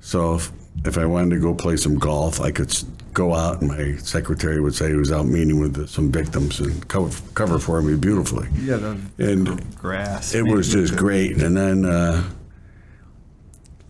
So 0.02 0.36
if, 0.36 0.52
if 0.86 0.98
I 0.98 1.06
wanted 1.06 1.36
to 1.36 1.42
go 1.42 1.54
play 1.54 1.78
some 1.78 1.98
golf, 1.98 2.40
I 2.40 2.52
could 2.52 2.74
go 3.14 3.34
out, 3.34 3.62
and 3.62 3.70
my 3.70 3.96
secretary 3.98 4.62
would 4.62 4.76
say 4.76 4.90
he 4.90 4.94
was 4.96 5.12
out 5.12 5.26
meeting 5.26 5.60
with 5.60 5.90
some 5.90 6.12
victims 6.12 6.60
and 6.60 6.88
cover, 6.88 7.10
cover 7.34 7.60
for 7.60 7.82
me 7.82 7.96
beautifully. 7.98 8.48
Yeah, 8.62 8.78
the 8.78 8.98
And 9.18 9.76
grass. 9.76 10.34
it 10.34 10.44
was 10.44 10.72
just 10.72 10.96
great. 10.96 11.42
And 11.42 11.58
then 11.58 11.86
uh, 11.86 12.24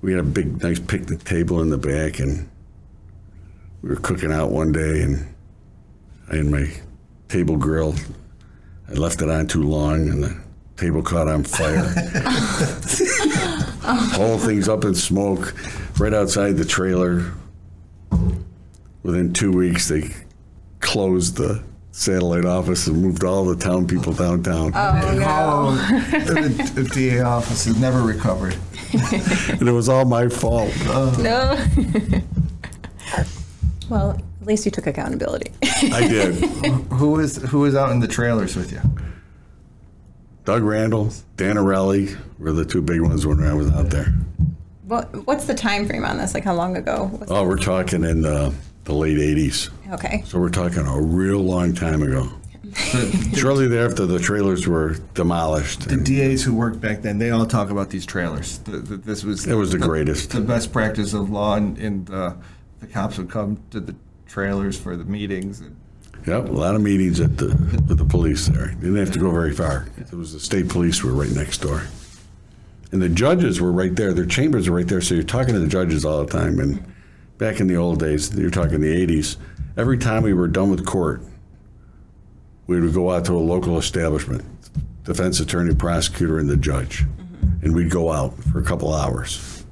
we 0.02 0.12
had 0.12 0.22
a 0.22 0.24
big, 0.24 0.62
nice 0.64 0.80
picnic 0.80 1.24
table 1.24 1.62
in 1.62 1.70
the 1.70 1.78
back, 1.78 2.20
and 2.20 2.50
we 3.82 3.90
were 3.90 3.98
cooking 3.98 4.32
out 4.32 4.52
one 4.52 4.72
day, 4.72 5.02
and 5.02 5.28
I 6.32 6.38
had 6.38 6.46
my 6.46 6.72
table 7.28 7.58
grill. 7.58 7.96
I 8.88 8.94
left 8.94 9.22
it 9.22 9.30
on 9.30 9.48
too 9.48 9.64
long, 9.64 10.10
and 10.10 10.24
the 10.24 10.42
table 10.78 11.02
caught 11.02 11.28
on 11.28 11.44
fire. 11.44 11.80
Whole 14.14 14.38
thing's 14.38 14.70
up 14.70 14.86
in 14.86 14.96
smoke, 14.96 15.54
right 16.00 16.14
outside 16.14 16.58
the 16.58 16.66
trailer. 16.66 17.34
Within 19.04 19.34
two 19.34 19.52
weeks, 19.52 19.88
they 19.90 20.10
closed 20.80 21.36
the 21.38 21.64
satellite 21.92 22.46
office 22.46 22.88
and 22.88 23.02
moved 23.02 23.24
all 23.24 23.46
the 23.46 23.56
town 23.56 23.88
people 23.88 24.14
downtown. 24.14 24.72
Oh, 24.76 25.76
the, 26.12 26.82
the 26.82 26.84
DA 26.94 27.22
office 27.22 27.66
has 27.66 27.78
never 27.80 28.02
recovered. 28.02 28.56
And 28.94 29.68
it 29.68 29.72
was 29.72 29.90
all 29.90 30.06
my 30.06 30.28
fault. 30.30 30.72
No. 31.20 31.56
well, 33.90 34.12
at 34.42 34.48
least 34.48 34.66
you 34.66 34.72
took 34.72 34.88
accountability. 34.88 35.52
I 35.64 36.08
did. 36.08 36.36
Who 36.94 37.12
was 37.12 37.38
who 37.38 37.60
was 37.62 37.76
out 37.76 37.92
in 37.92 38.00
the 38.00 38.08
trailers 38.08 38.56
with 38.56 38.72
you? 38.72 38.82
Doug 40.46 40.64
Randall, 40.64 41.12
Dan 41.38 41.58
Arelli 41.58 42.18
were 42.40 42.52
the 42.52 42.66
two 42.66 42.82
big 42.82 43.02
ones 43.02 43.26
when 43.28 43.44
I 43.44 43.54
was 43.54 43.70
out 43.72 43.90
there. 43.90 44.14
what, 44.86 45.28
what's 45.28 45.46
the 45.46 45.54
time 45.54 45.86
frame 45.88 46.04
on 46.06 46.18
this? 46.18 46.34
Like 46.34 46.44
how 46.44 46.56
long 46.56 46.76
ago? 46.78 47.12
Was 47.20 47.30
Oh, 47.30 47.46
we're 47.48 47.58
talking 47.58 48.04
in 48.04 48.26
uh, 48.26 48.52
the 48.86 48.94
late 48.94 49.18
80s. 49.18 49.70
Okay. 49.92 50.24
So 50.26 50.40
we're 50.40 50.50
talking 50.50 50.86
a 50.88 51.00
real 51.02 51.40
long 51.40 51.74
time 51.74 52.02
ago. 52.02 52.32
The, 52.70 53.36
Shortly 53.40 53.68
thereafter, 53.68 54.06
the 54.06 54.20
trailers 54.20 54.68
were 54.68 54.96
demolished. 55.14 55.88
the 55.90 55.98
DAs 55.98 56.44
who 56.44 56.54
worked 56.56 56.80
back 56.82 57.02
then, 57.02 57.18
they 57.18 57.32
all 57.32 57.46
talk 57.46 57.70
about 57.70 57.90
these 57.90 58.06
trailers. 58.06 58.60
The, 58.60 58.78
the, 58.80 58.98
this 58.98 59.24
was 59.24 59.46
It 59.48 59.56
was 59.56 59.72
the 59.72 59.78
greatest. 59.78 60.32
the 60.32 60.42
best 60.42 60.72
practice 60.72 61.14
of 61.14 61.30
law, 61.30 61.56
and, 61.56 61.78
and 61.78 62.10
uh, 62.10 62.34
the 62.80 62.88
cops 62.88 63.18
would 63.18 63.30
come 63.30 63.62
to 63.72 63.80
the 63.80 63.96
trailers 64.28 64.78
for 64.80 64.96
the 64.96 65.06
meetings. 65.06 65.60
And 65.62 65.76
Yep, 66.28 66.50
a 66.50 66.52
lot 66.52 66.76
of 66.76 66.82
meetings 66.82 67.20
at 67.22 67.38
the 67.38 67.48
with 67.88 67.98
the 67.98 68.06
police 68.06 68.48
there. 68.48 68.68
Didn't 68.68 68.98
have 68.98 69.12
to 69.12 69.20
go 69.20 69.32
very 69.32 69.54
far. 69.54 69.88
It 69.98 70.12
was 70.14 70.34
the 70.34 70.40
state 70.40 70.68
police 70.68 71.02
were 71.04 71.14
right 71.14 71.32
next 71.32 71.60
door, 71.60 71.84
and 72.92 73.02
the 73.02 73.08
judges 73.10 73.62
were 73.62 73.72
right 73.72 73.96
there. 73.96 74.14
Their 74.14 74.26
chambers 74.26 74.70
were 74.70 74.76
right 74.76 74.88
there, 74.88 75.00
so 75.02 75.16
you're 75.16 75.24
talking 75.24 75.54
to 75.54 75.60
the 75.60 75.68
judges 75.70 76.04
all 76.04 76.24
the 76.26 76.32
time. 76.32 76.60
And 76.60 76.84
back 77.38 77.62
in 77.62 77.68
the 77.68 77.78
old 77.78 78.00
days, 78.00 78.38
you're 78.38 78.50
talking 78.50 78.82
the 78.82 79.08
'80s. 79.08 79.38
Every 79.78 79.98
time 79.98 80.24
we 80.24 80.34
were 80.34 80.50
done 80.50 80.70
with 80.70 80.86
court, 80.86 81.22
we 82.70 82.80
would 82.80 82.94
go 82.94 83.10
out 83.10 83.26
to 83.26 83.34
a 83.34 83.40
local 83.40 83.80
establishment, 83.80 84.46
defense 85.04 85.40
attorney, 85.40 85.74
prosecutor, 85.74 86.38
and 86.38 86.48
the 86.48 86.56
judge, 86.56 87.04
and 87.64 87.74
we'd 87.74 87.90
go 87.90 88.12
out 88.12 88.32
for 88.44 88.60
a 88.60 88.64
couple 88.64 88.94
hours. 88.94 89.66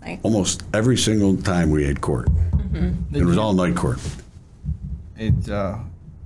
Nice. 0.00 0.18
Almost 0.22 0.62
every 0.72 0.96
single 0.96 1.36
time 1.36 1.68
we 1.70 1.86
had 1.86 2.00
court. 2.00 2.30
It 3.12 3.22
was 3.22 3.36
all 3.36 3.52
night 3.52 3.76
court. 3.76 3.98
it, 5.18 5.50
uh, 5.50 5.76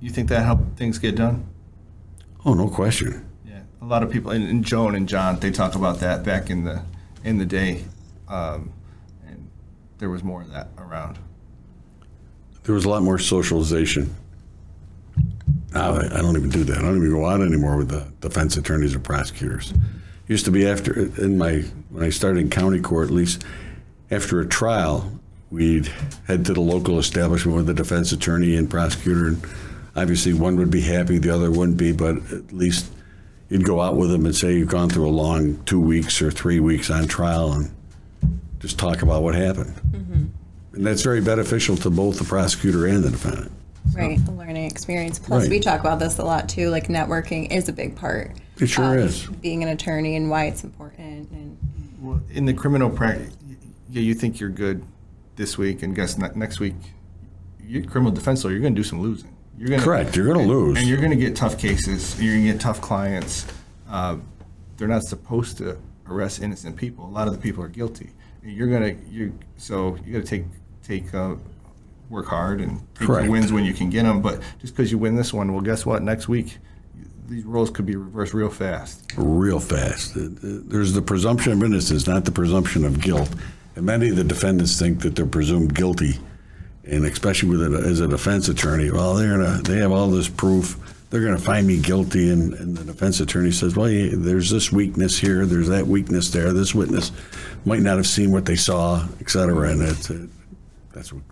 you 0.00 0.10
think 0.10 0.28
that 0.28 0.44
helped 0.44 0.78
things 0.78 0.98
get 0.98 1.16
done? 1.16 1.44
Oh, 2.44 2.54
no 2.54 2.68
question. 2.68 3.28
Yeah, 3.44 3.62
a 3.80 3.84
lot 3.84 4.04
of 4.04 4.12
people, 4.12 4.30
and, 4.30 4.48
and 4.48 4.64
Joan 4.64 4.94
and 4.94 5.08
John, 5.08 5.40
they 5.40 5.50
talk 5.50 5.74
about 5.74 5.98
that 6.00 6.22
back 6.22 6.50
in 6.50 6.62
the 6.62 6.82
in 7.24 7.38
the 7.38 7.46
day, 7.46 7.84
um, 8.28 8.72
and 9.26 9.50
there 9.98 10.08
was 10.08 10.22
more 10.22 10.42
of 10.42 10.52
that 10.52 10.68
around. 10.78 11.18
there 12.62 12.76
was 12.76 12.84
a 12.84 12.88
lot 12.88 13.02
more 13.02 13.18
socialization. 13.18 14.14
Now 15.74 15.94
I 15.94 16.04
I 16.06 16.22
don't 16.22 16.36
even 16.36 16.50
do 16.50 16.64
that. 16.64 16.78
I 16.78 16.82
don't 16.82 16.96
even 16.96 17.10
go 17.10 17.26
out 17.26 17.40
anymore 17.40 17.76
with 17.76 17.88
the 17.88 18.06
defense 18.20 18.56
attorneys 18.56 18.94
or 18.94 19.00
prosecutors. 19.00 19.72
Used 20.28 20.44
to 20.44 20.50
be 20.50 20.66
after 20.66 21.10
in 21.22 21.38
my 21.38 21.64
when 21.90 22.04
I 22.04 22.10
started 22.10 22.40
in 22.40 22.50
county 22.50 22.80
court, 22.80 23.08
at 23.08 23.14
least 23.14 23.44
after 24.10 24.40
a 24.40 24.46
trial, 24.46 25.20
we'd 25.50 25.86
head 26.26 26.44
to 26.46 26.54
the 26.54 26.60
local 26.60 26.98
establishment 26.98 27.56
with 27.56 27.66
the 27.66 27.74
defense 27.74 28.12
attorney 28.12 28.56
and 28.56 28.68
prosecutor, 28.68 29.28
and 29.28 29.42
obviously 29.96 30.32
one 30.32 30.56
would 30.56 30.70
be 30.70 30.80
happy, 30.80 31.18
the 31.18 31.30
other 31.30 31.50
wouldn't 31.50 31.78
be, 31.78 31.92
but 31.92 32.16
at 32.32 32.52
least 32.52 32.90
you'd 33.48 33.64
go 33.64 33.80
out 33.80 33.96
with 33.96 34.10
them 34.10 34.24
and 34.24 34.34
say 34.34 34.54
you've 34.54 34.68
gone 34.68 34.88
through 34.88 35.08
a 35.08 35.10
long 35.10 35.62
two 35.64 35.80
weeks 35.80 36.22
or 36.22 36.30
three 36.30 36.60
weeks 36.60 36.90
on 36.90 37.06
trial 37.06 37.52
and 37.52 37.70
just 38.60 38.78
talk 38.78 39.02
about 39.02 39.22
what 39.22 39.34
happened. 39.34 39.74
Mm-hmm. 39.90 40.24
And 40.74 40.86
that's 40.86 41.02
very 41.02 41.20
beneficial 41.20 41.76
to 41.78 41.90
both 41.90 42.18
the 42.18 42.24
prosecutor 42.24 42.86
and 42.86 43.04
the 43.04 43.10
defendant. 43.10 43.52
Right, 43.94 44.24
the 44.24 44.32
learning 44.32 44.64
experience. 44.64 45.18
Plus, 45.18 45.42
Right. 45.42 45.50
we 45.50 45.60
talk 45.60 45.80
about 45.80 45.98
this 45.98 46.18
a 46.18 46.24
lot 46.24 46.48
too. 46.48 46.70
Like 46.70 46.88
networking 46.88 47.50
is 47.52 47.68
a 47.68 47.72
big 47.72 47.96
part. 47.96 48.32
It 48.58 48.66
sure 48.68 48.96
of 48.98 49.04
is. 49.06 49.26
Being 49.26 49.62
an 49.62 49.68
attorney 49.68 50.16
and 50.16 50.30
why 50.30 50.46
it's 50.46 50.64
important. 50.64 51.30
And 51.30 51.56
Well, 52.00 52.20
in 52.30 52.44
the 52.46 52.54
criminal 52.54 52.90
practice, 52.90 53.34
yeah, 53.90 54.02
you 54.02 54.14
think 54.14 54.40
you're 54.40 54.50
good 54.50 54.82
this 55.36 55.58
week, 55.58 55.82
and 55.82 55.94
guess 55.94 56.16
ne- 56.18 56.30
next 56.34 56.60
week, 56.60 56.74
you're 57.66 57.82
criminal 57.84 58.12
defense 58.12 58.44
lawyer. 58.44 58.52
You're 58.54 58.62
going 58.62 58.74
to 58.74 58.78
do 58.80 58.84
some 58.86 59.00
losing. 59.00 59.30
You're 59.58 59.68
gonna, 59.68 59.82
Correct, 59.82 60.16
you're 60.16 60.26
gonna 60.26 60.46
lose. 60.46 60.78
and 60.78 60.86
you're 60.88 60.98
going 60.98 61.10
to 61.10 61.16
get 61.16 61.36
tough 61.36 61.58
cases. 61.58 62.20
You're 62.20 62.34
going 62.34 62.46
to 62.46 62.52
get 62.52 62.60
tough 62.60 62.80
clients. 62.80 63.46
Uh, 63.88 64.16
they're 64.76 64.88
not 64.88 65.02
supposed 65.02 65.58
to 65.58 65.78
arrest 66.08 66.42
innocent 66.42 66.76
people. 66.76 67.06
A 67.06 67.08
lot 67.08 67.28
of 67.28 67.34
the 67.34 67.38
people 67.40 67.62
are 67.62 67.68
guilty. 67.68 68.10
You're 68.42 68.66
going 68.68 68.96
to 68.96 69.04
you 69.10 69.38
so 69.56 69.96
you 70.04 70.14
got 70.14 70.26
to 70.26 70.28
take 70.28 70.44
take 70.82 71.14
uh, 71.14 71.34
work 72.12 72.26
hard 72.26 72.60
and 72.60 72.78
take 72.94 73.08
Correct. 73.08 73.24
your 73.24 73.32
wins 73.32 73.50
when 73.52 73.64
you 73.64 73.72
can 73.72 73.90
get 73.90 74.04
them. 74.04 74.20
But 74.22 74.40
just 74.60 74.76
because 74.76 74.92
you 74.92 74.98
win 74.98 75.16
this 75.16 75.32
one, 75.32 75.52
well, 75.52 75.62
guess 75.62 75.84
what? 75.84 76.02
Next 76.02 76.28
week, 76.28 76.58
these 77.26 77.44
roles 77.44 77.70
could 77.70 77.86
be 77.86 77.96
reversed 77.96 78.34
real 78.34 78.50
fast. 78.50 79.12
real 79.16 79.58
fast. 79.58 80.12
There's 80.14 80.92
the 80.92 81.02
presumption 81.02 81.52
of 81.52 81.62
innocence, 81.62 82.06
not 82.06 82.26
the 82.26 82.32
presumption 82.32 82.84
of 82.84 83.00
guilt. 83.00 83.30
And 83.74 83.86
many 83.86 84.10
of 84.10 84.16
the 84.16 84.24
defendants 84.24 84.78
think 84.78 85.00
that 85.00 85.16
they're 85.16 85.24
presumed 85.24 85.74
guilty, 85.74 86.18
and 86.84 87.06
especially 87.06 87.48
with 87.48 87.62
it 87.62 87.72
as 87.72 88.00
a 88.00 88.06
defense 88.08 88.48
attorney, 88.48 88.90
well, 88.90 89.14
they're 89.14 89.38
gonna 89.38 89.62
they 89.62 89.78
have 89.78 89.92
all 89.92 90.08
this 90.08 90.28
proof. 90.28 90.78
They're 91.08 91.22
going 91.22 91.36
to 91.36 91.42
find 91.42 91.66
me 91.66 91.78
guilty, 91.78 92.30
and, 92.30 92.54
and 92.54 92.74
the 92.74 92.84
defense 92.84 93.20
attorney 93.20 93.50
says, 93.50 93.76
"Well, 93.76 93.88
yeah, 93.88 94.12
there's 94.14 94.48
this 94.50 94.72
weakness 94.72 95.18
here, 95.18 95.44
there's 95.44 95.68
that 95.68 95.86
weakness 95.86 96.30
there. 96.30 96.54
This 96.54 96.74
witness 96.74 97.12
might 97.66 97.80
not 97.80 97.96
have 97.98 98.06
seen 98.06 98.32
what 98.32 98.46
they 98.46 98.56
saw, 98.56 99.06
et 99.20 99.28
cetera." 99.28 99.70
And 99.70 99.82
it's, 99.82 100.10
uh, 100.10 100.26
that's 100.94 101.12
what 101.12 101.22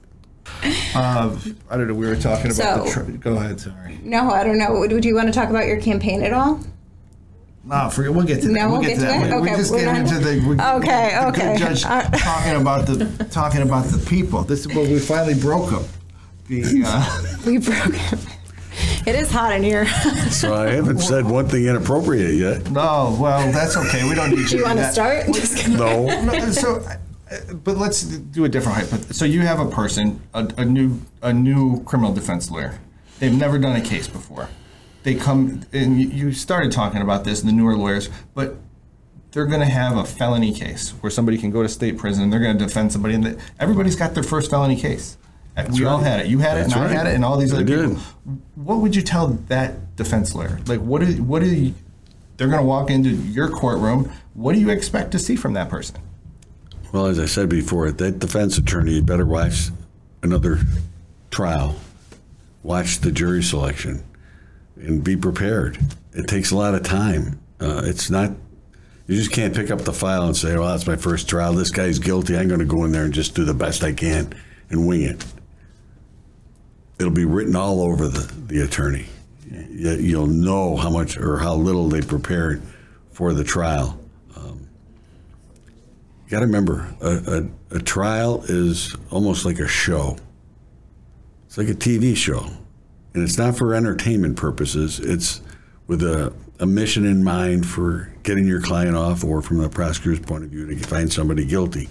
Uh, 0.95 1.37
I 1.71 1.77
don't 1.77 1.89
know. 1.89 1.95
We 1.95 2.07
were 2.07 2.17
talking 2.17 2.51
about 2.53 2.85
the. 2.85 2.91
So- 2.91 3.05
Tr- 3.05 3.11
go 3.13 3.37
ahead. 3.37 3.61
Sorry. 3.61 3.99
no, 4.03 4.31
I 4.31 4.45
don't 4.45 4.59
know. 4.59 4.73
Would, 4.81 4.93
would 4.93 5.05
you 5.05 5.15
want 5.15 5.29
to 5.29 5.33
talk 5.33 5.49
about 5.51 5.67
your 5.67 5.81
campaign 5.81 6.23
at 6.23 6.33
all? 6.33 6.61
No, 7.65 7.91
forget. 7.91 8.13
We'll 8.15 8.25
get 8.27 8.41
to 8.43 8.49
that. 8.49 8.53
No, 8.55 8.71
we'll 8.71 8.81
get 8.83 8.95
to 8.97 9.01
that. 9.03 9.27
it? 9.27 9.35
We- 9.35 9.41
Okay, 9.41 9.51
We're 9.53 9.57
just 9.57 9.71
we're 9.73 9.81
getting 9.85 10.03
into 10.07 10.19
the. 10.19 10.49
we- 10.49 10.61
Okay, 10.61 11.11
the 11.15 11.29
okay. 11.29 11.53
Good 11.59 11.77
judge 11.77 11.85
Uh, 11.85 12.03
talking 12.11 12.61
about 12.61 12.87
the 12.87 13.27
talking 13.31 13.63
about 13.63 13.87
the 13.87 13.99
people. 14.09 14.43
This 14.43 14.61
is 14.61 14.69
what 14.69 14.89
we 14.89 14.99
finally 14.99 15.35
broke 15.35 15.71
them. 15.71 15.85
The 16.49 16.83
uh, 16.85 17.37
We 17.47 17.59
broke 17.59 17.95
it. 17.95 18.19
It 19.07 19.15
is 19.15 19.31
hot 19.31 19.53
in 19.53 19.63
here. 19.63 19.87
so 20.31 20.55
I 20.55 20.71
haven't 20.71 20.99
said 21.01 21.27
one 21.27 21.49
thing 21.49 21.67
inappropriate 21.67 22.35
yet. 22.35 22.71
no. 22.71 23.17
Well, 23.21 23.51
that's 23.53 23.77
okay. 23.77 24.09
We 24.09 24.15
don't 24.15 24.31
need. 24.31 24.49
do 24.49 24.57
you 24.57 24.65
want 24.65 24.79
to 24.79 24.91
start? 24.93 25.27
No, 25.69 26.07
No, 26.23 26.51
so, 26.51 26.83
but 27.63 27.77
let's 27.77 28.03
do 28.03 28.45
a 28.45 28.49
different 28.49 28.79
hypothesis. 28.79 29.17
So 29.17 29.25
you 29.25 29.43
have 29.43 29.61
a 29.61 29.69
person, 29.71 30.21
a, 30.35 30.49
a 30.59 30.65
new, 30.65 31.01
a 31.23 31.33
new 31.33 31.83
criminal 31.85 32.13
defense 32.13 32.51
lawyer. 32.51 32.79
They've 33.19 33.37
never 33.37 33.59
done 33.59 33.77
a 33.77 33.81
case 33.81 34.09
before. 34.09 34.49
They 35.03 35.15
come, 35.15 35.63
and 35.73 36.01
you- 36.13 36.33
started 36.33 36.73
talking 36.73 37.01
about 37.03 37.25
this, 37.25 37.41
in 37.41 37.47
the 37.47 37.53
newer 37.53 37.77
lawyers, 37.77 38.11
but 38.35 38.57
they're 39.33 39.47
going 39.47 39.61
to 39.61 39.67
have 39.67 39.97
a 39.97 40.05
felony 40.05 40.53
case 40.53 40.91
where 41.01 41.11
somebody 41.11 41.39
can 41.39 41.51
go 41.51 41.63
to 41.63 41.69
state 41.69 41.97
prison 41.97 42.25
and 42.25 42.33
they're 42.33 42.41
going 42.41 42.59
to 42.59 42.65
defend 42.65 42.93
somebody, 42.93 43.15
and 43.15 43.25
the, 43.25 43.41
everybody's 43.61 43.97
got 43.97 44.15
their 44.15 44.25
first 44.25 44.51
felony 44.51 44.77
case. 44.77 45.17
Uh, 45.57 45.67
we 45.73 45.85
all 45.85 45.99
had 45.99 46.21
it. 46.21 46.27
You 46.27 46.39
had 46.39 46.57
it, 46.57 46.63
That's 46.63 46.75
and 46.75 46.85
I 46.85 46.89
had 46.89 47.07
it, 47.07 47.15
and 47.15 47.25
all 47.25 47.37
these 47.37 47.53
I 47.53 47.57
other 47.57 47.65
did. 47.65 47.89
people. 47.91 48.03
What 48.57 48.77
would 48.79 48.95
you 48.97 49.03
tell 49.03 49.29
that 49.49 49.97
defense 49.97 50.35
lawyer? 50.35 50.59
Like, 50.67 50.81
what 50.81 51.01
do 51.01 51.07
what 51.23 51.43
do 51.43 51.49
you, 51.49 51.75
they're 52.37 52.49
going 52.49 52.61
to 52.61 52.67
walk 52.67 52.91
into 52.91 53.11
your 53.11 53.49
courtroom? 53.49 54.11
What 54.35 54.55
do 54.55 54.61
you 54.61 54.71
expect 54.71 55.11
to 55.13 55.19
see 55.19 55.37
from 55.37 55.53
that 55.55 55.69
person? 55.69 55.97
Well, 56.93 57.07
as 57.07 57.21
I 57.21 57.27
said 57.27 57.49
before, 57.49 57.91
that 57.91 58.19
defense 58.19 58.59
attorney 58.59 58.95
you 58.95 59.03
better 59.03 59.27
watch 59.27 59.69
another 60.23 60.59
trial, 61.31 61.77
watch 62.63 62.99
the 62.99 63.13
jury 63.13 63.43
selection, 63.43 64.03
and 64.77 65.05
be 65.05 65.17
prepared. 65.17 65.79
It 66.13 66.27
takes 66.27 66.51
a 66.51 66.57
lot 66.57 66.75
of 66.75 66.83
time. 66.83 67.41
Uh, 67.61 67.83
it's 67.85 68.11
not. 68.11 68.33
You 69.07 69.17
just 69.17 69.33
can't 69.33 69.55
pick 69.55 69.71
up 69.71 69.83
the 69.83 69.93
file 69.93 70.25
and 70.25 70.37
say, 70.37 70.57
"Well, 70.57 70.69
that's 70.69 70.87
my 70.87 70.97
first 70.97 71.29
trial. 71.29 71.53
This 71.53 71.71
guy's 71.71 71.99
guilty. 71.99 72.37
I'm 72.37 72.49
going 72.49 72.61
to 72.61 72.67
go 72.67 72.85
in 72.85 72.93
there 72.93 73.05
and 73.05 73.15
just 73.15 73.35
do 73.35 73.45
the 73.45 73.55
best 73.55 73.85
I 73.85 73.93
can 73.93 74.33
and 74.71 74.89
wing 74.89 75.03
it." 75.03 75.25
It'll 76.99 77.13
be 77.13 77.25
written 77.25 77.57
all 77.57 77.81
over 77.83 78.09
the, 78.09 78.31
the 78.47 78.61
attorney. 78.61 79.07
You'll 79.49 80.27
know 80.27 80.77
how 80.77 80.91
much 80.91 81.17
or 81.17 81.39
how 81.39 81.55
little 81.55 81.89
they 81.89 82.03
prepared 82.03 82.63
for 83.13 83.33
the 83.33 83.45
trial. 83.45 84.00
You 86.31 86.37
got 86.37 86.41
to 86.43 86.47
remember, 86.47 86.95
a, 87.01 87.43
a, 87.73 87.77
a 87.79 87.81
trial 87.81 88.45
is 88.45 88.95
almost 89.11 89.45
like 89.45 89.59
a 89.59 89.67
show. 89.67 90.17
It's 91.47 91.59
like 91.59 91.67
a 91.67 91.75
TV 91.75 92.17
show. 92.17 92.49
And 93.15 93.25
it's 93.25 93.37
not 93.37 93.59
for 93.59 93.75
entertainment 93.75 94.37
purposes. 94.37 95.01
It's 95.01 95.41
with 95.89 96.05
a, 96.05 96.33
a 96.61 96.67
mission 96.67 97.05
in 97.05 97.25
mind 97.25 97.67
for 97.67 98.13
getting 98.23 98.47
your 98.47 98.61
client 98.61 98.97
off 98.97 99.25
or 99.25 99.43
from 99.43 99.59
the 99.59 99.69
prosecutor's 99.69 100.25
point 100.25 100.45
of 100.45 100.51
view 100.51 100.69
to 100.69 100.77
find 100.87 101.13
somebody 101.13 101.45
guilty. 101.45 101.89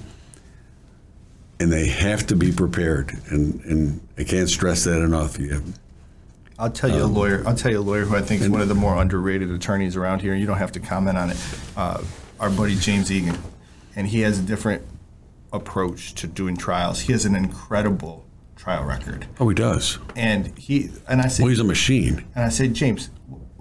And 1.60 1.70
they 1.70 1.88
have 1.88 2.26
to 2.28 2.38
be 2.38 2.54
prepared. 2.54 3.12
And, 3.28 3.60
and 3.66 4.08
I 4.18 4.24
can't 4.24 4.48
stress 4.48 4.86
that 4.86 5.02
enough. 5.02 5.38
You 5.38 5.56
have, 5.56 5.80
I'll 6.58 6.72
tell 6.72 6.90
you 6.90 7.04
a 7.04 7.08
lawyer. 7.08 7.44
I'll 7.46 7.58
tell 7.58 7.72
you 7.72 7.80
a 7.80 7.82
lawyer 7.82 8.06
who 8.06 8.16
I 8.16 8.22
think 8.22 8.42
is 8.42 8.48
one 8.48 8.62
of 8.62 8.70
the 8.70 8.74
more 8.74 8.96
underrated 8.96 9.52
attorneys 9.52 9.98
around 9.98 10.22
here. 10.22 10.34
You 10.34 10.46
don't 10.46 10.60
have 10.60 10.72
to 10.72 10.80
comment 10.80 11.18
on 11.18 11.32
it. 11.32 11.38
Uh, 11.76 12.02
our 12.40 12.50
buddy 12.50 12.78
James 12.78 13.12
Egan, 13.12 13.38
and 14.00 14.08
he 14.08 14.22
has 14.22 14.40
a 14.40 14.42
different 14.42 14.82
approach 15.52 16.14
to 16.14 16.26
doing 16.26 16.56
trials. 16.56 17.02
He 17.02 17.12
has 17.12 17.26
an 17.26 17.36
incredible 17.36 18.26
trial 18.56 18.86
record, 18.86 19.28
oh, 19.40 19.50
he 19.50 19.56
does. 19.56 20.00
and 20.16 20.58
he 20.58 20.90
and 21.08 21.22
I 21.22 21.28
said, 21.28 21.44
Well, 21.44 21.50
he's 21.50 21.60
a 21.60 21.64
machine. 21.66 22.26
and 22.36 22.46
I 22.46 22.50
said, 22.50 22.74
James, 22.74 23.10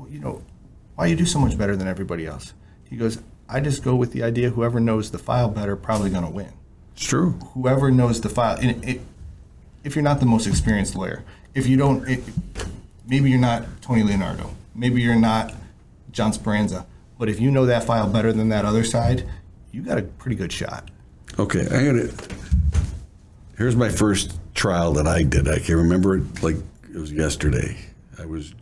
you 0.08 0.20
know, 0.20 0.42
why 0.94 1.06
you 1.06 1.16
do 1.16 1.26
so 1.26 1.38
much 1.40 1.58
better 1.58 1.74
than 1.76 1.88
everybody 1.88 2.24
else? 2.26 2.52
He 2.84 2.96
goes, 2.96 3.20
I 3.48 3.60
just 3.60 3.82
go 3.82 3.94
with 3.96 4.12
the 4.12 4.22
idea. 4.22 4.50
Whoever 4.50 4.78
knows 4.80 5.10
the 5.10 5.18
file 5.18 5.48
better, 5.48 5.74
probably 5.76 6.10
going 6.10 6.24
to 6.24 6.30
win 6.30 6.52
It's 6.94 7.04
true. 7.04 7.32
whoever 7.54 7.90
knows 7.90 8.20
the 8.20 8.28
file. 8.28 8.58
And 8.60 8.84
it, 8.84 9.00
if 9.84 9.94
you're 9.96 10.02
not 10.04 10.20
the 10.20 10.26
most 10.26 10.46
experienced 10.46 10.94
lawyer, 10.94 11.24
if 11.54 11.66
you 11.66 11.76
don't, 11.76 12.08
it, 12.08 12.22
maybe 13.08 13.30
you're 13.30 13.40
not 13.40 13.64
Tony 13.82 14.02
Leonardo, 14.04 14.50
maybe 14.74 15.00
you're 15.02 15.16
not 15.16 15.54
John 16.12 16.32
Speranza, 16.32 16.86
but 17.18 17.28
if 17.28 17.40
you 17.40 17.50
know 17.50 17.66
that 17.66 17.84
file 17.84 18.08
better 18.08 18.32
than 18.32 18.48
that 18.50 18.64
other 18.64 18.84
side, 18.84 19.28
you 19.72 19.82
got 19.82 19.98
a 19.98 20.02
pretty 20.02 20.36
good 20.36 20.52
shot. 20.52 20.90
Okay, 21.38 21.66
I 21.66 21.84
got 21.84 21.96
it. 21.96 22.32
Here's 23.56 23.76
my 23.76 23.88
first 23.88 24.38
trial 24.54 24.92
that 24.94 25.06
I 25.06 25.22
did. 25.22 25.48
I 25.48 25.58
can 25.58 25.76
remember 25.76 26.16
it 26.16 26.42
like 26.42 26.56
it 26.94 26.96
was 26.96 27.12
yesterday. 27.12 27.76
I 28.18 28.24
was 28.24 28.54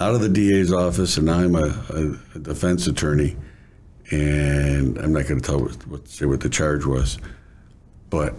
out 0.00 0.14
of 0.14 0.20
the 0.20 0.28
DA's 0.28 0.72
office, 0.72 1.16
and 1.16 1.26
now 1.26 1.38
I'm 1.38 1.54
a, 1.54 2.18
a, 2.34 2.38
defense 2.38 2.86
attorney, 2.86 3.36
and 4.10 4.98
I'm 4.98 5.12
not 5.12 5.26
going 5.26 5.40
to 5.40 5.46
tell 5.46 5.60
what, 5.60 5.86
what 5.86 6.08
say 6.08 6.26
what 6.26 6.40
the 6.40 6.48
charge 6.48 6.84
was, 6.84 7.18
but 8.10 8.34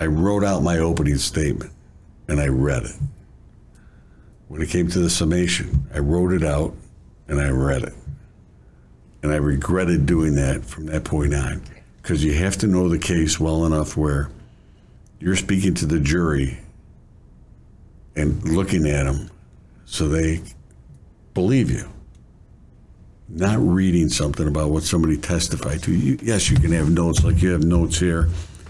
I 0.00 0.06
wrote 0.06 0.44
out 0.44 0.62
my 0.62 0.78
opening 0.78 1.18
statement, 1.18 1.72
and 2.28 2.40
I 2.40 2.48
read 2.48 2.84
it. 2.84 2.96
When 4.48 4.62
it 4.62 4.70
came 4.70 4.88
to 4.88 4.98
the 4.98 5.10
summation, 5.10 5.86
I 5.94 5.98
wrote 5.98 6.32
it 6.32 6.44
out, 6.44 6.74
and 7.26 7.40
I 7.40 7.50
read 7.50 7.82
it. 7.82 7.94
And 9.22 9.32
I 9.32 9.36
regretted 9.36 10.06
doing 10.06 10.34
that 10.36 10.64
from 10.64 10.86
that 10.86 11.04
point 11.04 11.34
on 11.34 11.62
because 12.02 12.24
you 12.24 12.34
have 12.34 12.56
to 12.58 12.66
know 12.66 12.88
the 12.88 12.98
case 12.98 13.40
well 13.40 13.66
enough 13.66 13.96
where 13.96 14.30
you're 15.18 15.36
speaking 15.36 15.74
to 15.74 15.86
the 15.86 15.98
jury 15.98 16.58
and 18.14 18.42
looking 18.48 18.86
at 18.86 19.04
them 19.04 19.30
so 19.84 20.08
they 20.08 20.42
believe 21.34 21.70
you. 21.70 21.88
Not 23.28 23.58
reading 23.58 24.08
something 24.08 24.48
about 24.48 24.70
what 24.70 24.84
somebody 24.84 25.16
testified 25.16 25.82
to. 25.82 25.92
You, 25.92 26.18
yes, 26.22 26.50
you 26.50 26.56
can 26.56 26.72
have 26.72 26.90
notes 26.90 27.24
like 27.24 27.42
you 27.42 27.50
have 27.50 27.64
notes 27.64 27.98
here. 27.98 28.28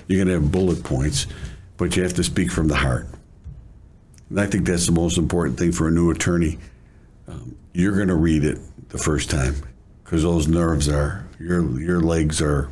You 0.09 0.19
can 0.19 0.29
have 0.29 0.51
bullet 0.51 0.83
points, 0.83 1.27
but 1.77 1.95
you 1.95 2.03
have 2.03 2.15
to 2.15 2.25
speak 2.25 2.51
from 2.51 2.67
the 2.67 2.75
heart. 2.75 3.07
And 4.31 4.41
I 4.41 4.47
think 4.47 4.67
that's 4.67 4.87
the 4.87 4.93
most 4.93 5.17
important 5.17 5.59
thing 5.59 5.71
for 5.71 5.87
a 5.89 5.91
new 5.91 6.11
attorney. 6.11 6.59
Um, 7.29 7.57
you're 7.73 7.95
going 7.95 8.09
to 8.09 8.17
read 8.17 8.45
it 8.45 8.59
the 8.89 8.99
first 8.99 9.31
time 9.31 9.55
because 10.09 10.23
those 10.23 10.49
nerves 10.49 10.89
are 10.89 11.23
your 11.39 11.79
your 11.79 12.01
legs 12.01 12.41
are 12.41 12.71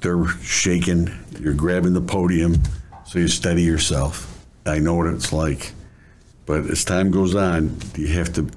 they're 0.00 0.24
shaking. 0.42 1.12
You're 1.40 1.54
grabbing 1.54 1.92
the 1.92 2.00
podium, 2.00 2.62
so 3.04 3.18
you 3.18 3.26
steady 3.26 3.62
yourself. 3.62 4.46
I 4.64 4.78
know 4.78 4.94
what 4.94 5.08
it's 5.08 5.32
like, 5.32 5.72
but 6.46 6.64
as 6.66 6.84
time 6.84 7.10
goes 7.10 7.34
on, 7.34 7.76
you 7.96 8.06
have 8.08 8.32
to 8.34 8.48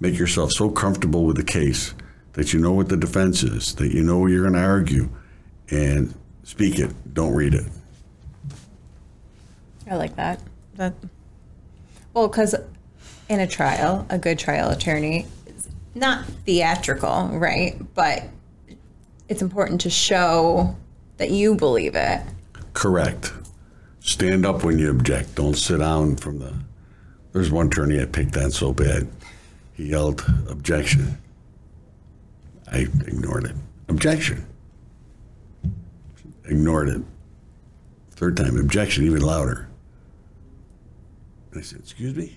make 0.00 0.18
yourself 0.18 0.52
so 0.52 0.70
comfortable 0.70 1.26
with 1.26 1.36
the 1.36 1.44
case 1.44 1.94
that 2.32 2.54
you 2.54 2.60
know 2.60 2.72
what 2.72 2.88
the 2.88 2.96
defense 2.96 3.42
is, 3.42 3.74
that 3.74 3.92
you 3.92 4.02
know 4.02 4.26
you're 4.26 4.42
going 4.42 4.54
to 4.54 4.60
argue, 4.60 5.10
and 5.70 6.14
speak 6.44 6.78
it. 6.78 6.90
Don't 7.12 7.34
read 7.34 7.52
it. 7.52 7.66
I 9.90 9.96
like 9.96 10.16
that. 10.16 10.40
That 10.76 10.94
well, 12.14 12.26
because 12.26 12.54
in 13.28 13.40
a 13.40 13.46
trial, 13.46 14.06
a 14.08 14.18
good 14.18 14.38
trial 14.38 14.70
attorney 14.70 15.26
not 15.94 16.24
theatrical, 16.46 17.28
right? 17.32 17.76
But 17.94 18.24
it's 19.28 19.42
important 19.42 19.80
to 19.82 19.90
show 19.90 20.76
that 21.18 21.30
you 21.30 21.54
believe 21.54 21.94
it. 21.94 22.22
Correct. 22.72 23.32
Stand 24.00 24.46
up 24.46 24.64
when 24.64 24.78
you 24.78 24.90
object. 24.90 25.34
Don't 25.34 25.54
sit 25.56 25.78
down 25.78 26.16
from 26.16 26.38
the. 26.38 26.54
There's 27.32 27.50
one 27.50 27.66
attorney 27.66 28.00
I 28.00 28.06
picked 28.06 28.36
on 28.36 28.50
so 28.50 28.72
bad. 28.72 29.08
He 29.74 29.90
yelled, 29.90 30.24
objection. 30.48 31.18
I 32.70 32.78
ignored 32.78 33.44
it. 33.44 33.56
Objection. 33.88 34.46
Ignored 36.44 36.88
it. 36.88 37.02
Third 38.12 38.36
time, 38.36 38.58
objection, 38.58 39.04
even 39.04 39.20
louder. 39.20 39.68
I 41.54 41.60
said, 41.60 41.80
Excuse 41.80 42.16
me? 42.16 42.36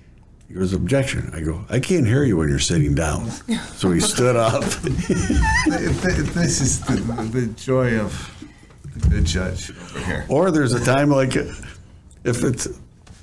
He 0.51 0.59
goes, 0.59 0.73
Objection. 0.73 1.31
I 1.33 1.39
go, 1.39 1.63
I 1.69 1.79
can't 1.79 2.05
hear 2.05 2.25
you 2.25 2.35
when 2.35 2.49
you're 2.49 2.59
sitting 2.59 2.93
down. 2.93 3.31
So 3.75 3.89
he 3.89 4.01
stood 4.01 4.35
up. 4.35 4.61
This 4.63 6.59
is 6.59 6.81
the, 6.81 6.95
the 7.31 7.47
joy 7.55 7.97
of 7.97 8.45
the 8.97 9.07
good 9.07 9.25
judge 9.25 9.69
over 9.69 9.99
here. 10.01 10.25
Or 10.27 10.51
there's 10.51 10.73
a 10.73 10.83
time 10.83 11.09
like 11.09 11.37
if 11.37 12.43
it's 12.43 12.67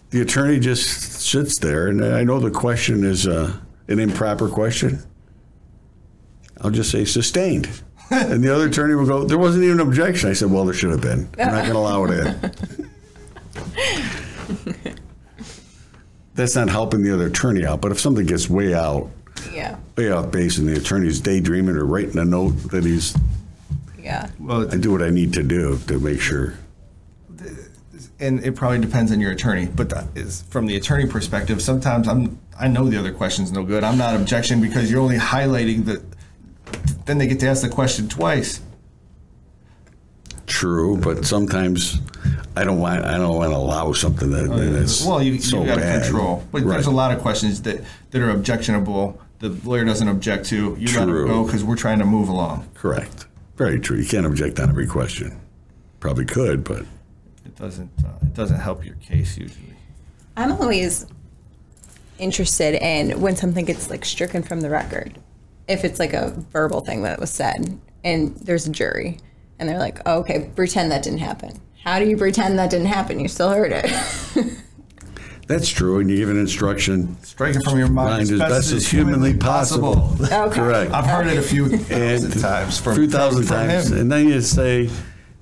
the 0.08 0.22
attorney 0.22 0.58
just 0.58 1.20
sits 1.20 1.58
there, 1.58 1.88
and 1.88 2.02
I 2.02 2.24
know 2.24 2.40
the 2.40 2.50
question 2.50 3.04
is 3.04 3.28
uh, 3.28 3.54
an 3.88 3.98
improper 3.98 4.48
question. 4.48 5.02
I'll 6.62 6.70
just 6.70 6.90
say 6.90 7.04
sustained. 7.04 7.68
And 8.10 8.42
the 8.42 8.54
other 8.54 8.68
attorney 8.68 8.94
will 8.94 9.04
go, 9.04 9.24
There 9.24 9.36
wasn't 9.36 9.64
even 9.64 9.80
an 9.80 9.86
objection. 9.86 10.30
I 10.30 10.32
said, 10.32 10.50
Well, 10.50 10.64
there 10.64 10.72
should 10.72 10.92
have 10.92 11.02
been. 11.02 11.28
I'm 11.38 11.52
not 11.52 11.66
going 11.66 11.74
to 11.74 11.78
allow 11.78 12.04
it 12.04 12.10
in. 12.12 12.90
That's 16.38 16.54
not 16.54 16.68
helping 16.68 17.02
the 17.02 17.12
other 17.12 17.26
attorney 17.26 17.66
out. 17.66 17.80
But 17.80 17.90
if 17.90 17.98
something 17.98 18.24
gets 18.24 18.48
way 18.48 18.72
out, 18.72 19.10
Yeah. 19.52 19.74
way 19.96 20.12
off 20.12 20.30
base, 20.30 20.56
and 20.58 20.68
the 20.68 20.76
attorney's 20.76 21.18
daydreaming 21.18 21.74
or 21.74 21.84
writing 21.84 22.16
a 22.16 22.24
note 22.24 22.70
that 22.70 22.84
he's, 22.84 23.12
Yeah. 24.00 24.28
Well, 24.38 24.72
I 24.72 24.76
do 24.76 24.92
what 24.92 25.02
I 25.02 25.10
need 25.10 25.32
to 25.32 25.42
do 25.42 25.80
to 25.88 25.98
make 25.98 26.20
sure. 26.20 26.54
and 28.20 28.40
it 28.44 28.54
probably 28.56 28.78
depends 28.78 29.10
on 29.12 29.20
your 29.20 29.30
attorney, 29.32 29.66
but 29.76 29.88
that 29.90 30.06
is 30.16 30.42
from 30.50 30.66
the 30.66 30.76
attorney 30.76 31.06
perspective. 31.06 31.60
Sometimes 31.62 32.06
I'm 32.08 32.38
I 32.58 32.66
know 32.68 32.88
the 32.88 32.98
other 32.98 33.12
question's 33.12 33.50
no 33.52 33.62
good. 33.64 33.82
I'm 33.84 33.96
not 33.98 34.14
objection 34.16 34.60
because 34.60 34.90
you're 34.90 35.00
only 35.00 35.18
highlighting 35.18 35.84
the. 35.86 36.02
Then 37.06 37.18
they 37.18 37.26
get 37.28 37.38
to 37.40 37.48
ask 37.48 37.62
the 37.62 37.68
question 37.68 38.08
twice. 38.08 38.60
True, 40.48 40.96
but 40.96 41.26
sometimes 41.26 41.98
I 42.56 42.64
don't 42.64 42.80
want 42.80 43.04
I 43.04 43.18
don't 43.18 43.36
want 43.36 43.52
to 43.52 43.56
allow 43.56 43.92
something 43.92 44.30
that, 44.30 44.48
that 44.48 44.58
is 44.58 45.04
Well, 45.04 45.22
you, 45.22 45.38
so 45.38 45.60
you 45.60 45.66
got 45.66 45.76
bad. 45.78 46.02
control, 46.02 46.42
but 46.50 46.62
right. 46.62 46.72
there's 46.72 46.86
a 46.86 46.90
lot 46.90 47.12
of 47.12 47.20
questions 47.20 47.62
that 47.62 47.84
that 48.10 48.22
are 48.22 48.30
objectionable. 48.30 49.20
The 49.40 49.50
lawyer 49.50 49.84
doesn't 49.84 50.08
object 50.08 50.46
to. 50.46 50.74
You 50.78 50.98
let 50.98 51.08
it 51.08 51.26
go 51.26 51.44
because 51.44 51.62
we're 51.62 51.76
trying 51.76 51.98
to 52.00 52.04
move 52.04 52.28
along. 52.28 52.68
Correct. 52.74 53.26
Very 53.56 53.78
true. 53.78 53.98
You 53.98 54.06
can't 54.06 54.26
object 54.26 54.58
on 54.58 54.70
every 54.70 54.86
question. 54.86 55.38
Probably 56.00 56.24
could, 56.24 56.64
but 56.64 56.82
It 57.44 57.54
doesn't. 57.56 57.90
Uh, 58.04 58.08
it 58.22 58.34
doesn't 58.34 58.58
help 58.58 58.84
your 58.84 58.94
case 58.96 59.36
usually. 59.36 59.74
I'm 60.36 60.52
always 60.52 61.06
interested 62.18 62.74
in 62.82 63.20
when 63.20 63.36
something 63.36 63.64
gets 63.64 63.90
like 63.90 64.04
stricken 64.04 64.42
from 64.42 64.62
the 64.62 64.70
record. 64.70 65.18
If 65.68 65.84
it's 65.84 65.98
like 65.98 66.14
a 66.14 66.30
verbal 66.50 66.80
thing 66.80 67.02
that 67.02 67.20
was 67.20 67.30
said 67.30 67.78
and 68.02 68.34
there's 68.36 68.66
a 68.66 68.70
jury 68.70 69.18
and 69.58 69.68
they're 69.68 69.78
like, 69.78 70.00
oh, 70.06 70.18
okay, 70.20 70.50
pretend 70.54 70.90
that 70.92 71.02
didn't 71.02 71.18
happen. 71.20 71.60
How 71.84 71.98
do 71.98 72.06
you 72.08 72.16
pretend 72.16 72.58
that 72.58 72.70
didn't 72.70 72.86
happen? 72.88 73.18
You 73.20 73.28
still 73.28 73.50
heard 73.50 73.72
it. 73.72 73.90
that's 75.46 75.68
true. 75.68 76.00
And 76.00 76.10
you 76.10 76.16
give 76.16 76.28
an 76.28 76.38
instruction 76.38 77.16
Strike 77.22 77.56
it 77.56 77.62
from 77.64 77.78
your 77.78 77.88
mind, 77.88 78.28
mind 78.28 78.30
as 78.30 78.38
best 78.38 78.72
as 78.72 78.86
humanly 78.90 79.34
possible. 79.36 80.14
Okay. 80.30 80.54
Correct. 80.56 80.92
I've 80.92 81.06
heard 81.06 81.26
it 81.26 81.38
a 81.38 81.42
few 81.42 81.68
thousand 81.78 82.40
times 82.40 82.78
from 82.80 82.92
a 82.92 82.96
few 82.96 83.08
thousand 83.08 83.44
from, 83.44 83.56
from 83.56 83.68
times, 83.68 83.90
him. 83.90 83.98
and 83.98 84.12
then 84.12 84.28
you 84.28 84.40
say, 84.42 84.90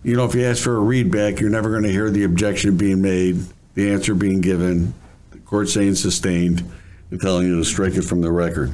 you 0.05 0.17
know, 0.17 0.25
if 0.25 0.35
you 0.35 0.45
ask 0.45 0.63
for 0.63 0.77
a 0.77 0.81
readback, 0.81 1.41
you're 1.41 1.51
never 1.51 1.71
going 1.71 1.83
to 1.83 1.91
hear 1.91 2.11
the 2.11 2.23
objection 2.25 2.77
being 2.77 3.03
made, 3.03 3.37
the 3.75 3.91
answer 3.91 4.15
being 4.15 4.41
given, 4.41 4.95
the 5.33 5.39
court 5.39 5.69
saying 5.69 5.97
sustained, 5.97 6.63
and 7.11 7.21
telling 7.21 7.47
you 7.49 7.57
to 7.59 7.65
strike 7.65 7.95
it 7.95 8.03
from 8.03 8.21
the 8.21 8.31
record, 8.31 8.73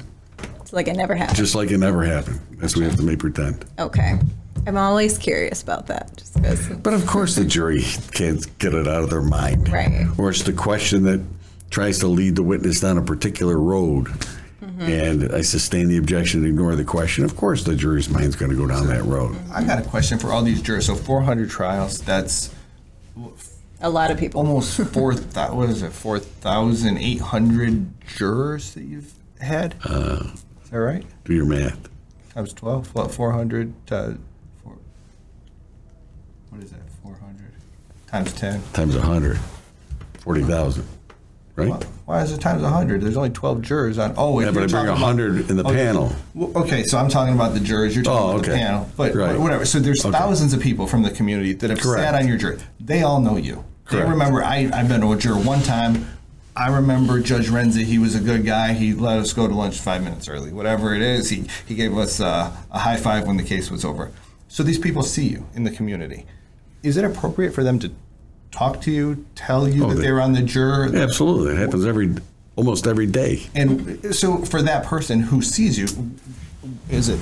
It's 0.61 0.72
like 0.74 0.88
it 0.88 0.97
never 0.97 1.14
happened. 1.14 1.36
just 1.38 1.55
like 1.55 1.70
it 1.70 1.78
never 1.78 2.05
happened. 2.05 2.40
That's 2.59 2.74
what 2.76 2.80
we 2.82 2.86
have 2.88 2.97
to 2.97 3.03
make 3.03 3.18
pretend. 3.20 3.64
okay. 3.78 4.18
I'm 4.67 4.77
always 4.77 5.19
curious 5.19 5.63
about 5.63 5.87
that 5.89 6.17
just 6.17 6.35
because. 6.35 6.69
But 6.69 6.95
of 6.95 7.07
course, 7.07 7.35
the 7.37 7.45
jury 7.57 7.83
can't 8.13 8.47
get 8.59 8.75
it 8.75 8.87
out 8.87 9.03
of 9.05 9.11
their 9.11 9.23
mind. 9.23 9.71
Right. 9.73 10.07
Or 10.19 10.31
it's 10.31 10.43
the 10.43 10.53
question 10.53 11.05
that 11.05 11.21
tries 11.71 11.99
to 12.01 12.09
lead 12.09 12.37
the 12.37 12.43
witness 12.43 12.81
down 12.81 12.99
a 12.99 13.03
particular 13.03 13.59
road. 13.59 14.09
And 14.79 15.33
I 15.33 15.43
sustain 15.43 15.87
the 15.89 15.97
objection, 15.97 16.41
and 16.41 16.49
ignore 16.49 16.75
the 16.75 16.85
question. 16.85 17.25
Of 17.25 17.37
course, 17.37 17.63
the 17.63 17.77
jury's 17.77 18.09
mind's 18.09 18.35
going 18.35 18.51
to 18.51 18.57
go 18.57 18.67
down 18.67 18.89
that 18.89 19.05
road. 19.05 19.37
I've 19.53 19.67
got 19.67 19.79
a 19.79 19.83
question 19.89 20.19
for 20.19 20.33
all 20.33 20.43
these 20.43 20.61
jurors. 20.61 20.87
So 20.87 20.97
400 20.97 21.49
trials. 21.49 22.01
That's 22.03 22.53
A 23.81 23.89
lot 23.89 24.11
of 24.11 24.19
people. 24.19 24.41
almost 24.41 24.77
four. 24.93 25.15
thou- 25.15 25.55
what 25.59 25.71
is 25.71 25.83
it? 25.83 25.93
4,800 25.93 28.01
jurors 28.07 28.75
that 28.75 28.83
you've 28.83 29.13
had. 29.41 29.77
Uh, 29.85 30.25
is 30.65 30.71
that 30.71 30.79
right? 30.79 31.05
Do 31.25 31.35
your 31.35 31.47
math. 31.47 31.89
Times 32.35 32.53
12. 32.53 32.93
What? 32.95 33.13
400. 33.15 33.73
Uh, 33.89 34.05
four, 34.05 34.19
what 36.53 36.63
is 36.63 36.71
that? 36.71 36.81
400 37.03 37.53
times 38.07 38.33
10. 38.35 38.63
Times 38.73 38.95
100. 38.97 39.39
40,000. 40.21 40.85
Right? 41.57 41.69
Why- 41.69 41.81
Why 42.05 42.23
is 42.23 42.33
it 42.33 42.41
times 42.41 42.63
100? 42.63 43.01
There's 43.01 43.17
only 43.17 43.31
12 43.31 43.63
jurors 43.63 43.99
on. 43.99 44.15
Oh, 44.17 44.39
if 44.41 44.47
Yeah, 44.47 44.51
but 44.53 44.55
you're 44.55 44.63
I 44.63 44.67
bring 44.67 44.69
talking 44.69 44.89
about- 44.89 45.01
100 45.01 45.51
in 45.51 45.57
the 45.57 45.65
Okay. 45.65 45.75
panel. 45.75 46.13
Well, 46.35 46.51
okay, 46.65 46.85
so 46.85 46.99
I'm 46.99 47.09
talking 47.09 47.35
about 47.35 47.55
the 47.55 47.61
jurors. 47.61 47.95
You're 47.95 48.05
talking 48.05 48.23
Oh, 48.27 48.31
about 48.33 48.45
the 48.45 48.53
okay. 48.53 48.61
panel, 48.61 48.89
but 48.97 49.15
Right. 49.15 49.39
whatever. 49.39 49.65
So 49.65 49.79
there's 49.79 50.05
Okay. 50.05 50.17
thousands 50.17 50.53
of 50.53 50.61
people 50.61 50.87
from 50.87 51.03
the 51.03 51.11
community 51.11 51.53
that 51.55 51.71
have 51.71 51.81
Correct. 51.81 52.03
sat 52.05 52.15
on 52.15 52.27
your 52.29 52.37
jury. 52.37 52.59
They 52.81 53.03
all 53.03 53.21
know 53.21 53.37
you. 53.37 53.65
Correct. 53.85 54.07
They 54.07 54.11
remember. 54.11 54.43
I 54.45 54.69
I've 54.73 54.89
been 54.89 55.01
to 55.03 55.13
a 55.13 55.17
juror 55.17 55.39
one 55.39 55.63
time. 55.63 56.07
I 56.57 56.69
remember 56.69 57.19
Judge 57.21 57.49
Renzi. 57.49 57.85
He 57.85 57.99
was 57.99 58.15
a 58.15 58.21
good 58.21 58.45
guy. 58.45 58.73
He 58.75 58.93
let 58.93 59.19
us 59.19 59.33
go 59.33 59.47
to 59.49 59.55
lunch 59.55 59.79
five 59.81 60.03
minutes 60.05 60.29
early. 60.29 60.53
Whatever 60.53 60.95
it 60.95 61.03
is, 61.03 61.31
he 61.31 61.45
he 61.67 61.75
gave 61.75 61.97
us 61.97 62.21
uh, 62.21 62.51
a 62.71 62.79
high 62.79 62.97
five 62.97 63.27
when 63.27 63.37
the 63.39 63.43
case 63.43 63.71
was 63.71 63.85
over. 63.85 64.11
So 64.49 64.63
these 64.63 64.79
people 64.79 65.03
see 65.03 65.29
you 65.29 65.47
in 65.55 65.65
the 65.65 65.71
community. 65.71 66.27
Is 66.83 66.97
it 66.97 67.05
appropriate 67.05 67.55
for 67.55 67.62
them 67.62 67.78
to 67.80 67.91
talk 68.51 68.80
to 68.83 68.91
you, 68.91 69.24
tell 69.35 69.68
you 69.68 69.85
oh, 69.85 69.89
that 69.91 69.97
they- 69.97 70.03
they're 70.03 70.20
on 70.20 70.33
the 70.33 70.43
juror? 70.43 70.91
Absolutely. 70.95 71.55
It 71.55 71.59
happens 71.59 71.87
every, 71.87 72.14
almost 72.57 72.87
every 72.87 73.07
day. 73.07 73.45
And 73.55 74.14
so 74.14 74.39
for 74.39 74.62
that 74.62 74.85
person 74.85 75.20
who 75.20 75.43
sees 75.43 75.78
you, 75.78 75.87
is 76.91 77.09
it 77.09 77.20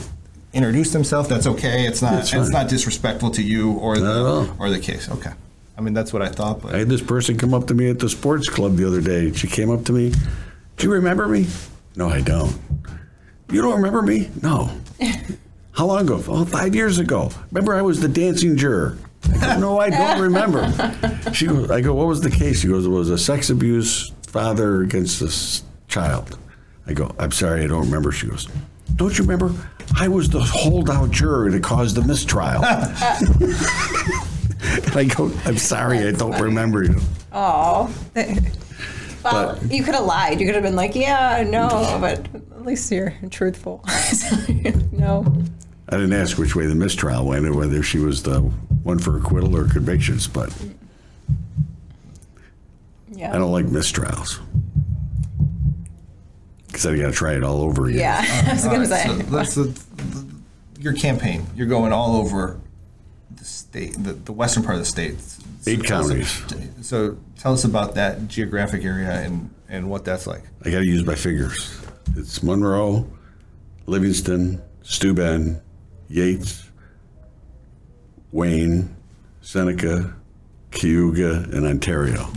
introduce 0.52 0.92
themselves? 0.92 1.28
That's 1.28 1.46
okay. 1.46 1.86
It's 1.86 2.02
not. 2.02 2.12
That's 2.12 2.32
It's 2.32 2.50
not 2.50 2.68
disrespectful 2.68 3.30
to 3.32 3.42
you 3.42 3.72
or 3.72 3.98
the 3.98 4.52
or 4.58 4.70
the 4.70 4.80
case. 4.80 5.08
Okay. 5.11 5.32
I 5.78 5.80
mean 5.82 5.94
that's 5.94 6.12
what 6.12 6.20
I 6.20 6.28
thought. 6.28 6.61
But 6.62 6.74
I 6.74 6.78
had 6.78 6.88
this 6.88 7.00
person 7.02 7.38
come 7.38 7.54
up 7.54 7.66
to 7.68 7.74
me 7.74 7.88
at 7.88 7.98
the 8.00 8.08
sports 8.08 8.48
club 8.48 8.76
the 8.76 8.86
other 8.86 9.00
day. 9.00 9.32
She 9.32 9.46
came 9.46 9.70
up 9.70 9.84
to 9.86 9.92
me. 9.92 10.12
Do 10.76 10.86
you 10.86 10.92
remember 10.92 11.26
me? 11.28 11.46
No, 11.96 12.08
I 12.08 12.20
don't. 12.20 12.54
You 13.50 13.62
don't 13.62 13.76
remember 13.76 14.02
me? 14.02 14.30
No. 14.42 14.70
How 15.72 15.86
long 15.86 16.02
ago? 16.02 16.22
Oh, 16.28 16.44
five 16.44 16.74
years 16.74 16.98
ago. 16.98 17.30
Remember, 17.50 17.74
I 17.74 17.82
was 17.82 18.00
the 18.00 18.08
dancing 18.08 18.56
juror. 18.56 18.98
I 19.28 19.38
go, 19.54 19.58
no, 19.60 19.78
I 19.80 19.90
don't 19.90 20.20
remember. 20.20 20.66
She 21.32 21.46
goes, 21.46 21.70
I 21.70 21.80
go, 21.80 21.94
what 21.94 22.06
was 22.06 22.20
the 22.20 22.30
case? 22.30 22.60
She 22.60 22.68
goes, 22.68 22.86
it 22.86 22.88
was 22.90 23.10
a 23.10 23.18
sex 23.18 23.50
abuse 23.50 24.12
father 24.26 24.82
against 24.82 25.20
a 25.22 25.26
s- 25.26 25.62
child. 25.88 26.38
I 26.86 26.92
go, 26.94 27.14
I'm 27.18 27.30
sorry, 27.32 27.62
I 27.64 27.66
don't 27.66 27.84
remember. 27.84 28.12
She 28.12 28.26
goes, 28.28 28.48
don't 28.96 29.16
you 29.16 29.24
remember? 29.24 29.54
I 29.96 30.08
was 30.08 30.28
the 30.30 30.40
holdout 30.40 31.10
juror 31.10 31.50
that 31.50 31.62
caused 31.62 31.96
the 31.96 32.02
mistrial. 32.02 32.64
and 32.64 32.96
I 34.96 35.04
go, 35.04 35.30
I'm 35.44 35.58
sorry, 35.58 35.98
I 36.06 36.12
don't 36.12 36.40
remember 36.40 36.84
you. 36.84 37.00
Oh. 37.32 37.94
Well, 39.22 39.58
But- 39.60 39.70
you 39.70 39.84
could 39.84 39.94
have 39.94 40.06
lied. 40.06 40.40
You 40.40 40.46
could 40.46 40.54
have 40.54 40.64
been 40.64 40.76
like, 40.76 40.94
"Yeah, 40.94 41.44
no," 41.46 41.68
but 42.00 42.20
at 42.34 42.64
least 42.64 42.90
you're 42.90 43.12
truthful. 43.28 43.84
no. 44.92 45.44
I 45.93 45.97
didn't 45.97 46.12
ask 46.12 46.38
which 46.38 46.55
way 46.55 46.66
the 46.66 46.74
mistrial 46.74 47.26
went 47.26 47.47
or 47.47 47.53
whether 47.55 47.82
she 47.82 47.99
was 47.99 48.22
the 48.22 48.41
one 48.41 48.99
for 48.99 49.16
acquittal 49.16 49.57
or 49.57 49.66
convictions, 49.68 50.26
but 50.28 50.55
Yeah. 53.12 53.34
I 53.34 53.38
don't 53.38 53.53
like 53.53 53.66
mistrials. 53.66 54.38
Because 56.68 56.86
I 56.86 56.97
got 56.97 57.07
to 57.07 57.12
try 57.12 57.34
it 57.34 57.43
all 57.43 57.61
over 57.62 57.86
again. 57.86 57.99
Yeah, 57.99 58.45
I 58.49 58.53
was 58.55 58.64
All 58.64 58.72
gonna 58.72 58.86
say. 58.86 59.05
so 59.07 59.14
that's 59.16 59.55
the, 59.55 59.64
the- 59.64 60.30
your 60.78 60.93
campaign. 60.95 61.45
You're 61.55 61.66
going 61.66 61.93
all 61.93 62.16
over 62.16 62.59
the 63.36 63.45
state, 63.45 63.93
the, 64.03 64.12
the 64.14 64.32
western 64.32 64.62
part 64.62 64.76
of 64.76 64.80
the 64.80 64.86
state. 64.86 65.20
So 65.20 65.43
Eight 65.66 65.82
tell 65.84 66.11
us- 66.11 66.41
counties. 66.43 66.70
So 66.86 67.18
tell 67.38 67.53
us 67.53 67.64
about 67.64 67.97
that 67.97 68.28
geographic 68.28 68.84
area 68.84 69.11
and 69.11 69.51
and 69.68 69.91
what 69.91 70.05
that's 70.05 70.26
like. 70.26 70.43
I 70.64 70.70
got 70.70 70.78
to 70.78 70.84
use 70.86 71.05
my 71.05 71.14
fingers. 71.16 71.80
It's 72.16 72.43
Monroe, 72.43 73.07
Livingston, 73.86 74.61
Steuben, 74.82 75.61
Yates, 76.11 76.68
Wayne, 78.32 78.96
Seneca, 79.40 80.12
Cayuga, 80.72 81.48
and 81.52 81.64
Ontario. 81.64 82.32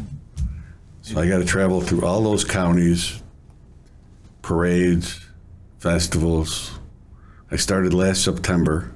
So 1.01 1.19
I 1.19 1.27
got 1.27 1.39
to 1.39 1.45
travel 1.45 1.81
through 1.81 2.05
all 2.05 2.21
those 2.21 2.45
counties, 2.45 3.21
parades, 4.43 5.25
festivals. 5.79 6.79
I 7.51 7.55
started 7.55 7.95
last 7.95 8.23
September 8.23 8.93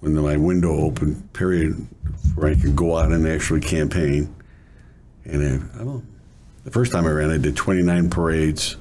when 0.00 0.14
my 0.14 0.38
window 0.38 0.70
opened, 0.70 1.32
period, 1.34 1.86
where 2.34 2.50
I 2.50 2.54
could 2.54 2.74
go 2.74 2.96
out 2.96 3.12
and 3.12 3.28
actually 3.28 3.60
campaign. 3.60 4.34
And 5.24 5.70
I, 5.74 5.82
I 5.82 6.00
the 6.64 6.70
first 6.70 6.90
time 6.90 7.04
I 7.06 7.10
ran, 7.10 7.30
I 7.30 7.38
did 7.38 7.54
29 7.54 8.08
parades. 8.08 8.76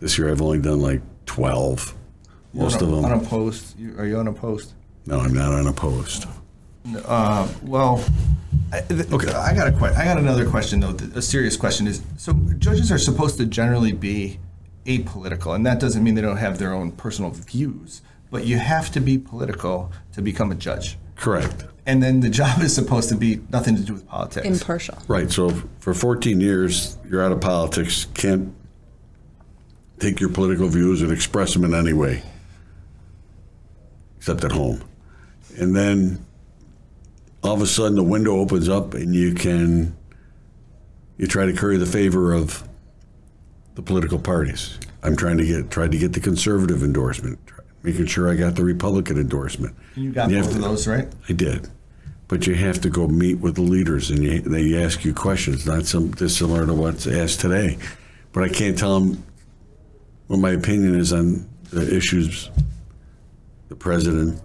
This 0.00 0.16
year 0.16 0.30
I've 0.30 0.42
only 0.42 0.60
done 0.60 0.80
like 0.80 1.02
12. 1.26 1.94
Most 2.54 2.80
of 2.82 2.90
them. 2.90 3.04
Unopposed, 3.04 3.78
You- 3.78 3.94
are 3.98 4.06
you 4.06 4.18
unopposed? 4.18 4.72
No, 5.06 5.20
I'm 5.20 5.34
not 5.34 5.52
on 5.52 5.66
a 5.66 5.72
post. 5.72 6.26
Uh, 7.04 7.48
well, 7.62 8.04
I, 8.72 8.80
th- 8.80 9.10
Okay. 9.12 9.32
I 9.32 9.54
got 9.54 9.68
a 9.68 9.72
que- 9.72 9.86
I 9.96 10.04
got 10.04 10.18
another 10.18 10.48
question 10.48 10.80
though. 10.80 10.92
th- 10.92 11.12
A 11.14 11.22
serious 11.22 11.56
question 11.56 11.86
is: 11.86 12.02
so 12.16 12.32
judges 12.58 12.90
are 12.92 12.98
supposed 12.98 13.36
to 13.38 13.46
generally 13.46 13.92
be 13.92 14.38
apolitical, 14.86 15.54
and 15.54 15.64
that 15.64 15.78
doesn't 15.80 16.02
mean 16.02 16.14
they 16.14 16.20
don't 16.22 16.38
have 16.38 16.58
their 16.58 16.72
own 16.72 16.90
personal 16.92 17.30
views, 17.30 18.02
but 18.30 18.44
you 18.46 18.58
have 18.58 18.90
to 18.92 19.00
be 19.00 19.16
political 19.16 19.90
to 20.12 20.20
become 20.22 20.50
a 20.50 20.56
judge. 20.56 20.98
Correct. 21.16 21.64
And 21.86 22.02
then 22.02 22.20
the 22.20 22.30
job 22.40 22.60
is 22.62 22.74
supposed 22.74 23.08
to 23.10 23.14
be 23.16 23.40
nothing 23.52 23.76
to 23.76 23.82
do 23.82 23.92
with 23.94 24.06
politics. 24.08 24.46
Impartial. 24.46 24.98
Right. 25.08 25.30
So 25.30 25.50
for 25.80 25.94
14 25.94 26.40
years, 26.40 26.96
you're 27.08 27.22
out 27.24 27.32
of 27.32 27.40
politics, 27.40 28.06
can't 28.14 28.52
take 30.00 30.18
your 30.20 30.30
political 30.30 30.68
views 30.68 31.00
and 31.02 31.12
express 31.12 31.52
them 31.54 31.64
in 31.64 31.74
any 31.74 31.92
way, 31.92 32.22
except 34.22 34.44
at 34.44 34.52
home. 34.52 34.80
And 35.58 35.74
then 35.74 36.24
all 37.42 37.54
of 37.54 37.60
a 37.60 37.66
sudden, 37.66 37.96
the 37.96 38.04
window 38.04 38.36
opens 38.36 38.68
up, 38.68 38.94
and 38.94 39.12
you 39.12 39.34
can 39.34 39.96
you 41.18 41.26
try 41.26 41.44
to 41.44 41.52
curry 41.52 41.76
the 41.76 41.86
favor 41.86 42.32
of 42.32 42.62
the 43.74 43.82
political 43.82 44.20
parties. 44.20 44.78
I'm 45.02 45.16
trying 45.16 45.38
to 45.38 45.44
get 45.44 45.72
tried 45.72 45.90
to 45.90 45.98
get 45.98 46.12
the 46.12 46.20
conservative 46.20 46.84
endorsement, 46.84 47.40
making 47.82 48.06
sure 48.06 48.30
I 48.30 48.36
got 48.36 48.54
the 48.54 48.62
Republican 48.62 49.18
endorsement. 49.18 49.74
you 49.96 50.12
got 50.12 50.30
You 50.30 50.40
both 50.40 50.54
of 50.54 50.60
those, 50.60 50.86
right? 50.86 51.08
I 51.28 51.32
did. 51.32 51.68
But 52.28 52.46
you 52.46 52.54
have 52.54 52.80
to 52.82 52.90
go 52.90 53.08
meet 53.08 53.40
with 53.40 53.56
the 53.56 53.62
leaders 53.62 54.08
and 54.08 54.22
you, 54.22 54.40
they 54.40 54.80
ask 54.80 55.04
you 55.04 55.12
questions, 55.12 55.66
not 55.66 55.84
some 55.84 56.12
dissimilar 56.12 56.64
to 56.64 56.74
what's 56.74 57.08
asked 57.08 57.40
today. 57.40 57.76
But 58.32 58.44
I 58.44 58.48
can't 58.50 58.78
tell 58.78 59.00
them 59.00 59.24
what 60.28 60.38
my 60.38 60.50
opinion 60.50 60.94
is 60.94 61.12
on 61.12 61.48
the 61.70 61.94
issues, 61.94 62.50
the 63.72 63.76
president. 63.76 64.38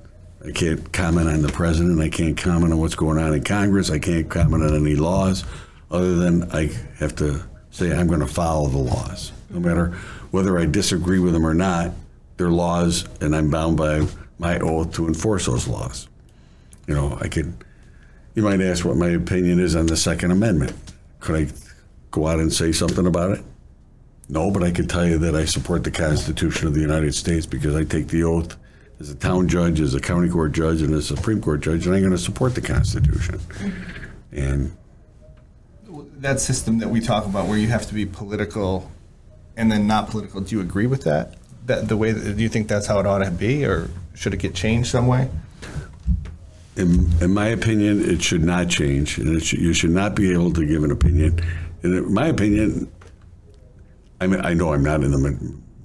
I 0.45 0.51
can't 0.51 0.93
comment 0.93 1.27
on 1.27 1.41
the 1.41 1.51
president. 1.51 1.99
I 1.99 2.07
can't 2.07 2.37
comment 2.37 2.71
on 2.71 2.79
what's 2.79 2.95
going 2.95 3.17
on 3.17 3.33
in 3.33 3.43
Congress. 3.43 3.91
I 3.91 3.99
can't 3.99 4.29
comment 4.29 4.63
on 4.63 4.73
any 4.73 4.95
laws 4.95 5.43
other 5.91 6.15
than 6.15 6.49
I 6.51 6.69
have 6.99 7.13
to 7.17 7.43
say 7.69 7.91
I'm 7.91 8.07
going 8.07 8.21
to 8.21 8.27
follow 8.27 8.69
the 8.69 8.77
laws. 8.77 9.33
No 9.49 9.59
matter 9.59 9.87
whether 10.31 10.57
I 10.57 10.65
disagree 10.65 11.19
with 11.19 11.33
them 11.33 11.45
or 11.45 11.53
not, 11.53 11.91
they're 12.37 12.49
laws 12.49 13.05
and 13.19 13.35
I'm 13.35 13.49
bound 13.49 13.75
by 13.75 14.07
my 14.39 14.59
oath 14.59 14.93
to 14.93 15.07
enforce 15.07 15.47
those 15.47 15.67
laws. 15.67 16.07
You 16.87 16.95
know, 16.95 17.17
I 17.19 17.27
could. 17.27 17.53
You 18.33 18.43
might 18.43 18.61
ask 18.61 18.85
what 18.85 18.95
my 18.95 19.09
opinion 19.09 19.59
is 19.59 19.75
on 19.75 19.87
the 19.87 19.97
Second 19.97 20.31
Amendment. 20.31 20.71
Could 21.19 21.35
I 21.35 21.51
go 22.11 22.27
out 22.27 22.39
and 22.39 22.53
say 22.53 22.71
something 22.71 23.07
about 23.07 23.31
it? 23.31 23.43
No, 24.29 24.51
but 24.51 24.63
I 24.63 24.71
can 24.71 24.87
tell 24.87 25.05
you 25.05 25.17
that 25.17 25.35
I 25.35 25.43
support 25.43 25.83
the 25.83 25.91
Constitution 25.91 26.67
of 26.67 26.75
the 26.75 26.81
United 26.81 27.13
States 27.13 27.45
because 27.45 27.75
I 27.75 27.83
take 27.83 28.07
the 28.07 28.23
oath 28.23 28.55
as 28.99 29.09
a 29.09 29.15
town 29.15 29.47
judge, 29.47 29.79
as 29.79 29.93
a 29.93 29.99
county 29.99 30.29
court 30.29 30.51
judge, 30.51 30.81
and 30.81 30.93
as 30.93 31.11
a 31.11 31.15
Supreme 31.15 31.41
Court 31.41 31.61
judge, 31.61 31.85
and 31.85 31.95
I'm 31.95 32.01
going 32.01 32.11
to 32.11 32.17
support 32.17 32.55
the 32.55 32.61
Constitution. 32.61 33.39
And 34.31 34.75
That 36.17 36.39
system 36.39 36.79
that 36.79 36.89
we 36.89 36.99
talk 36.99 37.25
about, 37.25 37.47
where 37.47 37.57
you 37.57 37.67
have 37.67 37.87
to 37.87 37.93
be 37.93 38.05
political 38.05 38.91
and 39.55 39.71
then 39.71 39.87
not 39.87 40.09
political. 40.09 40.41
Do 40.41 40.55
you 40.55 40.61
agree 40.61 40.87
with 40.87 41.03
that? 41.03 41.35
That 41.65 41.87
the 41.87 41.97
way? 41.97 42.11
That, 42.11 42.37
do 42.37 42.43
you 42.43 42.49
think 42.49 42.67
that's 42.67 42.87
how 42.87 42.99
it 42.99 43.05
ought 43.05 43.23
to 43.23 43.31
be, 43.31 43.65
or 43.65 43.89
should 44.15 44.33
it 44.33 44.37
get 44.37 44.53
changed 44.55 44.89
some 44.89 45.07
way? 45.07 45.29
in, 46.77 47.11
in 47.21 47.33
my 47.33 47.47
opinion, 47.47 48.07
it 48.07 48.21
should 48.21 48.43
not 48.43 48.69
change, 48.69 49.17
and 49.17 49.35
it 49.35 49.43
should, 49.43 49.59
you 49.59 49.73
should 49.73 49.89
not 49.89 50.15
be 50.15 50.31
able 50.31 50.53
to 50.53 50.65
give 50.65 50.83
an 50.83 50.91
opinion. 50.91 51.39
And 51.83 51.93
in 51.93 52.13
my 52.13 52.27
opinion, 52.27 52.91
I 54.21 54.27
mean, 54.27 54.41
I 54.41 54.53
know 54.53 54.73
I'm 54.73 54.83
not 54.83 55.03
in 55.03 55.11
the 55.11 55.17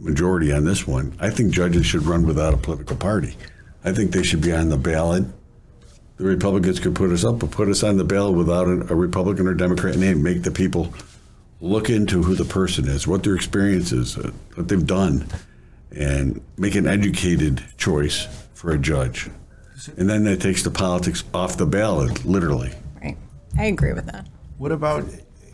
majority 0.02 0.52
on 0.52 0.64
this 0.64 0.86
one. 0.86 1.16
I 1.20 1.30
think 1.30 1.52
judges 1.52 1.86
should 1.86 2.02
run 2.02 2.26
without 2.26 2.54
a 2.54 2.56
political 2.56 2.96
party. 2.96 3.36
I 3.84 3.92
think 3.92 4.10
they 4.10 4.22
should 4.22 4.40
be 4.40 4.52
on 4.52 4.68
the 4.68 4.76
ballot. 4.76 5.24
The 6.16 6.24
Republicans 6.24 6.78
could 6.78 6.94
put 6.94 7.10
us 7.10 7.24
up, 7.24 7.38
but 7.38 7.50
put 7.50 7.68
us 7.68 7.82
on 7.82 7.96
the 7.96 8.04
ballot 8.04 8.34
without 8.34 8.66
a, 8.66 8.92
a 8.92 8.96
Republican 8.96 9.46
or 9.46 9.54
Democrat 9.54 9.96
name. 9.96 10.22
Make 10.22 10.42
the 10.42 10.50
people 10.50 10.92
look 11.60 11.90
into 11.90 12.22
who 12.22 12.34
the 12.34 12.44
person 12.44 12.88
is, 12.88 13.06
what 13.06 13.22
their 13.22 13.34
experience 13.34 13.92
is, 13.92 14.18
uh, 14.18 14.30
what 14.54 14.68
they've 14.68 14.86
done, 14.86 15.26
and 15.94 16.40
make 16.58 16.74
an 16.74 16.86
educated 16.86 17.62
choice 17.76 18.26
for 18.54 18.72
a 18.72 18.78
judge. 18.78 19.30
And 19.96 20.08
then 20.08 20.24
that 20.24 20.40
takes 20.40 20.62
the 20.62 20.70
politics 20.70 21.24
off 21.34 21.56
the 21.56 21.66
ballot, 21.66 22.24
literally. 22.24 22.72
Right. 23.02 23.16
I 23.58 23.64
agree 23.66 23.92
with 23.92 24.06
that. 24.06 24.28
What 24.58 24.70
about 24.70 25.04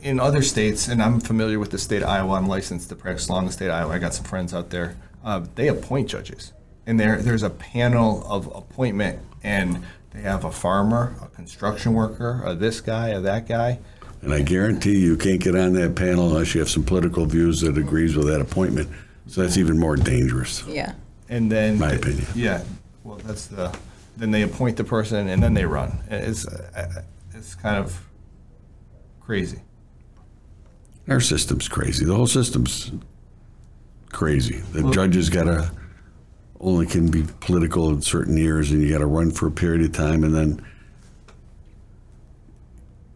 in 0.03 0.21
other 0.21 0.43
states? 0.43 0.89
And 0.89 1.03
I'm 1.03 1.21
familiar 1.21 1.59
with 1.59 1.71
the 1.71 1.79
state 1.79 2.03
of 2.03 2.09
Iowa. 2.09 2.35
I'm 2.35 2.47
licensed 2.49 2.89
to 2.91 2.97
practice 2.97 3.29
law 3.29 3.39
in 3.41 3.47
the 3.47 3.53
state 3.53 3.69
of 3.69 3.73
Iowa. 3.75 3.95
I 3.95 3.99
got 3.99 4.15
some 4.15 4.25
friends 4.25 4.55
out 4.55 4.71
there. 4.71 4.97
Uh, 5.25 5.45
they 5.57 5.69
appoint 5.69 6.09
judges, 6.09 6.53
and 6.87 6.99
there 6.99 7.21
there's 7.21 7.43
a 7.43 7.51
panel 7.51 8.25
of 8.27 8.47
appointment, 8.55 9.19
and 9.43 9.83
they 10.13 10.21
have 10.23 10.45
a 10.45 10.51
farmer, 10.53 11.17
a 11.23 11.27
construction 11.29 11.93
worker, 11.93 12.43
a 12.45 12.55
this 12.55 12.81
guy, 12.81 13.09
a 13.09 13.21
that 13.21 13.47
guy. 13.49 13.79
And 14.23 14.33
I 14.35 14.43
guarantee 14.43 14.99
you 14.99 15.17
can't 15.17 15.41
get 15.41 15.55
on 15.55 15.75
that 15.75 15.95
panel 15.95 16.29
unless 16.29 16.55
you 16.55 16.61
have 16.61 16.69
some 16.71 16.83
political 16.85 17.25
views 17.27 17.61
that 17.61 17.79
agrees 17.79 18.17
with 18.17 18.27
that 18.27 18.41
appointment. 18.41 18.89
So 19.27 19.43
that's 19.43 19.57
even 19.57 19.79
more 19.79 19.95
dangerous. 19.95 20.65
Yeah. 20.67 20.95
And 21.29 21.53
then, 21.53 21.79
My 21.79 21.93
opinion. 21.93 22.27
yeah. 22.35 22.65
Well, 23.05 23.19
that's 23.19 23.47
the. 23.47 23.77
Then 24.17 24.31
they 24.33 24.43
appoint 24.43 24.77
the 24.77 24.85
person, 24.85 25.29
and 25.29 25.41
then 25.43 25.55
they 25.55 25.65
run. 25.67 26.01
It's 26.11 26.47
uh, 26.49 27.03
it's 27.35 27.55
kind 27.55 27.77
of 27.77 28.05
crazy. 29.21 29.61
Our 31.09 31.21
system's 31.21 31.69
crazy. 31.69 32.05
The 32.05 32.15
whole 32.15 32.27
system's 32.27 32.93
crazy. 34.11 34.59
The 34.73 34.91
judges 34.91 35.31
gotta 35.31 35.71
only 36.61 36.87
can 36.87 37.11
be 37.11 37.25
political 37.41 37.89
in 37.91 38.03
certain 38.03 38.37
years, 38.37 38.71
and 38.71 38.83
you 38.83 38.93
gotta 38.93 39.07
run 39.07 39.31
for 39.31 39.47
a 39.47 39.51
period 39.51 39.83
of 39.83 39.93
time, 39.93 40.23
and 40.23 40.35
then 40.35 40.65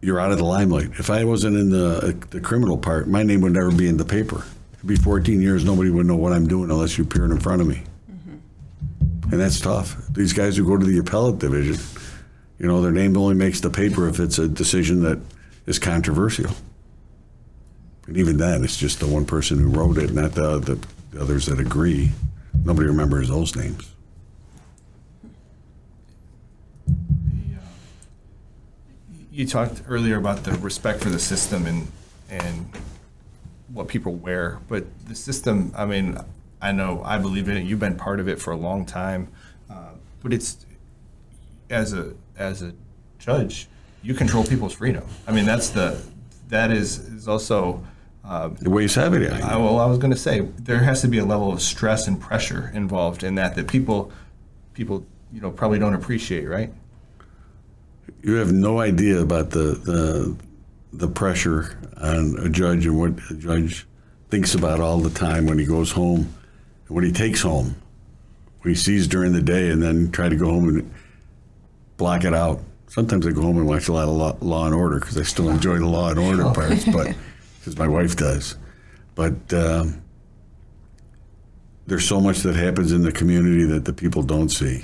you're 0.01 0.19
out 0.19 0.31
of 0.31 0.37
the 0.37 0.43
limelight. 0.43 0.91
If 0.97 1.09
I 1.09 1.23
wasn't 1.23 1.57
in 1.57 1.69
the 1.69 1.97
uh, 1.97 2.25
the 2.31 2.41
criminal 2.41 2.77
part, 2.77 3.07
my 3.07 3.21
name 3.21 3.41
would 3.41 3.53
never 3.53 3.71
be 3.71 3.87
in 3.87 3.97
the 3.97 4.05
paper. 4.05 4.43
It'd 4.75 4.87
be 4.87 4.95
14 4.95 5.41
years, 5.41 5.63
nobody 5.63 5.89
would 5.89 6.05
know 6.05 6.15
what 6.15 6.33
I'm 6.33 6.47
doing 6.47 6.69
unless 6.71 6.97
you 6.97 7.03
appeared 7.03 7.31
in 7.31 7.39
front 7.39 7.61
of 7.61 7.67
me, 7.67 7.83
mm-hmm. 8.11 9.31
and 9.31 9.39
that's 9.39 9.59
tough. 9.59 9.95
These 10.09 10.33
guys 10.33 10.57
who 10.57 10.65
go 10.65 10.77
to 10.77 10.85
the 10.85 10.97
appellate 10.97 11.39
division, 11.39 11.77
you 12.57 12.67
know, 12.67 12.81
their 12.81 12.91
name 12.91 13.15
only 13.17 13.35
makes 13.35 13.61
the 13.61 13.69
paper 13.69 14.07
if 14.07 14.19
it's 14.19 14.39
a 14.39 14.47
decision 14.47 15.03
that 15.03 15.19
is 15.67 15.77
controversial. 15.79 16.51
And 18.07 18.17
even 18.17 18.37
then, 18.37 18.63
it's 18.63 18.77
just 18.77 18.99
the 18.99 19.07
one 19.07 19.25
person 19.25 19.59
who 19.59 19.69
wrote 19.69 19.97
it, 19.97 20.11
not 20.11 20.33
the, 20.33 20.59
the, 20.59 20.79
the 21.11 21.21
others 21.21 21.45
that 21.45 21.59
agree. 21.59 22.11
Nobody 22.65 22.87
remembers 22.87 23.29
those 23.29 23.55
names. 23.55 23.89
You 29.31 29.47
talked 29.47 29.81
earlier 29.87 30.17
about 30.17 30.43
the 30.43 30.51
respect 30.53 31.01
for 31.01 31.09
the 31.09 31.17
system 31.17 31.65
and 31.65 31.91
and 32.29 32.69
what 33.71 33.87
people 33.87 34.13
wear, 34.13 34.59
but 34.67 34.85
the 35.07 35.15
system. 35.15 35.73
I 35.75 35.85
mean, 35.85 36.19
I 36.61 36.71
know 36.71 37.01
I 37.03 37.17
believe 37.17 37.49
in 37.49 37.57
it. 37.57 37.63
You've 37.65 37.79
been 37.79 37.97
part 37.97 38.19
of 38.19 38.27
it 38.27 38.39
for 38.39 38.51
a 38.51 38.55
long 38.55 38.85
time, 38.85 39.29
uh, 39.71 39.93
but 40.21 40.33
it's 40.33 40.65
as 41.71 41.93
a 41.93 42.13
as 42.37 42.61
a 42.61 42.73
judge, 43.17 43.67
you 44.03 44.13
control 44.13 44.43
people's 44.43 44.73
freedom. 44.73 45.03
I 45.27 45.31
mean, 45.31 45.45
that's 45.45 45.69
the 45.69 45.99
that 46.49 46.71
is 46.71 46.99
is 46.99 47.27
also. 47.27 47.83
Uh, 48.23 48.49
It 48.61 48.67
weighs 48.69 48.95
heavy 48.95 49.27
on. 49.27 49.41
I, 49.41 49.57
well, 49.57 49.79
I 49.79 49.85
was 49.85 49.97
going 49.97 50.11
to 50.11 50.17
say 50.17 50.41
there 50.57 50.79
has 50.79 51.01
to 51.01 51.07
be 51.07 51.17
a 51.17 51.25
level 51.25 51.51
of 51.51 51.61
stress 51.61 52.07
and 52.07 52.19
pressure 52.19 52.71
involved 52.73 53.23
in 53.23 53.35
that 53.35 53.55
that 53.55 53.67
people 53.67 54.11
people 54.73 55.05
you 55.33 55.41
know 55.41 55.51
probably 55.51 55.79
don't 55.79 55.93
appreciate, 55.93 56.47
right? 56.47 56.71
You 58.21 58.35
have 58.35 58.51
no 58.53 58.79
idea 58.79 59.19
about 59.19 59.49
the, 59.49 59.75
the 59.83 60.35
the 60.93 61.07
pressure 61.07 61.77
on 61.99 62.37
a 62.39 62.49
judge 62.49 62.85
and 62.85 62.97
what 62.97 63.13
a 63.29 63.33
judge 63.33 63.85
thinks 64.29 64.55
about 64.55 64.79
all 64.79 64.99
the 64.99 65.09
time 65.09 65.45
when 65.45 65.59
he 65.59 65.65
goes 65.65 65.91
home 65.91 66.33
and 66.87 66.95
what 66.95 67.03
he 67.03 67.11
takes 67.11 67.41
home, 67.41 67.75
what 68.61 68.69
he 68.69 68.75
sees 68.75 69.07
during 69.07 69.33
the 69.33 69.41
day, 69.41 69.69
and 69.69 69.81
then 69.81 70.11
try 70.11 70.29
to 70.29 70.35
go 70.35 70.45
home 70.45 70.69
and 70.69 70.93
block 71.97 72.23
it 72.23 72.33
out. 72.33 72.61
Sometimes 72.87 73.25
I 73.27 73.31
go 73.31 73.41
home 73.41 73.57
and 73.57 73.67
watch 73.67 73.87
a 73.89 73.93
lot 73.93 74.03
of 74.07 74.15
Law, 74.15 74.37
law 74.39 74.65
and 74.65 74.75
Order 74.75 74.99
because 74.99 75.17
I 75.17 75.23
still 75.23 75.49
enjoy 75.49 75.79
the 75.79 75.87
Law 75.87 76.09
and 76.09 76.19
Order 76.19 76.43
parts, 76.53 76.85
but 76.85 77.15
because 77.63 77.77
my 77.77 77.87
wife 77.87 78.17
does. 78.17 78.57
But 79.15 79.53
um, 79.53 80.03
there's 81.87 82.05
so 82.05 82.19
much 82.19 82.39
that 82.39 82.57
happens 82.57 82.91
in 82.91 83.03
the 83.03 83.11
community 83.11 83.63
that 83.63 83.85
the 83.85 83.93
people 83.93 84.21
don't 84.21 84.49
see. 84.49 84.83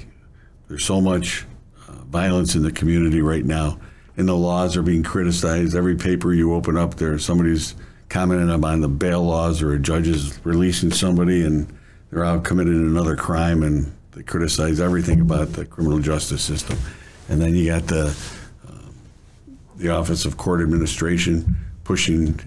There's 0.70 0.86
so 0.86 1.02
much 1.02 1.46
uh, 1.90 1.92
violence 2.06 2.56
in 2.56 2.64
the 2.64 2.72
community 2.72 3.22
right 3.22 3.44
now, 3.44 3.80
and 4.16 4.30
the 4.30 4.36
laws 4.36 4.78
are 4.78 4.82
being 4.82 5.04
criticized. 5.04 5.76
Every 5.76 5.98
paper 5.98 6.34
you 6.34 6.54
open 6.54 6.78
up, 6.78 6.96
there 6.96 7.20
somebody's 7.20 7.76
commenting 8.08 8.50
on 8.50 8.80
the 8.80 8.88
bail 8.88 9.24
laws, 9.24 9.62
or 9.62 9.74
a 9.74 9.80
judge 9.80 10.08
is 10.08 10.40
releasing 10.46 10.92
somebody, 10.92 11.44
and 11.44 11.68
they're 12.12 12.24
out 12.24 12.46
committing 12.46 12.76
another 12.76 13.18
crime, 13.18 13.62
and 13.62 13.92
they 14.12 14.24
criticize 14.24 14.80
everything 14.80 15.20
about 15.20 15.52
the 15.52 15.66
criminal 15.66 16.00
justice 16.00 16.42
system. 16.42 16.78
And 17.28 17.42
then 17.42 17.56
you 17.56 17.68
got 17.68 17.88
the 17.88 18.16
uh, 18.68 18.72
the 19.76 19.90
Office 19.90 20.24
of 20.24 20.38
Court 20.38 20.62
Administration 20.62 21.58
pushing 21.84 22.40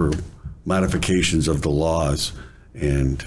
for 0.00 0.18
modifications 0.64 1.46
of 1.46 1.60
the 1.60 1.68
laws, 1.68 2.32
and 2.72 3.22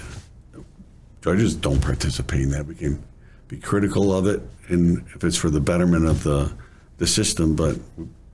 judges 1.22 1.54
don't 1.54 1.80
participate 1.80 2.40
in 2.40 2.50
that. 2.50 2.66
We 2.66 2.74
can 2.74 3.00
be 3.46 3.58
critical 3.58 4.12
of 4.12 4.26
it, 4.26 4.42
and 4.66 5.04
if 5.14 5.22
it's 5.22 5.36
for 5.36 5.50
the 5.50 5.60
betterment 5.60 6.06
of 6.06 6.24
the 6.24 6.52
the 6.98 7.06
system, 7.06 7.54
but 7.54 7.78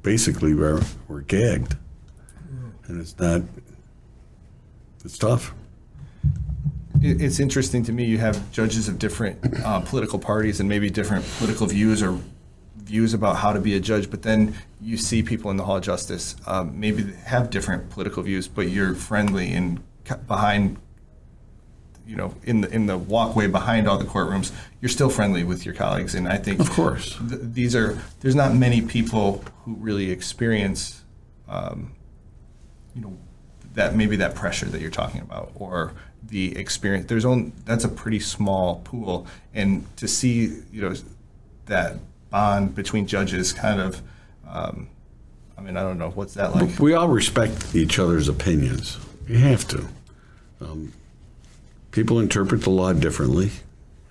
basically 0.02 0.54
we're 0.54 0.80
we're 1.06 1.20
gagged, 1.20 1.76
and 2.86 2.98
it's 2.98 3.18
not. 3.18 3.42
It's 5.04 5.18
tough. 5.18 5.52
It, 7.02 7.20
it's 7.20 7.40
interesting 7.40 7.82
to 7.84 7.92
me. 7.92 8.04
You 8.04 8.18
have 8.18 8.50
judges 8.52 8.88
of 8.88 8.98
different 8.98 9.38
uh, 9.64 9.80
political 9.80 10.18
parties 10.18 10.60
and 10.60 10.68
maybe 10.68 10.88
different 10.88 11.26
political 11.36 11.66
views 11.66 12.02
or 12.02 12.18
views 12.90 13.14
about 13.14 13.36
how 13.36 13.52
to 13.52 13.60
be 13.60 13.74
a 13.76 13.80
judge, 13.80 14.10
but 14.10 14.22
then 14.22 14.54
you 14.80 14.96
see 14.96 15.22
people 15.22 15.50
in 15.50 15.56
the 15.56 15.64
Hall 15.64 15.76
of 15.76 15.82
Justice 15.82 16.34
um, 16.46 16.78
maybe 16.78 17.02
they 17.02 17.16
have 17.20 17.50
different 17.50 17.88
political 17.90 18.22
views, 18.22 18.48
but 18.48 18.68
you're 18.68 18.94
friendly 18.94 19.52
and 19.52 19.80
behind, 20.26 20.76
you 22.06 22.16
know, 22.16 22.34
in 22.42 22.62
the 22.62 22.68
in 22.74 22.86
the 22.86 22.98
walkway 22.98 23.46
behind 23.46 23.86
all 23.88 23.98
the 23.98 24.04
courtrooms, 24.04 24.50
you're 24.80 24.88
still 24.88 25.10
friendly 25.10 25.44
with 25.44 25.64
your 25.64 25.74
colleagues, 25.74 26.14
and 26.14 26.26
I 26.26 26.36
think 26.36 26.58
Of 26.60 26.70
course. 26.70 27.16
th- 27.28 27.40
these 27.58 27.76
are 27.76 27.98
there's 28.20 28.34
not 28.34 28.54
many 28.54 28.80
people 28.82 29.44
who 29.64 29.74
really 29.74 30.10
experience, 30.10 31.04
um, 31.48 31.92
you 32.94 33.02
know, 33.02 33.16
that 33.74 33.94
maybe 33.94 34.16
that 34.16 34.34
pressure 34.34 34.66
that 34.66 34.80
you're 34.80 34.90
talking 35.02 35.20
about 35.20 35.52
or 35.54 35.92
the 36.28 36.56
experience. 36.58 37.06
There's 37.06 37.24
only 37.24 37.52
that's 37.64 37.84
a 37.84 37.88
pretty 37.88 38.20
small 38.20 38.80
pool, 38.84 39.26
and 39.54 39.84
to 39.96 40.08
see 40.08 40.34
you 40.72 40.80
know 40.82 40.94
that 41.66 41.98
bond 42.30 42.74
between 42.74 43.06
judges 43.06 43.52
kind 43.52 43.80
of. 43.80 44.02
Um, 44.48 44.88
I 45.56 45.62
mean, 45.62 45.76
I 45.76 45.82
don't 45.82 45.98
know 45.98 46.10
what's 46.10 46.34
that 46.34 46.54
like. 46.54 46.78
We 46.78 46.94
all 46.94 47.08
respect 47.08 47.74
each 47.74 47.98
other's 47.98 48.28
opinions. 48.28 48.98
You 49.28 49.38
have 49.38 49.68
to. 49.68 49.86
Um, 50.60 50.92
people 51.90 52.18
interpret 52.18 52.62
the 52.62 52.70
law 52.70 52.92
differently. 52.92 53.50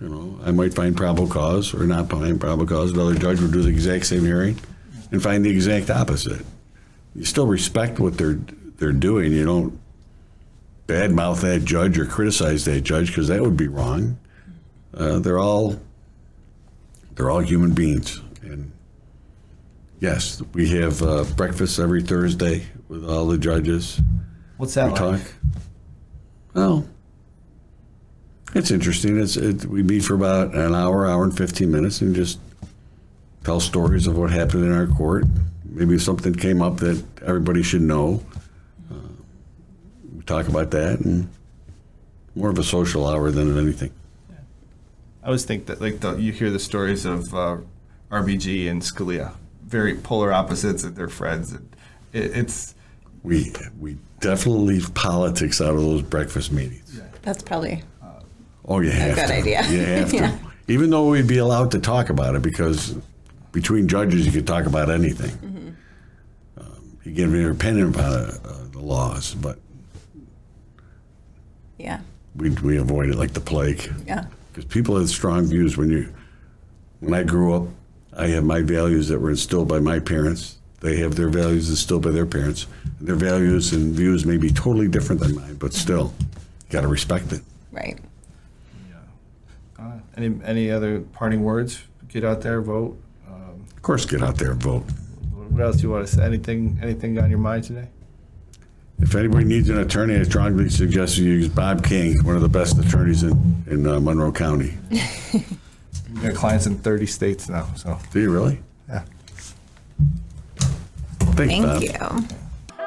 You 0.00 0.08
know, 0.08 0.40
I 0.44 0.50
might 0.50 0.72
find 0.74 0.96
probable 0.96 1.28
cause 1.28 1.74
or 1.74 1.86
not 1.86 2.08
find 2.08 2.40
probable 2.40 2.66
cause. 2.66 2.92
Another 2.92 3.14
judge 3.14 3.40
would 3.40 3.52
do 3.52 3.62
the 3.62 3.68
exact 3.68 4.06
same 4.06 4.24
hearing 4.24 4.58
and 5.10 5.22
find 5.22 5.44
the 5.44 5.50
exact 5.50 5.90
opposite. 5.90 6.44
You 7.14 7.24
still 7.24 7.46
respect 7.46 7.98
what 7.98 8.16
they're 8.16 8.38
they're 8.78 8.92
doing. 8.92 9.32
You 9.32 9.44
don't 9.44 9.78
badmouth 10.86 11.40
that 11.42 11.64
judge 11.64 11.98
or 11.98 12.06
criticize 12.06 12.64
that 12.64 12.80
judge 12.80 13.08
because 13.08 13.28
that 13.28 13.42
would 13.42 13.56
be 13.56 13.68
wrong. 13.68 14.18
Uh, 14.94 15.18
they're 15.18 15.38
all 15.38 15.78
they're 17.20 17.30
all 17.30 17.40
human 17.40 17.74
beings, 17.74 18.18
and 18.40 18.72
yes, 19.98 20.40
we 20.54 20.70
have 20.70 21.02
uh, 21.02 21.22
breakfast 21.36 21.78
every 21.78 22.02
Thursday 22.02 22.64
with 22.88 23.06
all 23.06 23.26
the 23.26 23.36
judges. 23.36 24.00
What's 24.56 24.72
that 24.72 24.86
We 24.86 24.90
like? 24.92 25.20
talk. 25.20 25.32
Well, 26.54 26.88
it's 28.54 28.70
interesting. 28.70 29.20
It's 29.20 29.36
it, 29.36 29.66
we 29.66 29.82
meet 29.82 30.02
for 30.02 30.14
about 30.14 30.54
an 30.54 30.74
hour, 30.74 31.06
hour 31.06 31.22
and 31.22 31.36
fifteen 31.36 31.70
minutes, 31.70 32.00
and 32.00 32.14
just 32.14 32.40
tell 33.44 33.60
stories 33.60 34.06
of 34.06 34.16
what 34.16 34.30
happened 34.30 34.64
in 34.64 34.72
our 34.72 34.86
court. 34.86 35.24
Maybe 35.66 35.98
something 35.98 36.32
came 36.34 36.62
up 36.62 36.78
that 36.78 37.04
everybody 37.20 37.62
should 37.62 37.82
know. 37.82 38.24
Uh, 38.90 38.94
we 40.16 40.22
talk 40.22 40.48
about 40.48 40.70
that, 40.70 41.00
and 41.00 41.28
more 42.34 42.48
of 42.48 42.58
a 42.58 42.64
social 42.64 43.06
hour 43.06 43.30
than 43.30 43.58
anything. 43.58 43.92
I 45.22 45.26
always 45.26 45.44
think 45.44 45.66
that 45.66 45.80
like 45.80 46.00
the, 46.00 46.16
you 46.16 46.32
hear 46.32 46.50
the 46.50 46.58
stories 46.58 47.04
of 47.04 47.34
uh, 47.34 47.58
RBG 48.10 48.70
and 48.70 48.80
Scalia, 48.82 49.34
very 49.64 49.94
polar 49.94 50.32
opposites, 50.32 50.82
and 50.84 50.96
they're 50.96 51.08
friends. 51.08 51.52
And 51.52 51.68
it, 52.12 52.36
it's 52.36 52.74
We 53.22 53.52
we 53.78 53.96
definitely 54.20 54.74
leave 54.74 54.94
politics 54.94 55.60
out 55.60 55.74
of 55.74 55.80
those 55.80 56.02
breakfast 56.02 56.52
meetings. 56.52 57.00
That's 57.22 57.42
probably 57.42 57.82
Oh, 58.66 58.80
you 58.80 58.90
have 58.90 59.16
good 59.16 59.26
to. 59.28 59.34
idea. 59.34 59.62
You 59.68 59.80
have 59.84 60.12
Yeah. 60.14 60.30
to. 60.30 60.38
Even 60.68 60.90
though 60.90 61.08
we'd 61.10 61.26
be 61.26 61.38
allowed 61.38 61.70
to 61.72 61.80
talk 61.80 62.08
about 62.10 62.34
it 62.36 62.42
because 62.42 62.94
between 63.52 63.88
judges 63.88 64.24
you 64.24 64.32
could 64.32 64.46
talk 64.46 64.64
about 64.66 64.88
anything. 64.90 65.30
Mm-hmm. 65.30 65.68
Um, 66.60 66.98
you 67.04 67.12
give 67.12 67.32
your 67.34 67.50
opinion 67.50 67.88
about 67.88 68.28
uh, 68.44 68.52
the 68.70 68.78
laws, 68.78 69.34
but 69.34 69.58
yeah, 71.78 72.00
we 72.36 72.50
we 72.50 72.76
avoid 72.78 73.08
it 73.10 73.16
like 73.16 73.32
the 73.32 73.40
plague. 73.40 73.92
yeah, 74.06 74.26
Because 74.52 74.64
people 74.64 74.98
have 74.98 75.08
strong 75.08 75.46
views. 75.46 75.76
When 75.76 75.90
you, 75.90 76.12
when 77.00 77.14
I 77.14 77.22
grew 77.22 77.54
up, 77.54 77.68
I 78.16 78.26
have 78.28 78.44
my 78.44 78.62
values 78.62 79.08
that 79.08 79.18
were 79.20 79.30
instilled 79.30 79.68
by 79.68 79.78
my 79.78 79.98
parents. 80.00 80.58
They 80.80 80.96
have 80.96 81.14
their 81.14 81.28
values 81.28 81.68
instilled 81.70 82.02
by 82.02 82.10
their 82.10 82.26
parents. 82.26 82.66
Their 83.00 83.14
values 83.14 83.72
and 83.72 83.94
views 83.94 84.24
may 84.26 84.36
be 84.38 84.50
totally 84.50 84.88
different 84.88 85.20
than 85.20 85.34
mine, 85.34 85.56
but 85.56 85.72
still, 85.74 86.12
you 86.20 86.26
got 86.70 86.80
to 86.82 86.88
respect 86.88 87.32
it. 87.32 87.42
right. 87.70 87.98
Yeah. 88.88 89.84
Uh, 89.84 89.98
any 90.16 90.38
any 90.44 90.70
other 90.70 91.00
parting 91.00 91.42
words? 91.42 91.82
Get 92.08 92.24
out 92.24 92.40
there, 92.40 92.60
vote. 92.62 92.98
Um, 93.28 93.64
Of 93.76 93.82
course, 93.82 94.04
get 94.06 94.22
out 94.22 94.36
there 94.36 94.54
vote. 94.54 94.82
what 95.48 95.62
else 95.62 95.76
do 95.76 95.82
you 95.82 95.90
want 95.90 96.06
to 96.06 96.12
say? 96.12 96.24
Anything 96.24 96.78
anything 96.82 97.18
on 97.18 97.30
your 97.30 97.38
mind 97.38 97.64
today? 97.64 97.88
If 99.02 99.14
anybody 99.14 99.44
needs 99.44 99.68
an 99.68 99.78
attorney, 99.78 100.16
I 100.16 100.22
strongly 100.24 100.68
suggest 100.68 101.16
you 101.18 101.24
use 101.24 101.48
Bob 101.48 101.84
King, 101.84 102.22
one 102.24 102.36
of 102.36 102.42
the 102.42 102.48
best 102.48 102.78
attorneys 102.78 103.22
in, 103.22 103.64
in 103.66 103.86
uh, 103.86 103.98
Monroe 104.00 104.32
County. 104.32 104.74
We 106.12 106.22
got 106.22 106.34
clients 106.34 106.66
in 106.66 106.76
30 106.76 107.06
states 107.06 107.48
now, 107.48 107.72
so 107.76 107.96
Do 108.12 108.20
you 108.20 108.30
really? 108.32 108.60
yeah. 108.88 109.04
Thanks, 111.36 111.54
Thank 111.54 111.98
Bob. 111.98 112.20
you. 112.20 112.36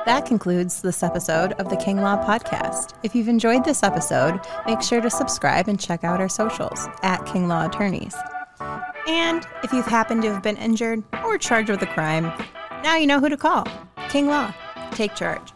That 0.06 0.26
concludes 0.26 0.82
this 0.82 1.02
episode 1.04 1.54
of 1.54 1.70
the 1.70 1.78
King 1.78 2.02
Law 2.02 2.18
Podcast. 2.24 2.94
If 3.02 3.16
you've 3.16 3.30
enjoyed 3.30 3.64
this 3.64 3.82
episode, 3.82 4.42
make 4.68 4.82
sure 4.82 5.00
to 5.00 5.10
subscribe 5.10 5.70
and 5.70 5.80
check 5.80 6.04
out 6.04 6.20
our 6.20 6.28
socials 6.28 6.86
at 7.02 7.26
King 7.26 7.48
Law 7.48 7.66
Attorneys. 7.66 8.14
And 9.08 9.48
if 9.64 9.72
you've 9.72 9.86
happened 9.88 10.22
to 10.24 10.34
have 10.34 10.44
been 10.44 10.58
injured 10.58 11.02
or 11.24 11.38
charged 11.38 11.70
with 11.70 11.82
a 11.82 11.88
crime, 11.88 12.26
now 12.84 12.98
you 12.98 13.08
know 13.08 13.22
who 13.22 13.30
to 13.30 13.38
call 13.38 13.66
King 14.10 14.28
Law. 14.28 14.54
Take 14.92 15.16
charge. 15.16 15.54